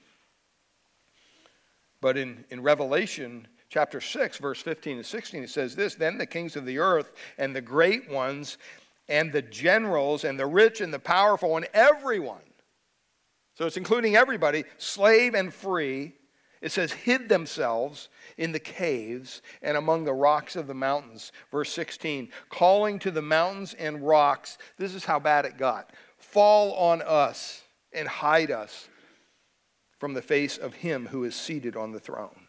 But 2.00 2.18
in, 2.18 2.46
in 2.50 2.62
Revelation 2.62 3.48
chapter 3.70 4.02
6, 4.02 4.38
verse 4.38 4.62
15 4.62 4.98
and 4.98 5.06
16, 5.06 5.44
it 5.44 5.50
says 5.50 5.76
this 5.76 5.96
Then 5.96 6.18
the 6.18 6.26
kings 6.26 6.56
of 6.56 6.66
the 6.66 6.80
earth 6.80 7.12
and 7.38 7.56
the 7.56 7.62
great 7.62 8.10
ones 8.10 8.58
and 9.08 9.32
the 9.32 9.42
generals 9.42 10.24
and 10.24 10.40
the 10.40 10.46
rich 10.46 10.82
and 10.82 10.94
the 10.94 11.00
powerful 11.00 11.58
and 11.58 11.68
everyone, 11.74 12.42
so 13.56 13.66
it's 13.66 13.78
including 13.78 14.16
everybody, 14.16 14.66
slave 14.78 15.34
and 15.34 15.54
free, 15.54 16.14
it 16.62 16.72
says, 16.72 16.92
hid 16.92 17.30
themselves 17.30 18.10
in 18.38 18.52
the 18.52 18.60
caves 18.60 19.42
and 19.62 19.78
among 19.78 20.04
the 20.04 20.14
rocks 20.14 20.56
of 20.56 20.68
the 20.68 20.74
mountains. 20.74 21.32
Verse 21.52 21.72
16, 21.72 22.30
calling 22.50 22.98
to 23.00 23.12
the 23.12 23.22
mountains 23.22 23.76
and 23.76 24.06
rocks, 24.06 24.58
this 24.78 24.96
is 24.96 25.06
how 25.06 25.20
bad 25.20 25.46
it 25.46 25.58
got 25.58 25.92
fall 26.18 26.74
on 26.74 27.02
us 27.04 27.62
and 27.94 28.08
hide 28.08 28.50
us 28.50 28.90
from 30.00 30.14
the 30.14 30.22
face 30.22 30.58
of 30.58 30.74
him 30.74 31.08
who 31.08 31.24
is 31.24 31.36
seated 31.36 31.76
on 31.76 31.92
the 31.92 32.00
throne 32.00 32.45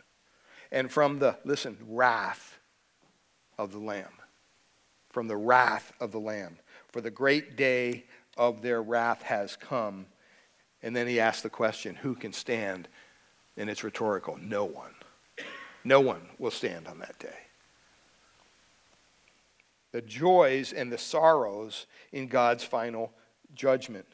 and 0.71 0.91
from 0.91 1.19
the, 1.19 1.37
listen, 1.45 1.77
wrath 1.89 2.59
of 3.59 3.73
the 3.73 3.79
Lamb. 3.79 4.13
From 5.11 5.29
the 5.29 5.37
wrath 5.37 5.93
of 6.01 6.13
the 6.13 6.21
Lamb. 6.21 6.59
For 6.89 7.01
the 7.01 7.11
great 7.11 7.57
day 7.57 8.05
of 8.37 8.63
their 8.63 8.83
wrath 8.83 9.23
has 9.23 9.57
come. 9.57 10.07
And 10.83 10.95
then 10.95 11.07
he 11.07 11.21
asks 11.21 11.43
the 11.43 11.51
question 11.51 11.95
who 11.95 12.15
can 12.15 12.33
stand 12.33 12.89
and 13.57 13.71
it's 13.71 13.85
rhetorical 13.85 14.39
no 14.41 14.65
one. 14.65 14.95
No 15.85 16.01
one 16.01 16.29
will 16.39 16.51
stand 16.51 16.87
on 16.87 16.99
that 16.99 17.19
day. 17.19 17.39
The 19.93 20.03
joys 20.03 20.73
and 20.73 20.93
the 20.93 20.99
sorrows 20.99 21.87
in 22.13 22.27
God's 22.27 22.65
final 22.65 23.13
judgment. 23.55 24.07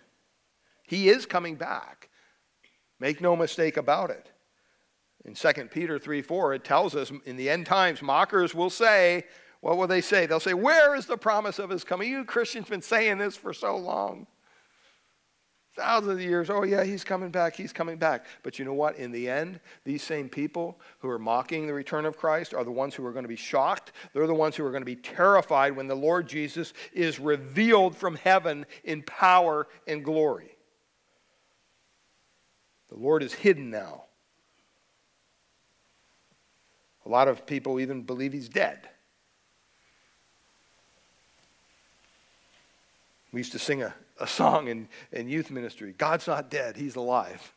He 0.86 1.08
is 1.08 1.26
coming 1.26 1.56
back. 1.56 2.08
Make 3.00 3.20
no 3.20 3.34
mistake 3.34 3.76
about 3.76 4.10
it. 4.10 4.30
In 5.24 5.34
2 5.34 5.52
Peter 5.70 5.98
3 5.98 6.22
4, 6.22 6.54
it 6.54 6.64
tells 6.64 6.96
us 6.96 7.12
in 7.24 7.36
the 7.36 7.48
end 7.48 7.66
times, 7.66 8.02
mockers 8.02 8.54
will 8.54 8.70
say, 8.70 9.24
What 9.60 9.76
will 9.76 9.86
they 9.86 10.00
say? 10.00 10.26
They'll 10.26 10.40
say, 10.40 10.54
Where 10.54 10.94
is 10.94 11.06
the 11.06 11.16
promise 11.16 11.58
of 11.58 11.70
his 11.70 11.84
coming? 11.84 12.10
You 12.10 12.24
Christians 12.24 12.64
have 12.64 12.70
been 12.70 12.82
saying 12.82 13.18
this 13.18 13.36
for 13.36 13.52
so 13.52 13.76
long 13.76 14.26
thousands 15.74 16.12
of 16.12 16.20
years, 16.20 16.50
oh 16.50 16.64
yeah, 16.64 16.84
he's 16.84 17.04
coming 17.04 17.30
back, 17.30 17.56
he's 17.56 17.72
coming 17.72 17.96
back. 17.96 18.26
But 18.42 18.58
you 18.58 18.64
know 18.64 18.74
what? 18.74 18.96
In 18.96 19.10
the 19.10 19.28
end, 19.28 19.60
these 19.84 20.02
same 20.02 20.28
people 20.28 20.78
who 20.98 21.08
are 21.08 21.18
mocking 21.18 21.66
the 21.66 21.74
return 21.74 22.04
of 22.04 22.16
Christ 22.16 22.54
are 22.54 22.64
the 22.64 22.70
ones 22.70 22.94
who 22.94 23.04
are 23.06 23.12
going 23.12 23.24
to 23.24 23.28
be 23.28 23.36
shocked. 23.36 23.92
They're 24.12 24.26
the 24.26 24.34
ones 24.34 24.56
who 24.56 24.64
are 24.64 24.70
going 24.70 24.82
to 24.82 24.86
be 24.86 24.96
terrified 24.96 25.74
when 25.74 25.88
the 25.88 25.94
Lord 25.94 26.28
Jesus 26.28 26.72
is 26.92 27.18
revealed 27.18 27.96
from 27.96 28.16
heaven 28.16 28.66
in 28.84 29.02
power 29.02 29.66
and 29.86 30.04
glory. 30.04 30.56
The 32.90 32.98
Lord 32.98 33.22
is 33.22 33.32
hidden 33.32 33.70
now. 33.70 34.04
A 37.04 37.08
lot 37.08 37.28
of 37.28 37.46
people 37.46 37.80
even 37.80 38.02
believe 38.02 38.32
he's 38.32 38.48
dead. 38.48 38.88
We 43.32 43.40
used 43.40 43.52
to 43.52 43.58
sing 43.58 43.82
a, 43.82 43.94
a 44.20 44.26
song 44.26 44.68
in, 44.68 44.88
in 45.10 45.28
youth 45.28 45.50
ministry 45.50 45.94
God's 45.96 46.26
not 46.26 46.50
dead, 46.50 46.76
He's 46.76 46.96
alive. 46.96 47.52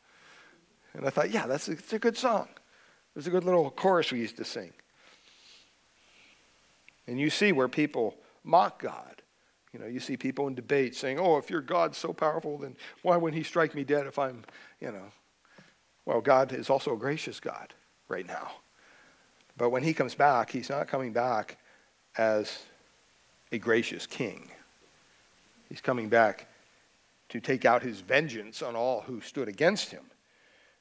And 0.94 1.06
I 1.06 1.10
thought, 1.10 1.30
yeah, 1.30 1.46
that's 1.46 1.68
a, 1.68 1.74
it's 1.74 1.92
a 1.92 2.00
good 2.00 2.18
song. 2.18 2.48
It 2.50 3.20
was 3.20 3.28
a 3.28 3.30
good 3.30 3.44
little 3.44 3.70
chorus 3.70 4.12
we 4.12 4.20
used 4.20 4.38
to 4.38 4.46
sing. 4.46 4.72
And 7.06 7.20
you 7.20 7.30
see 7.30 7.52
where 7.52 7.68
people 7.68 8.16
mock 8.46 8.82
God. 8.82 9.22
You 9.74 9.80
know, 9.80 9.88
you 9.88 10.00
see 10.00 10.16
people 10.16 10.48
in 10.48 10.56
debate 10.56 10.96
saying, 10.96 11.20
oh, 11.20 11.38
if 11.38 11.50
your 11.50 11.60
God's 11.60 11.98
so 11.98 12.14
powerful, 12.14 12.58
then 12.58 12.78
why 13.02 13.18
wouldn't 13.18 13.38
he 13.38 13.44
strike 13.44 13.76
me 13.76 13.84
dead 13.84 14.08
if 14.08 14.18
I'm, 14.18 14.44
you 14.80 14.90
know. 14.90 15.12
Well, 16.06 16.22
God 16.22 16.54
is 16.54 16.70
also 16.70 16.94
a 16.94 16.98
gracious 16.98 17.42
God 17.42 17.74
right 18.08 18.26
now. 18.26 18.52
But 19.58 19.70
when 19.70 19.84
he 19.84 19.94
comes 19.94 20.16
back, 20.16 20.50
he's 20.50 20.70
not 20.70 20.88
coming 20.88 21.14
back 21.14 21.58
as 22.18 22.64
a 23.52 23.58
gracious 23.58 24.06
king. 24.06 24.50
He's 25.70 25.82
coming 25.82 26.10
back 26.10 26.48
to 27.30 27.40
take 27.40 27.66
out 27.66 27.82
his 27.82 28.02
vengeance 28.02 28.62
on 28.62 28.76
all 28.76 29.02
who 29.02 29.22
stood 29.22 29.48
against 29.48 29.92
him. 29.92 30.04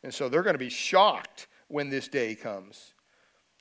And 0.02 0.12
so 0.12 0.28
they're 0.28 0.42
going 0.42 0.54
to 0.54 0.58
be 0.58 0.68
shocked 0.68 1.46
when 1.68 1.88
this 1.88 2.08
day 2.08 2.34
comes. 2.34 2.94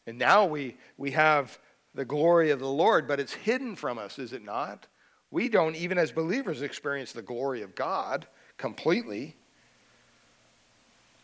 And 0.06 0.18
now 0.18 0.46
we, 0.46 0.76
we 0.98 1.12
have 1.12 1.58
the 1.96 2.06
glory 2.06 2.50
of 2.52 2.60
the 2.60 2.68
Lord, 2.68 3.08
but 3.08 3.20
it's 3.20 3.34
hidden 3.34 3.76
from 3.76 3.98
us, 3.98 4.20
is 4.20 4.34
it 4.34 4.44
not? 4.44 4.88
We 5.32 5.48
don't, 5.48 5.76
even 5.76 5.98
as 5.98 6.12
believers, 6.12 6.62
experience 6.62 7.12
the 7.12 7.22
glory 7.22 7.62
of 7.62 7.76
God 7.76 8.28
completely. 8.58 9.36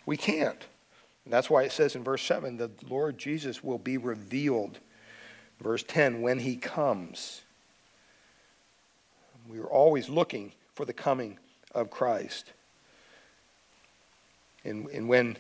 We 0.05 0.17
can't. 0.17 0.65
And 1.29 1.33
that's 1.35 1.47
why 1.47 1.61
it 1.61 1.71
says 1.71 1.95
in 1.95 2.03
verse 2.03 2.23
7 2.23 2.57
the 2.57 2.71
Lord 2.89 3.19
Jesus 3.19 3.63
will 3.63 3.77
be 3.77 3.97
revealed. 3.97 4.79
Verse 5.61 5.83
10 5.83 6.23
when 6.23 6.39
he 6.39 6.55
comes. 6.55 7.43
We 9.47 9.59
are 9.59 9.67
always 9.67 10.09
looking 10.09 10.53
for 10.73 10.85
the 10.85 10.93
coming 10.93 11.37
of 11.75 11.91
Christ. 11.91 12.51
And, 14.65 14.87
and 14.87 15.07
when 15.07 15.37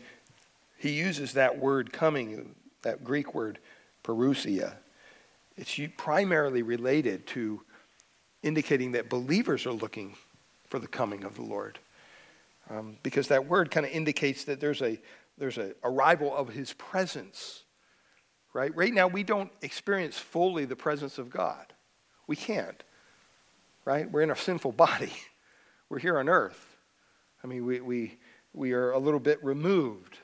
he 0.77 0.91
uses 0.91 1.33
that 1.33 1.57
word 1.57 1.91
coming, 1.91 2.53
that 2.83 3.03
Greek 3.03 3.33
word 3.33 3.57
parousia, 4.03 4.73
it's 5.57 5.79
primarily 5.97 6.61
related 6.61 7.25
to 7.27 7.61
indicating 8.43 8.91
that 8.91 9.09
believers 9.09 9.65
are 9.65 9.71
looking 9.71 10.13
for 10.67 10.77
the 10.77 10.87
coming 10.87 11.23
of 11.23 11.33
the 11.33 11.41
Lord. 11.41 11.79
Um, 12.69 12.97
because 13.01 13.29
that 13.29 13.47
word 13.47 13.71
kind 13.71 13.87
of 13.87 13.91
indicates 13.91 14.43
that 14.43 14.59
there's 14.59 14.83
a 14.83 14.99
there's 15.39 15.57
a 15.57 15.73
arrival 15.83 16.35
of 16.35 16.49
his 16.49 16.73
presence 16.73 17.63
right? 18.51 18.75
Right 18.75 18.93
now 18.93 19.07
we 19.07 19.23
don't 19.23 19.51
experience 19.61 20.17
fully 20.17 20.65
the 20.65 20.75
presence 20.75 21.17
of 21.17 21.29
god. 21.29 21.73
We 22.27 22.35
can't 22.35 22.83
right? 23.85 24.11
We're 24.11 24.21
in 24.21 24.29
a 24.29 24.35
sinful 24.35 24.73
body. 24.73 25.13
We're 25.89 25.97
here 25.97 26.19
on 26.19 26.29
earth. 26.29 26.77
I 27.43 27.47
mean 27.47 27.65
we, 27.65 27.81
we, 27.81 28.17
we 28.53 28.73
are 28.73 28.91
a 28.91 28.99
little 28.99 29.19
bit 29.19 29.43
removed. 29.43 30.19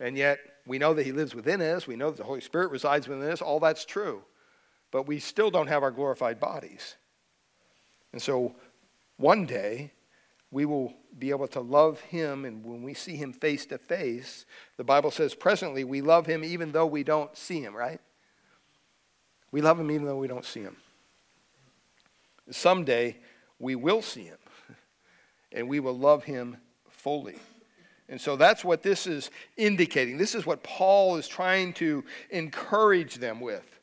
And 0.00 0.18
yet 0.18 0.38
we 0.66 0.78
know 0.78 0.92
that 0.94 1.06
he 1.06 1.12
lives 1.12 1.34
within 1.34 1.62
us. 1.62 1.86
We 1.86 1.96
know 1.96 2.10
that 2.10 2.18
the 2.18 2.24
holy 2.24 2.40
spirit 2.40 2.70
resides 2.70 3.08
within 3.08 3.30
us. 3.30 3.40
All 3.40 3.60
that's 3.60 3.84
true. 3.84 4.22
But 4.90 5.06
we 5.06 5.18
still 5.18 5.50
don't 5.50 5.68
have 5.68 5.82
our 5.82 5.90
glorified 5.90 6.38
bodies. 6.40 6.96
And 8.12 8.20
so 8.20 8.54
one 9.16 9.46
day 9.46 9.92
we 10.54 10.64
will 10.64 10.94
be 11.18 11.30
able 11.30 11.48
to 11.48 11.58
love 11.58 11.98
him. 12.02 12.44
And 12.44 12.64
when 12.64 12.84
we 12.84 12.94
see 12.94 13.16
him 13.16 13.32
face 13.32 13.66
to 13.66 13.76
face, 13.76 14.46
the 14.76 14.84
Bible 14.84 15.10
says 15.10 15.34
presently 15.34 15.82
we 15.82 16.00
love 16.00 16.26
him 16.26 16.44
even 16.44 16.70
though 16.70 16.86
we 16.86 17.02
don't 17.02 17.36
see 17.36 17.60
him, 17.60 17.74
right? 17.74 18.00
We 19.50 19.62
love 19.62 19.80
him 19.80 19.90
even 19.90 20.06
though 20.06 20.16
we 20.16 20.28
don't 20.28 20.44
see 20.44 20.60
him. 20.60 20.76
Someday 22.52 23.16
we 23.58 23.74
will 23.74 24.00
see 24.00 24.26
him 24.26 24.38
and 25.52 25.68
we 25.68 25.80
will 25.80 25.98
love 25.98 26.22
him 26.22 26.58
fully. 26.88 27.36
And 28.08 28.20
so 28.20 28.36
that's 28.36 28.64
what 28.64 28.80
this 28.80 29.08
is 29.08 29.32
indicating. 29.56 30.18
This 30.18 30.36
is 30.36 30.46
what 30.46 30.62
Paul 30.62 31.16
is 31.16 31.26
trying 31.26 31.72
to 31.74 32.04
encourage 32.30 33.16
them 33.16 33.40
with. 33.40 33.73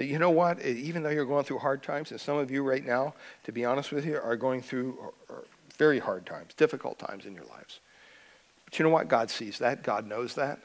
That 0.00 0.06
you 0.06 0.18
know 0.18 0.30
what? 0.30 0.64
Even 0.64 1.02
though 1.02 1.10
you're 1.10 1.26
going 1.26 1.44
through 1.44 1.58
hard 1.58 1.82
times, 1.82 2.10
and 2.10 2.18
some 2.18 2.38
of 2.38 2.50
you 2.50 2.62
right 2.62 2.82
now, 2.82 3.12
to 3.44 3.52
be 3.52 3.66
honest 3.66 3.92
with 3.92 4.06
you, 4.06 4.16
are 4.16 4.34
going 4.34 4.62
through 4.62 5.12
very 5.76 5.98
hard 5.98 6.24
times, 6.24 6.54
difficult 6.54 6.98
times 6.98 7.26
in 7.26 7.34
your 7.34 7.44
lives. 7.44 7.80
But 8.64 8.78
you 8.78 8.82
know 8.82 8.90
what? 8.90 9.08
God 9.08 9.28
sees 9.28 9.58
that. 9.58 9.82
God 9.82 10.06
knows 10.06 10.36
that. 10.36 10.58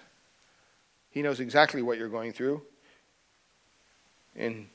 He 1.10 1.22
knows 1.22 1.42
exactly 1.42 1.82
what 1.82 1.98
you're 1.98 2.08
going 2.08 2.32
through. 2.32 2.62
And 4.38 4.68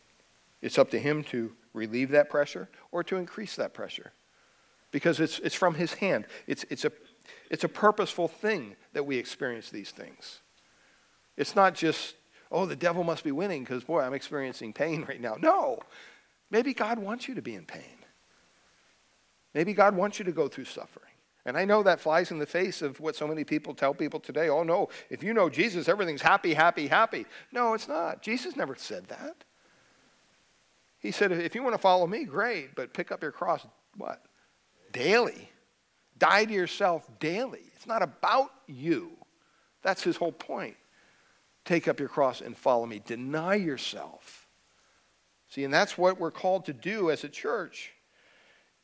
it's 0.61 0.79
up 0.79 0.91
to 0.91 0.99
Him 0.99 1.25
to 1.31 1.53
relieve 1.73 2.11
that 2.11 2.29
pressure 2.29 2.69
or 2.93 3.03
to 3.05 3.17
increase 3.17 3.57
that 3.57 3.73
pressure. 3.73 4.13
Because 4.93 5.21
it's, 5.21 5.39
it's 5.39 5.55
from 5.55 5.77
His 5.77 5.95
hand. 5.95 6.27
It's, 6.47 6.67
it's, 6.69 6.85
a, 6.85 6.93
it's 7.51 7.65
a 7.65 7.69
purposeful 7.71 8.29
thing 8.29 8.77
that 8.93 9.07
we 9.07 9.17
experience 9.17 9.71
these 9.71 9.91
things. 9.91 10.41
It's 11.39 11.57
not 11.57 11.75
just 11.75 12.15
oh, 12.51 12.67
the 12.67 12.77
devil 12.77 13.05
must 13.05 13.25
be 13.25 13.33
winning 13.33 13.63
because, 13.63 13.85
boy, 13.85 14.01
I'm 14.01 14.15
experiencing 14.15 14.73
pain 14.73 15.05
right 15.09 15.21
now. 15.21 15.37
No. 15.41 15.79
Maybe 16.51 16.75
God 16.75 16.99
wants 16.99 17.29
you 17.29 17.35
to 17.35 17.43
be 17.43 17.55
in 17.55 17.65
pain. 17.65 17.83
Maybe 19.55 19.73
God 19.73 19.95
wants 19.97 20.19
you 20.19 20.25
to 20.25 20.33
go 20.33 20.49
through 20.49 20.65
suffering. 20.65 21.07
And 21.47 21.57
I 21.57 21.65
know 21.65 21.83
that 21.83 22.01
flies 22.01 22.31
in 22.31 22.39
the 22.39 22.47
face 22.47 22.83
of 22.83 23.01
what 23.01 23.17
so 23.17 23.27
many 23.27 23.45
people 23.45 23.75
tell 23.75 23.95
people 23.95 24.21
today. 24.21 24.49
Oh, 24.49 24.63
no, 24.63 24.89
if 25.09 25.23
you 25.23 25.33
know 25.33 25.49
Jesus, 25.49 25.89
everything's 25.89 26.23
happy, 26.23 26.55
happy, 26.55 26.87
happy. 26.87 27.27
No, 27.51 27.75
it's 27.75 27.89
not. 27.89 28.23
Jesus 28.23 28.57
never 28.57 28.75
said 28.77 29.09
that. 29.09 29.45
He 30.99 31.11
said, 31.11 31.33
if 31.33 31.55
you 31.55 31.63
want 31.63 31.75
to 31.75 31.79
follow 31.79 32.07
me, 32.07 32.25
great, 32.25 32.75
but 32.75 32.93
pick 32.93 33.11
up 33.11 33.23
your 33.23 33.33
cross, 33.33 33.67
what? 33.97 34.23
Daily. 34.93 35.49
Die 36.19 36.45
to 36.45 36.53
yourself 36.53 37.09
daily. 37.19 37.63
It's 37.75 37.87
not 37.87 38.03
about 38.03 38.51
you. 38.67 39.13
That's 39.83 40.03
his 40.03 40.17
whole 40.17 40.33
point. 40.33 40.77
Take 41.65 41.89
up 41.89 42.01
your 42.01 42.09
cross 42.09 42.41
and 42.41 42.57
follow 42.57 42.87
me. 42.87 43.03
Deny 43.05 43.55
yourself. 43.55 44.47
See, 45.49 45.65
and 45.65 45.75
that's 45.75 45.99
what 45.99 46.19
we're 46.19 46.31
called 46.31 46.67
to 46.67 46.73
do 46.73 47.11
as 47.11 47.25
a 47.25 47.29
church 47.29 47.93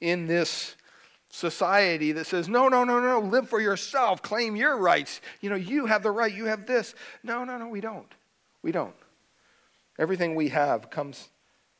in 0.00 0.26
this 0.26 0.76
society 1.30 2.12
that 2.12 2.26
says, 2.26 2.48
no, 2.48 2.68
no, 2.68 2.84
no, 2.84 3.00
no, 3.00 3.20
live 3.20 3.48
for 3.48 3.60
yourself, 3.60 4.22
claim 4.22 4.56
your 4.56 4.76
rights. 4.76 5.20
You 5.40 5.50
know, 5.50 5.56
you 5.56 5.86
have 5.86 6.02
the 6.02 6.10
right, 6.10 6.32
you 6.32 6.46
have 6.46 6.66
this. 6.66 6.94
No, 7.22 7.44
no, 7.44 7.58
no, 7.58 7.68
we 7.68 7.80
don't. 7.80 8.12
We 8.62 8.72
don't. 8.72 8.94
Everything 9.98 10.34
we 10.34 10.48
have 10.48 10.90
comes 10.90 11.28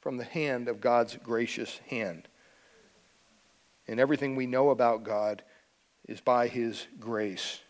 from 0.01 0.17
the 0.17 0.25
hand 0.25 0.69
of 0.69 0.81
God's 0.81 1.17
gracious 1.23 1.81
hand. 1.89 2.29
And 3.89 4.01
everything 4.01 4.37
we 4.37 4.47
know 4.47 4.71
about 4.71 5.05
God 5.05 5.43
is 6.09 6.21
by 6.21 6.49
His 6.49 6.87
grace. 6.99 7.61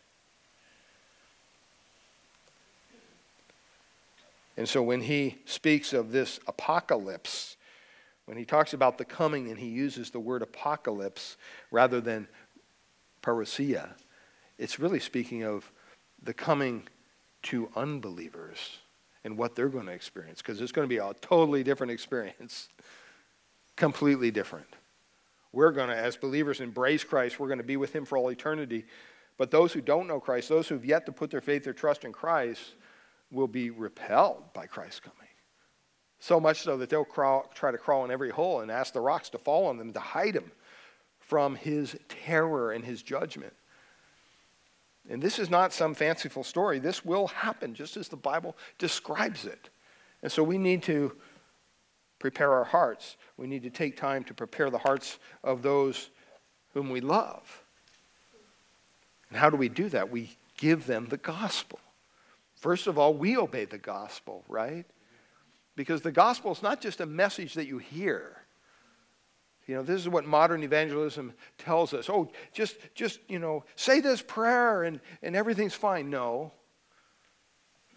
And 4.57 4.69
so 4.69 4.83
when 4.83 5.01
he 5.01 5.39
speaks 5.45 5.93
of 5.93 6.13
this 6.13 6.41
apocalypse, 6.47 7.57
when 8.25 8.37
he 8.37 8.45
talks 8.45 8.73
about 8.73 8.99
the 8.99 9.05
coming 9.05 9.49
and 9.49 9.59
he 9.59 9.69
uses 9.69 10.11
the 10.11 10.21
word 10.21 10.43
apocalypse 10.43 11.37
rather 11.71 12.01
than 12.01 12.27
parousia, 13.23 13.91
it's 14.59 14.79
really 14.79 15.01
speaking 15.01 15.45
of 15.45 15.71
the 16.23 16.35
coming 16.35 16.89
to 17.45 17.69
unbelievers 17.77 18.79
and 19.25 19.37
what 19.37 19.55
they're 19.55 19.69
going 19.69 19.87
to 19.87 19.93
experience 19.93 20.41
because 20.41 20.61
it's 20.61 20.73
going 20.73 20.89
to 20.89 20.89
be 20.89 20.99
a 20.99 21.13
totally 21.21 21.63
different 21.63 21.93
experience. 21.93 22.69
Completely 23.77 24.31
different. 24.31 24.69
We're 25.53 25.73
going 25.73 25.89
to, 25.89 25.97
as 25.97 26.17
believers, 26.17 26.61
embrace 26.61 27.05
Christ. 27.05 27.39
We're 27.39 27.49
going 27.49 27.59
to 27.59 27.65
be 27.65 27.77
with 27.77 27.95
him 27.95 28.05
for 28.05 28.17
all 28.17 28.31
eternity. 28.31 28.87
But 29.37 29.51
those 29.51 29.73
who 29.73 29.81
don't 29.81 30.07
know 30.07 30.19
Christ, 30.19 30.49
those 30.49 30.69
who've 30.69 30.85
yet 30.85 31.07
to 31.07 31.13
put 31.13 31.31
their 31.31 31.41
faith 31.41 31.67
or 31.67 31.73
trust 31.73 32.05
in 32.05 32.13
Christ, 32.13 32.75
will 33.31 33.49
be 33.49 33.71
repelled 33.71 34.53
by 34.53 34.67
Christ's 34.67 35.01
coming. 35.01 35.17
So 36.19 36.41
much 36.41 36.63
so 36.63 36.77
that 36.79 36.89
they'll 36.89 37.05
crawl, 37.05 37.51
try 37.55 37.71
to 37.71 37.79
crawl 37.79 38.05
in 38.05 38.11
every 38.11 38.31
hole 38.31 38.61
and 38.61 38.71
ask 38.71 38.93
the 38.93 39.01
rocks 39.01 39.29
to 39.31 39.39
fall 39.39 39.67
on 39.67 39.77
them 39.77 39.93
to 39.93 40.01
hide 40.01 40.35
them 40.35 40.51
from 41.21 41.57
his 41.57 41.97
terror 42.09 42.73
and 42.73 42.85
his 42.85 43.03
judgment. 43.03 43.53
And 45.09 45.23
this 45.23 45.39
is 45.39 45.51
not 45.51 45.73
some 45.73 45.95
fanciful 45.95 46.43
story. 46.43 46.79
This 46.79 47.05
will 47.05 47.29
happen 47.29 47.75
just 47.75 47.97
as 47.97 48.09
the 48.09 48.17
Bible 48.17 48.57
describes 48.79 49.45
it. 49.45 49.69
And 50.23 50.33
so 50.33 50.43
we 50.43 50.59
need 50.59 50.83
to 50.85 51.13
prepare 52.19 52.53
our 52.53 52.65
hearts. 52.65 53.17
We 53.37 53.47
need 53.47 53.63
to 53.65 53.71
take 53.71 53.97
time 53.97 54.25
to 54.25 54.35
prepare 54.35 54.71
the 54.71 54.79
hearts 54.79 55.19
of 55.45 55.63
those 55.63 56.11
whom 56.75 56.91
we 56.91 57.01
love. 57.01 57.63
And 59.29 59.39
how 59.39 59.51
do 59.51 59.57
we 59.57 59.69
do 59.69 59.89
that? 59.91 60.11
We 60.11 60.37
give 60.57 60.87
them 60.87 61.07
the 61.07 61.19
gospel. 61.19 61.79
First 62.67 62.89
of 62.89 62.99
all, 62.99 63.15
we 63.15 63.37
obey 63.37 63.65
the 63.65 63.79
gospel, 63.79 64.43
right? 64.49 64.85
Because 65.77 66.03
the 66.03 66.11
gospel 66.11 66.51
is 66.51 66.65
not 66.65 66.81
just 66.81 67.01
a 67.01 67.07
message 67.07 67.55
that 67.55 67.69
you 67.69 67.79
hear. 67.79 68.39
You 69.69 69.77
know, 69.77 69.85
this 69.85 70.01
is 70.01 70.09
what 70.09 70.25
modern 70.25 70.65
evangelism 70.65 71.33
tells 71.59 71.95
us. 71.95 72.11
Oh, 72.11 72.29
just, 72.53 72.75
just 72.93 73.21
you 73.29 73.39
know, 73.39 73.63
say 73.77 74.01
this 74.01 74.21
prayer 74.21 74.83
and, 74.83 74.99
and 75.23 75.37
everything's 75.37 75.75
fine. 75.75 76.11
No. 76.11 76.51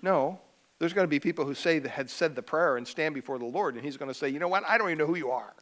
No. 0.04 0.40
There's 0.78 0.94
going 0.94 1.06
to 1.06 1.10
be 1.10 1.20
people 1.20 1.46
who 1.46 1.56
say 1.56 1.80
had 1.80 2.08
said 2.08 2.36
the 2.36 2.44
prayer 2.44 2.78
and 2.78 2.88
stand 2.88 3.16
before 3.16 3.40
the 3.40 3.46
Lord, 3.46 3.74
and 3.74 3.84
he's 3.84 3.98
going 3.98 4.12
to 4.12 4.14
say, 4.14 4.30
you 4.30 4.38
know 4.38 4.50
what? 4.50 4.64
I 4.68 4.78
don't 4.78 4.90
even 4.90 5.00
know 5.00 5.08
who 5.08 5.18
you 5.18 5.32
are. 5.32 5.56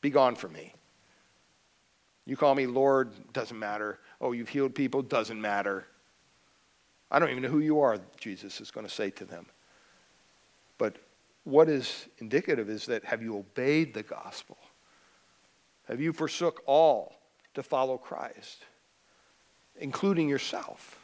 Be 0.00 0.10
gone 0.10 0.36
from 0.36 0.52
me. 0.52 0.72
You 2.24 2.36
call 2.36 2.54
me 2.54 2.68
Lord, 2.68 3.10
doesn't 3.32 3.58
matter. 3.58 3.98
Oh, 4.20 4.30
you've 4.30 4.48
healed 4.48 4.76
people, 4.76 5.02
doesn't 5.02 5.40
matter. 5.40 5.88
I 7.10 7.18
don't 7.18 7.30
even 7.30 7.42
know 7.42 7.48
who 7.48 7.60
you 7.60 7.80
are, 7.80 7.98
Jesus 8.18 8.60
is 8.60 8.70
going 8.70 8.86
to 8.86 8.92
say 8.92 9.10
to 9.10 9.24
them. 9.24 9.46
But 10.78 10.96
what 11.44 11.68
is 11.68 12.06
indicative 12.18 12.68
is 12.68 12.86
that 12.86 13.04
have 13.04 13.22
you 13.22 13.36
obeyed 13.36 13.94
the 13.94 14.02
gospel? 14.02 14.56
Have 15.88 16.00
you 16.00 16.12
forsook 16.12 16.62
all 16.66 17.16
to 17.54 17.62
follow 17.62 17.98
Christ, 17.98 18.64
including 19.80 20.28
yourself? 20.28 21.00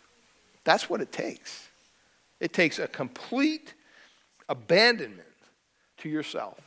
That's 0.65 0.89
what 0.89 1.01
it 1.01 1.11
takes. 1.11 1.69
It 2.39 2.53
takes 2.53 2.79
a 2.79 2.87
complete 2.87 3.75
abandonment 4.49 5.23
to 5.99 6.09
yourself 6.09 6.61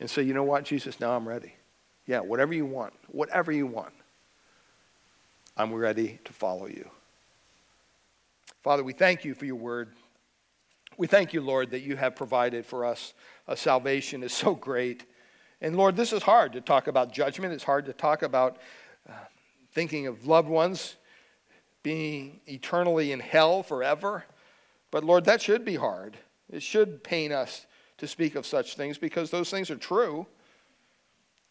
and 0.00 0.10
say, 0.10 0.22
you 0.22 0.34
know 0.34 0.44
what, 0.44 0.64
Jesus, 0.64 1.00
now 1.00 1.16
I'm 1.16 1.26
ready. 1.26 1.54
Yeah, 2.06 2.20
whatever 2.20 2.52
you 2.52 2.66
want, 2.66 2.92
whatever 3.08 3.50
you 3.50 3.66
want, 3.66 3.92
I'm 5.56 5.72
ready 5.72 6.18
to 6.24 6.32
follow 6.32 6.66
you. 6.66 6.88
Father, 8.66 8.82
we 8.82 8.94
thank 8.94 9.24
you 9.24 9.32
for 9.32 9.44
your 9.44 9.54
word. 9.54 9.92
We 10.98 11.06
thank 11.06 11.32
you, 11.32 11.40
Lord, 11.40 11.70
that 11.70 11.82
you 11.82 11.94
have 11.94 12.16
provided 12.16 12.66
for 12.66 12.84
us 12.84 13.14
a 13.46 13.56
salvation 13.56 14.24
is 14.24 14.32
so 14.32 14.56
great. 14.56 15.06
And 15.60 15.76
Lord, 15.76 15.94
this 15.94 16.12
is 16.12 16.24
hard 16.24 16.52
to 16.54 16.60
talk 16.60 16.88
about 16.88 17.12
judgment. 17.12 17.52
It's 17.52 17.62
hard 17.62 17.86
to 17.86 17.92
talk 17.92 18.22
about 18.22 18.56
uh, 19.08 19.12
thinking 19.70 20.08
of 20.08 20.26
loved 20.26 20.48
ones 20.48 20.96
being 21.84 22.40
eternally 22.48 23.12
in 23.12 23.20
hell 23.20 23.62
forever. 23.62 24.24
But 24.90 25.04
Lord, 25.04 25.26
that 25.26 25.40
should 25.40 25.64
be 25.64 25.76
hard. 25.76 26.16
It 26.50 26.60
should 26.60 27.04
pain 27.04 27.30
us 27.30 27.66
to 27.98 28.08
speak 28.08 28.34
of 28.34 28.44
such 28.44 28.74
things 28.74 28.98
because 28.98 29.30
those 29.30 29.48
things 29.48 29.70
are 29.70 29.76
true. 29.76 30.26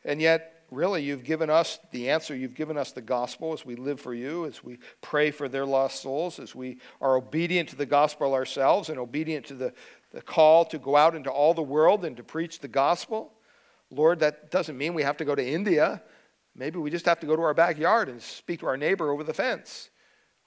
And 0.03 0.20
yet, 0.20 0.54
really, 0.76 1.01
you've 1.01 1.23
given 1.23 1.49
us 1.49 1.80
the 1.91 2.09
answer. 2.09 2.36
You've 2.36 2.53
given 2.53 2.78
us 2.78 2.91
the 2.91 3.01
gospel 3.01 3.53
as 3.53 3.65
we 3.65 3.76
live 3.76 3.99
for 3.99 4.13
you, 4.13 4.45
as 4.45 4.63
we 4.63 4.78
pray 5.01 5.32
for 5.32 5.47
their 5.47 5.65
lost 5.65 6.01
souls, 6.01 6.38
as 6.39 6.53
we 6.53 6.78
are 7.01 7.15
obedient 7.15 7.69
to 7.69 7.76
the 7.76 7.86
gospel 7.86 8.34
ourselves 8.34 8.89
and 8.89 8.99
obedient 8.99 9.45
to 9.47 9.53
the, 9.53 9.73
the 10.11 10.21
call 10.21 10.65
to 10.65 10.78
go 10.78 10.95
out 10.95 11.15
into 11.15 11.30
all 11.30 11.53
the 11.53 11.63
world 11.63 12.05
and 12.05 12.17
to 12.17 12.23
preach 12.23 12.59
the 12.59 12.67
gospel. 12.67 13.34
Lord, 13.89 14.19
that 14.19 14.51
doesn't 14.51 14.78
mean 14.78 14.93
we 14.93 15.03
have 15.03 15.17
to 15.17 15.26
go 15.26 15.36
to 15.36 15.45
India. 15.45 16.01
Maybe 16.55 16.80
we 16.80 16.89
just 16.89 17.05
have 17.05 17.19
to 17.21 17.28
go 17.28 17.36
to 17.36 17.41
our 17.41 17.53
backyard 17.53 18.09
and 18.09 18.21
speak 18.21 18.59
to 18.59 18.67
our 18.67 18.78
neighbor 18.78 19.11
over 19.11 19.23
the 19.23 19.34
fence, 19.34 19.89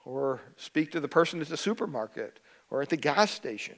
or 0.05 0.41
speak 0.55 0.91
to 0.91 0.99
the 0.99 1.07
person 1.07 1.41
at 1.41 1.47
the 1.47 1.57
supermarket, 1.57 2.39
or 2.69 2.81
at 2.81 2.89
the 2.89 2.97
gas 2.97 3.31
station, 3.31 3.77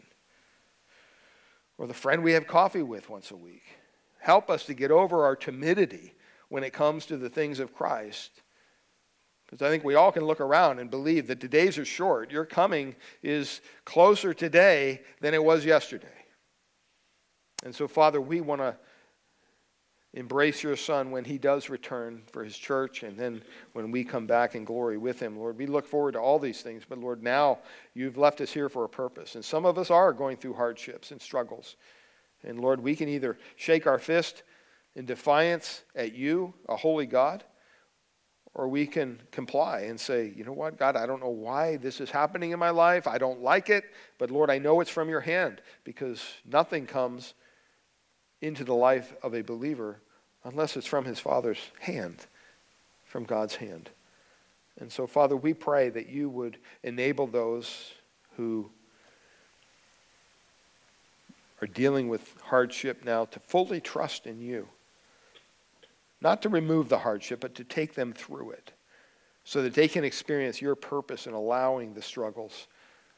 or 1.78 1.88
the 1.88 1.94
friend 1.94 2.24
we 2.24 2.34
have 2.34 2.48
coffee 2.48 2.84
with 2.84 3.10
once 3.10 3.32
a 3.32 3.36
week. 3.36 3.64
Help 4.20 4.50
us 4.50 4.66
to 4.66 4.74
get 4.74 4.92
over 4.92 5.26
our 5.26 5.36
timidity 5.36 6.14
when 6.52 6.66
it 6.66 6.74
comes 6.74 7.06
to 7.06 7.16
the 7.16 7.30
things 7.30 7.62
of 7.62 7.74
Christ. 7.74 8.42
Because 9.46 9.66
I 9.66 9.70
think 9.70 9.86
we 9.86 9.96
all 9.96 10.12
can 10.12 10.26
look 10.26 10.42
around 10.42 10.80
and 10.80 10.92
believe 10.92 11.28
that 11.28 11.40
the 11.40 11.48
days 11.48 11.78
are 11.78 11.86
short. 11.86 12.30
Your 12.30 12.44
coming 12.44 12.94
is 13.24 13.62
closer 13.86 14.34
today 14.34 15.00
than 15.22 15.34
it 15.34 15.42
was 15.42 15.64
yesterday. 15.64 16.08
And 17.64 17.74
so, 17.74 17.88
Father, 17.88 18.20
we 18.20 18.42
want 18.42 18.60
to 18.60 18.76
embrace 20.14 20.62
your 20.62 20.76
Son 20.76 21.10
when 21.10 21.24
he 21.24 21.38
does 21.38 21.70
return 21.70 22.22
for 22.34 22.44
his 22.44 22.58
church 22.58 23.04
and 23.04 23.18
then 23.18 23.42
when 23.72 23.90
we 23.90 24.04
come 24.04 24.28
back 24.28 24.54
in 24.54 24.66
glory 24.66 24.98
with 24.98 25.22
him. 25.22 25.40
Lord, 25.40 25.58
we 25.58 25.68
look 25.68 25.88
forward 25.88 26.14
to 26.14 26.20
all 26.20 26.38
these 26.38 26.62
things, 26.62 26.84
but 26.88 26.98
Lord, 26.98 27.24
now 27.24 27.60
you've 27.94 28.18
left 28.18 28.42
us 28.42 28.52
here 28.52 28.68
for 28.68 28.84
a 28.84 28.90
purpose. 28.90 29.36
And 29.36 29.46
some 29.46 29.66
of 29.66 29.78
us 29.78 29.90
are 29.90 30.12
going 30.12 30.36
through 30.36 30.56
hardships 30.56 31.12
and 31.12 31.22
struggles. 31.22 31.78
And 32.44 32.60
Lord, 32.60 32.82
we 32.82 32.98
can 32.98 33.08
either 33.08 33.38
shake 33.56 33.88
our 33.88 34.00
fist 34.00 34.44
in 34.96 35.06
defiance 35.06 35.84
at 35.96 36.14
you, 36.14 36.54
a 36.68 36.76
holy 36.76 37.06
God, 37.06 37.44
or 38.54 38.68
we 38.68 38.86
can 38.86 39.22
comply 39.32 39.82
and 39.82 40.00
say, 40.00 40.34
you 40.36 40.44
know 40.44 40.52
what, 40.52 40.78
God, 40.78 40.98
I 40.98 41.06
don't 41.06 41.22
know 41.22 41.30
why 41.30 41.78
this 41.78 42.02
is 42.02 42.12
happening 42.12 42.52
in 42.52 42.60
my 42.60 42.70
life. 42.70 43.08
I 43.08 43.18
don't 43.18 43.42
like 43.42 43.70
it, 43.70 43.86
but 44.18 44.30
Lord, 44.30 44.50
I 44.50 44.58
know 44.58 44.82
it's 44.82 44.90
from 44.90 45.10
your 45.10 45.22
hand 45.22 45.62
because 45.86 46.22
nothing 46.46 46.86
comes 46.86 47.34
into 48.42 48.64
the 48.64 48.76
life 48.76 49.14
of 49.24 49.34
a 49.34 49.42
believer 49.42 50.02
unless 50.44 50.76
it's 50.76 50.88
from 50.88 51.06
his 51.06 51.20
Father's 51.20 51.60
hand, 51.80 52.26
from 53.06 53.24
God's 53.24 53.56
hand. 53.56 53.90
And 54.80 54.92
so, 54.92 55.08
Father, 55.08 55.38
we 55.38 55.54
pray 55.54 55.90
that 55.90 56.10
you 56.10 56.30
would 56.30 56.58
enable 56.84 57.28
those 57.28 57.94
who 58.36 58.70
are 61.62 61.68
dealing 61.68 62.10
with 62.10 62.36
hardship 62.42 63.06
now 63.06 63.26
to 63.26 63.40
fully 63.40 63.80
trust 63.80 64.26
in 64.26 64.42
you. 64.42 64.68
Not 66.22 66.42
to 66.44 66.50
remove 66.50 66.90
the 66.90 67.00
hardship, 67.00 67.40
but 67.40 67.56
to 67.56 67.64
take 67.64 67.96
them 67.96 68.14
through 68.14 68.52
it 68.52 68.72
so 69.44 69.64
that 69.64 69.74
they 69.74 69.88
can 69.88 70.04
experience 70.04 70.62
your 70.62 70.76
purpose 70.76 71.26
in 71.26 71.34
allowing 71.34 71.94
the 71.94 72.02
struggles 72.02 72.68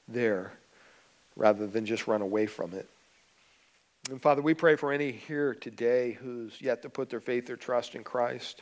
there 0.08 0.54
rather 1.36 1.68
than 1.68 1.86
just 1.86 2.08
run 2.08 2.22
away 2.22 2.46
from 2.46 2.74
it. 2.74 2.88
And 4.10 4.22
Father, 4.22 4.42
we 4.42 4.54
pray 4.54 4.76
for 4.76 4.92
any 4.92 5.12
here 5.12 5.54
today 5.54 6.12
who's 6.12 6.62
yet 6.62 6.82
to 6.82 6.90
put 6.90 7.10
their 7.10 7.22
faith 7.22 7.50
or 7.50 7.58
trust 7.58 7.96
in 7.96 8.04
Christ. 8.04 8.62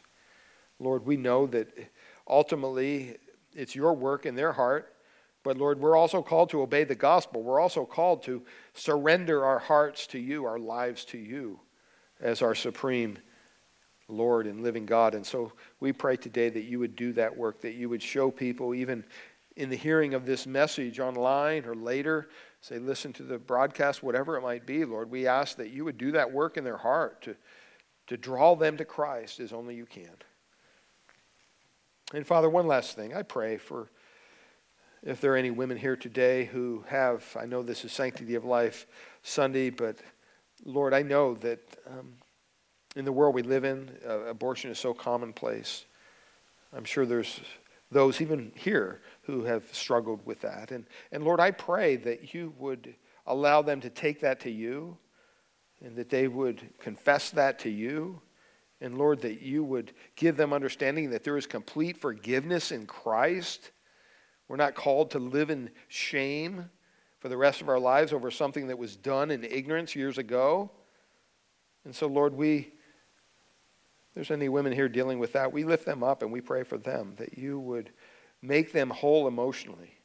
Lord, 0.80 1.06
we 1.06 1.18
know 1.18 1.48
that 1.48 1.68
ultimately 2.28 3.18
it's 3.54 3.76
your 3.76 3.94
work 3.94 4.26
in 4.26 4.36
their 4.36 4.54
heart. 4.54 4.94
But 5.44 5.58
Lord, 5.58 5.80
we're 5.80 5.96
also 5.96 6.22
called 6.22 6.52
to 6.52 6.62
obey 6.62 6.84
the 6.84 6.96
gospel. 6.96 7.42
We're 7.42 7.60
also 7.60 7.86
called 7.86 8.24
to 8.24 8.44
surrender 8.74 9.44
our 9.44 9.58
hearts 9.58 10.06
to 10.08 10.20
you, 10.20 10.46
our 10.46 10.60
lives 10.60 11.04
to 11.06 11.18
you, 11.18 11.60
as 12.20 12.44
our 12.44 12.54
supreme 12.54 13.18
Lord 14.12 14.48
and 14.48 14.62
living 14.62 14.86
God. 14.86 15.16
And 15.16 15.26
so 15.26 15.54
we 15.80 15.94
pray 15.94 16.18
today 16.18 16.50
that 16.50 16.64
you 16.64 16.80
would 16.80 16.96
do 16.96 17.14
that 17.14 17.36
work, 17.36 17.62
that 17.62 17.74
you 17.74 17.90
would 17.90 18.02
show 18.02 18.30
people, 18.30 18.76
even 18.76 19.04
in 19.56 19.70
the 19.70 19.76
hearing 19.76 20.14
of 20.14 20.26
this 20.26 20.46
message 20.46 21.00
online 21.00 21.66
or 21.66 21.76
later, 21.76 22.30
say, 22.62 22.80
listen 22.80 23.12
to 23.14 23.24
the 23.24 23.38
broadcast, 23.38 24.04
whatever 24.04 24.38
it 24.38 24.42
might 24.42 24.66
be, 24.66 24.86
Lord. 24.86 25.10
We 25.10 25.28
ask 25.28 25.58
that 25.58 25.72
you 25.72 25.86
would 25.86 25.98
do 25.98 26.12
that 26.12 26.32
work 26.32 26.58
in 26.58 26.64
their 26.64 26.78
heart 26.78 27.22
to, 27.24 27.36
to 28.08 28.18
draw 28.18 28.56
them 28.56 28.78
to 28.78 28.86
Christ 28.86 29.40
as 29.40 29.52
only 29.52 29.76
you 29.76 29.86
can. 29.86 30.16
And 32.14 32.26
Father, 32.28 32.50
one 32.50 32.68
last 32.68 32.96
thing. 32.96 33.16
I 33.16 33.24
pray 33.24 33.58
for 33.58 33.90
if 35.04 35.20
there 35.20 35.34
are 35.34 35.38
any 35.38 35.52
women 35.52 35.78
here 35.78 35.96
today 35.96 36.46
who 36.46 36.84
have, 36.88 37.26
I 37.40 37.46
know 37.46 37.64
this 37.64 37.84
is 37.84 37.92
Sanctity 37.92 38.36
of 38.36 38.46
Life 38.46 38.86
Sunday, 39.24 39.70
but 39.70 39.98
Lord, 40.64 40.94
I 40.94 41.02
know 41.02 41.34
that 41.36 41.60
um, 41.88 42.14
in 42.96 43.06
the 43.06 43.12
world 43.12 43.34
we 43.34 43.42
live 43.42 43.64
in, 43.64 43.90
uh, 44.08 44.26
abortion 44.26 44.72
is 44.72 44.80
so 44.80 44.94
commonplace. 44.94 45.86
I'm 46.74 46.84
sure 46.84 47.06
there's 47.06 47.40
those 47.92 48.22
even 48.22 48.52
here 48.56 49.02
who 49.24 49.44
have 49.44 49.64
struggled 49.74 50.26
with 50.26 50.42
that. 50.42 50.72
And, 50.72 50.86
and 51.12 51.24
Lord, 51.24 51.40
I 51.40 51.52
pray 51.52 51.98
that 51.98 52.34
you 52.34 52.54
would 52.58 52.96
allow 53.28 53.62
them 53.62 53.82
to 53.82 53.90
take 53.90 54.22
that 54.22 54.40
to 54.42 54.50
you 54.50 54.98
and 55.84 55.96
that 55.96 56.10
they 56.10 56.28
would 56.28 56.62
confess 56.80 57.32
that 57.32 57.60
to 57.60 57.70
you. 57.70 58.22
And 58.80 58.98
Lord, 58.98 59.22
that 59.22 59.42
you 59.42 59.64
would 59.64 59.94
give 60.16 60.38
them 60.38 60.54
understanding 60.54 61.10
that 61.12 61.24
there 61.24 61.38
is 61.38 61.46
complete 61.46 61.98
forgiveness 61.98 62.72
in 62.72 62.86
Christ. 62.86 63.72
We're 64.48 64.56
not 64.58 64.76
called 64.76 65.12
to 65.12 65.20
live 65.20 65.50
in 65.50 65.70
shame 65.88 66.70
for 67.20 67.30
the 67.30 67.38
rest 67.38 67.62
of 67.62 67.70
our 67.70 67.80
lives 67.80 68.12
over 68.12 68.32
something 68.32 68.68
that 68.68 68.78
was 68.78 68.96
done 68.96 69.32
in 69.32 69.44
ignorance 69.44 69.96
years 69.96 70.18
ago. 70.18 70.72
And 71.86 71.96
so, 71.96 72.08
Lord, 72.08 72.34
we 72.34 72.74
there's 74.14 74.32
any 74.32 74.50
women 74.50 74.74
here 74.74 74.90
dealing 74.90 75.20
with 75.20 75.34
that, 75.34 75.54
we 75.54 75.64
lift 75.64 75.86
them 75.86 76.04
up 76.04 76.22
and 76.22 76.32
we 76.32 76.42
pray 76.42 76.64
for 76.64 76.78
them 76.78 77.14
that 77.18 77.38
you 77.38 77.60
would 77.60 77.90
make 78.42 78.74
them 78.74 78.90
whole 78.90 79.28
emotionally. 79.28 79.96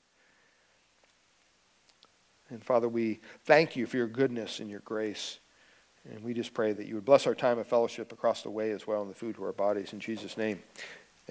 And 2.48 2.62
Father, 2.62 2.88
we 2.88 3.20
thank 3.44 3.74
you 3.74 3.86
for 3.86 3.96
your 3.96 4.06
goodness 4.06 4.60
and 4.60 4.70
your 4.70 4.80
grace. 4.80 5.40
And 6.08 6.22
we 6.22 6.34
just 6.34 6.54
pray 6.54 6.72
that 6.72 6.86
you 6.86 6.94
would 6.94 7.04
bless 7.04 7.26
our 7.26 7.34
time 7.34 7.58
of 7.58 7.66
fellowship 7.66 8.12
across 8.12 8.42
the 8.42 8.50
way 8.50 8.70
as 8.70 8.86
well 8.86 9.02
and 9.02 9.10
the 9.10 9.14
food 9.14 9.34
to 9.36 9.44
our 9.44 9.52
bodies. 9.52 9.92
In 9.92 9.98
Jesus' 9.98 10.36
name, 10.36 10.62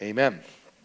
amen. 0.01 0.41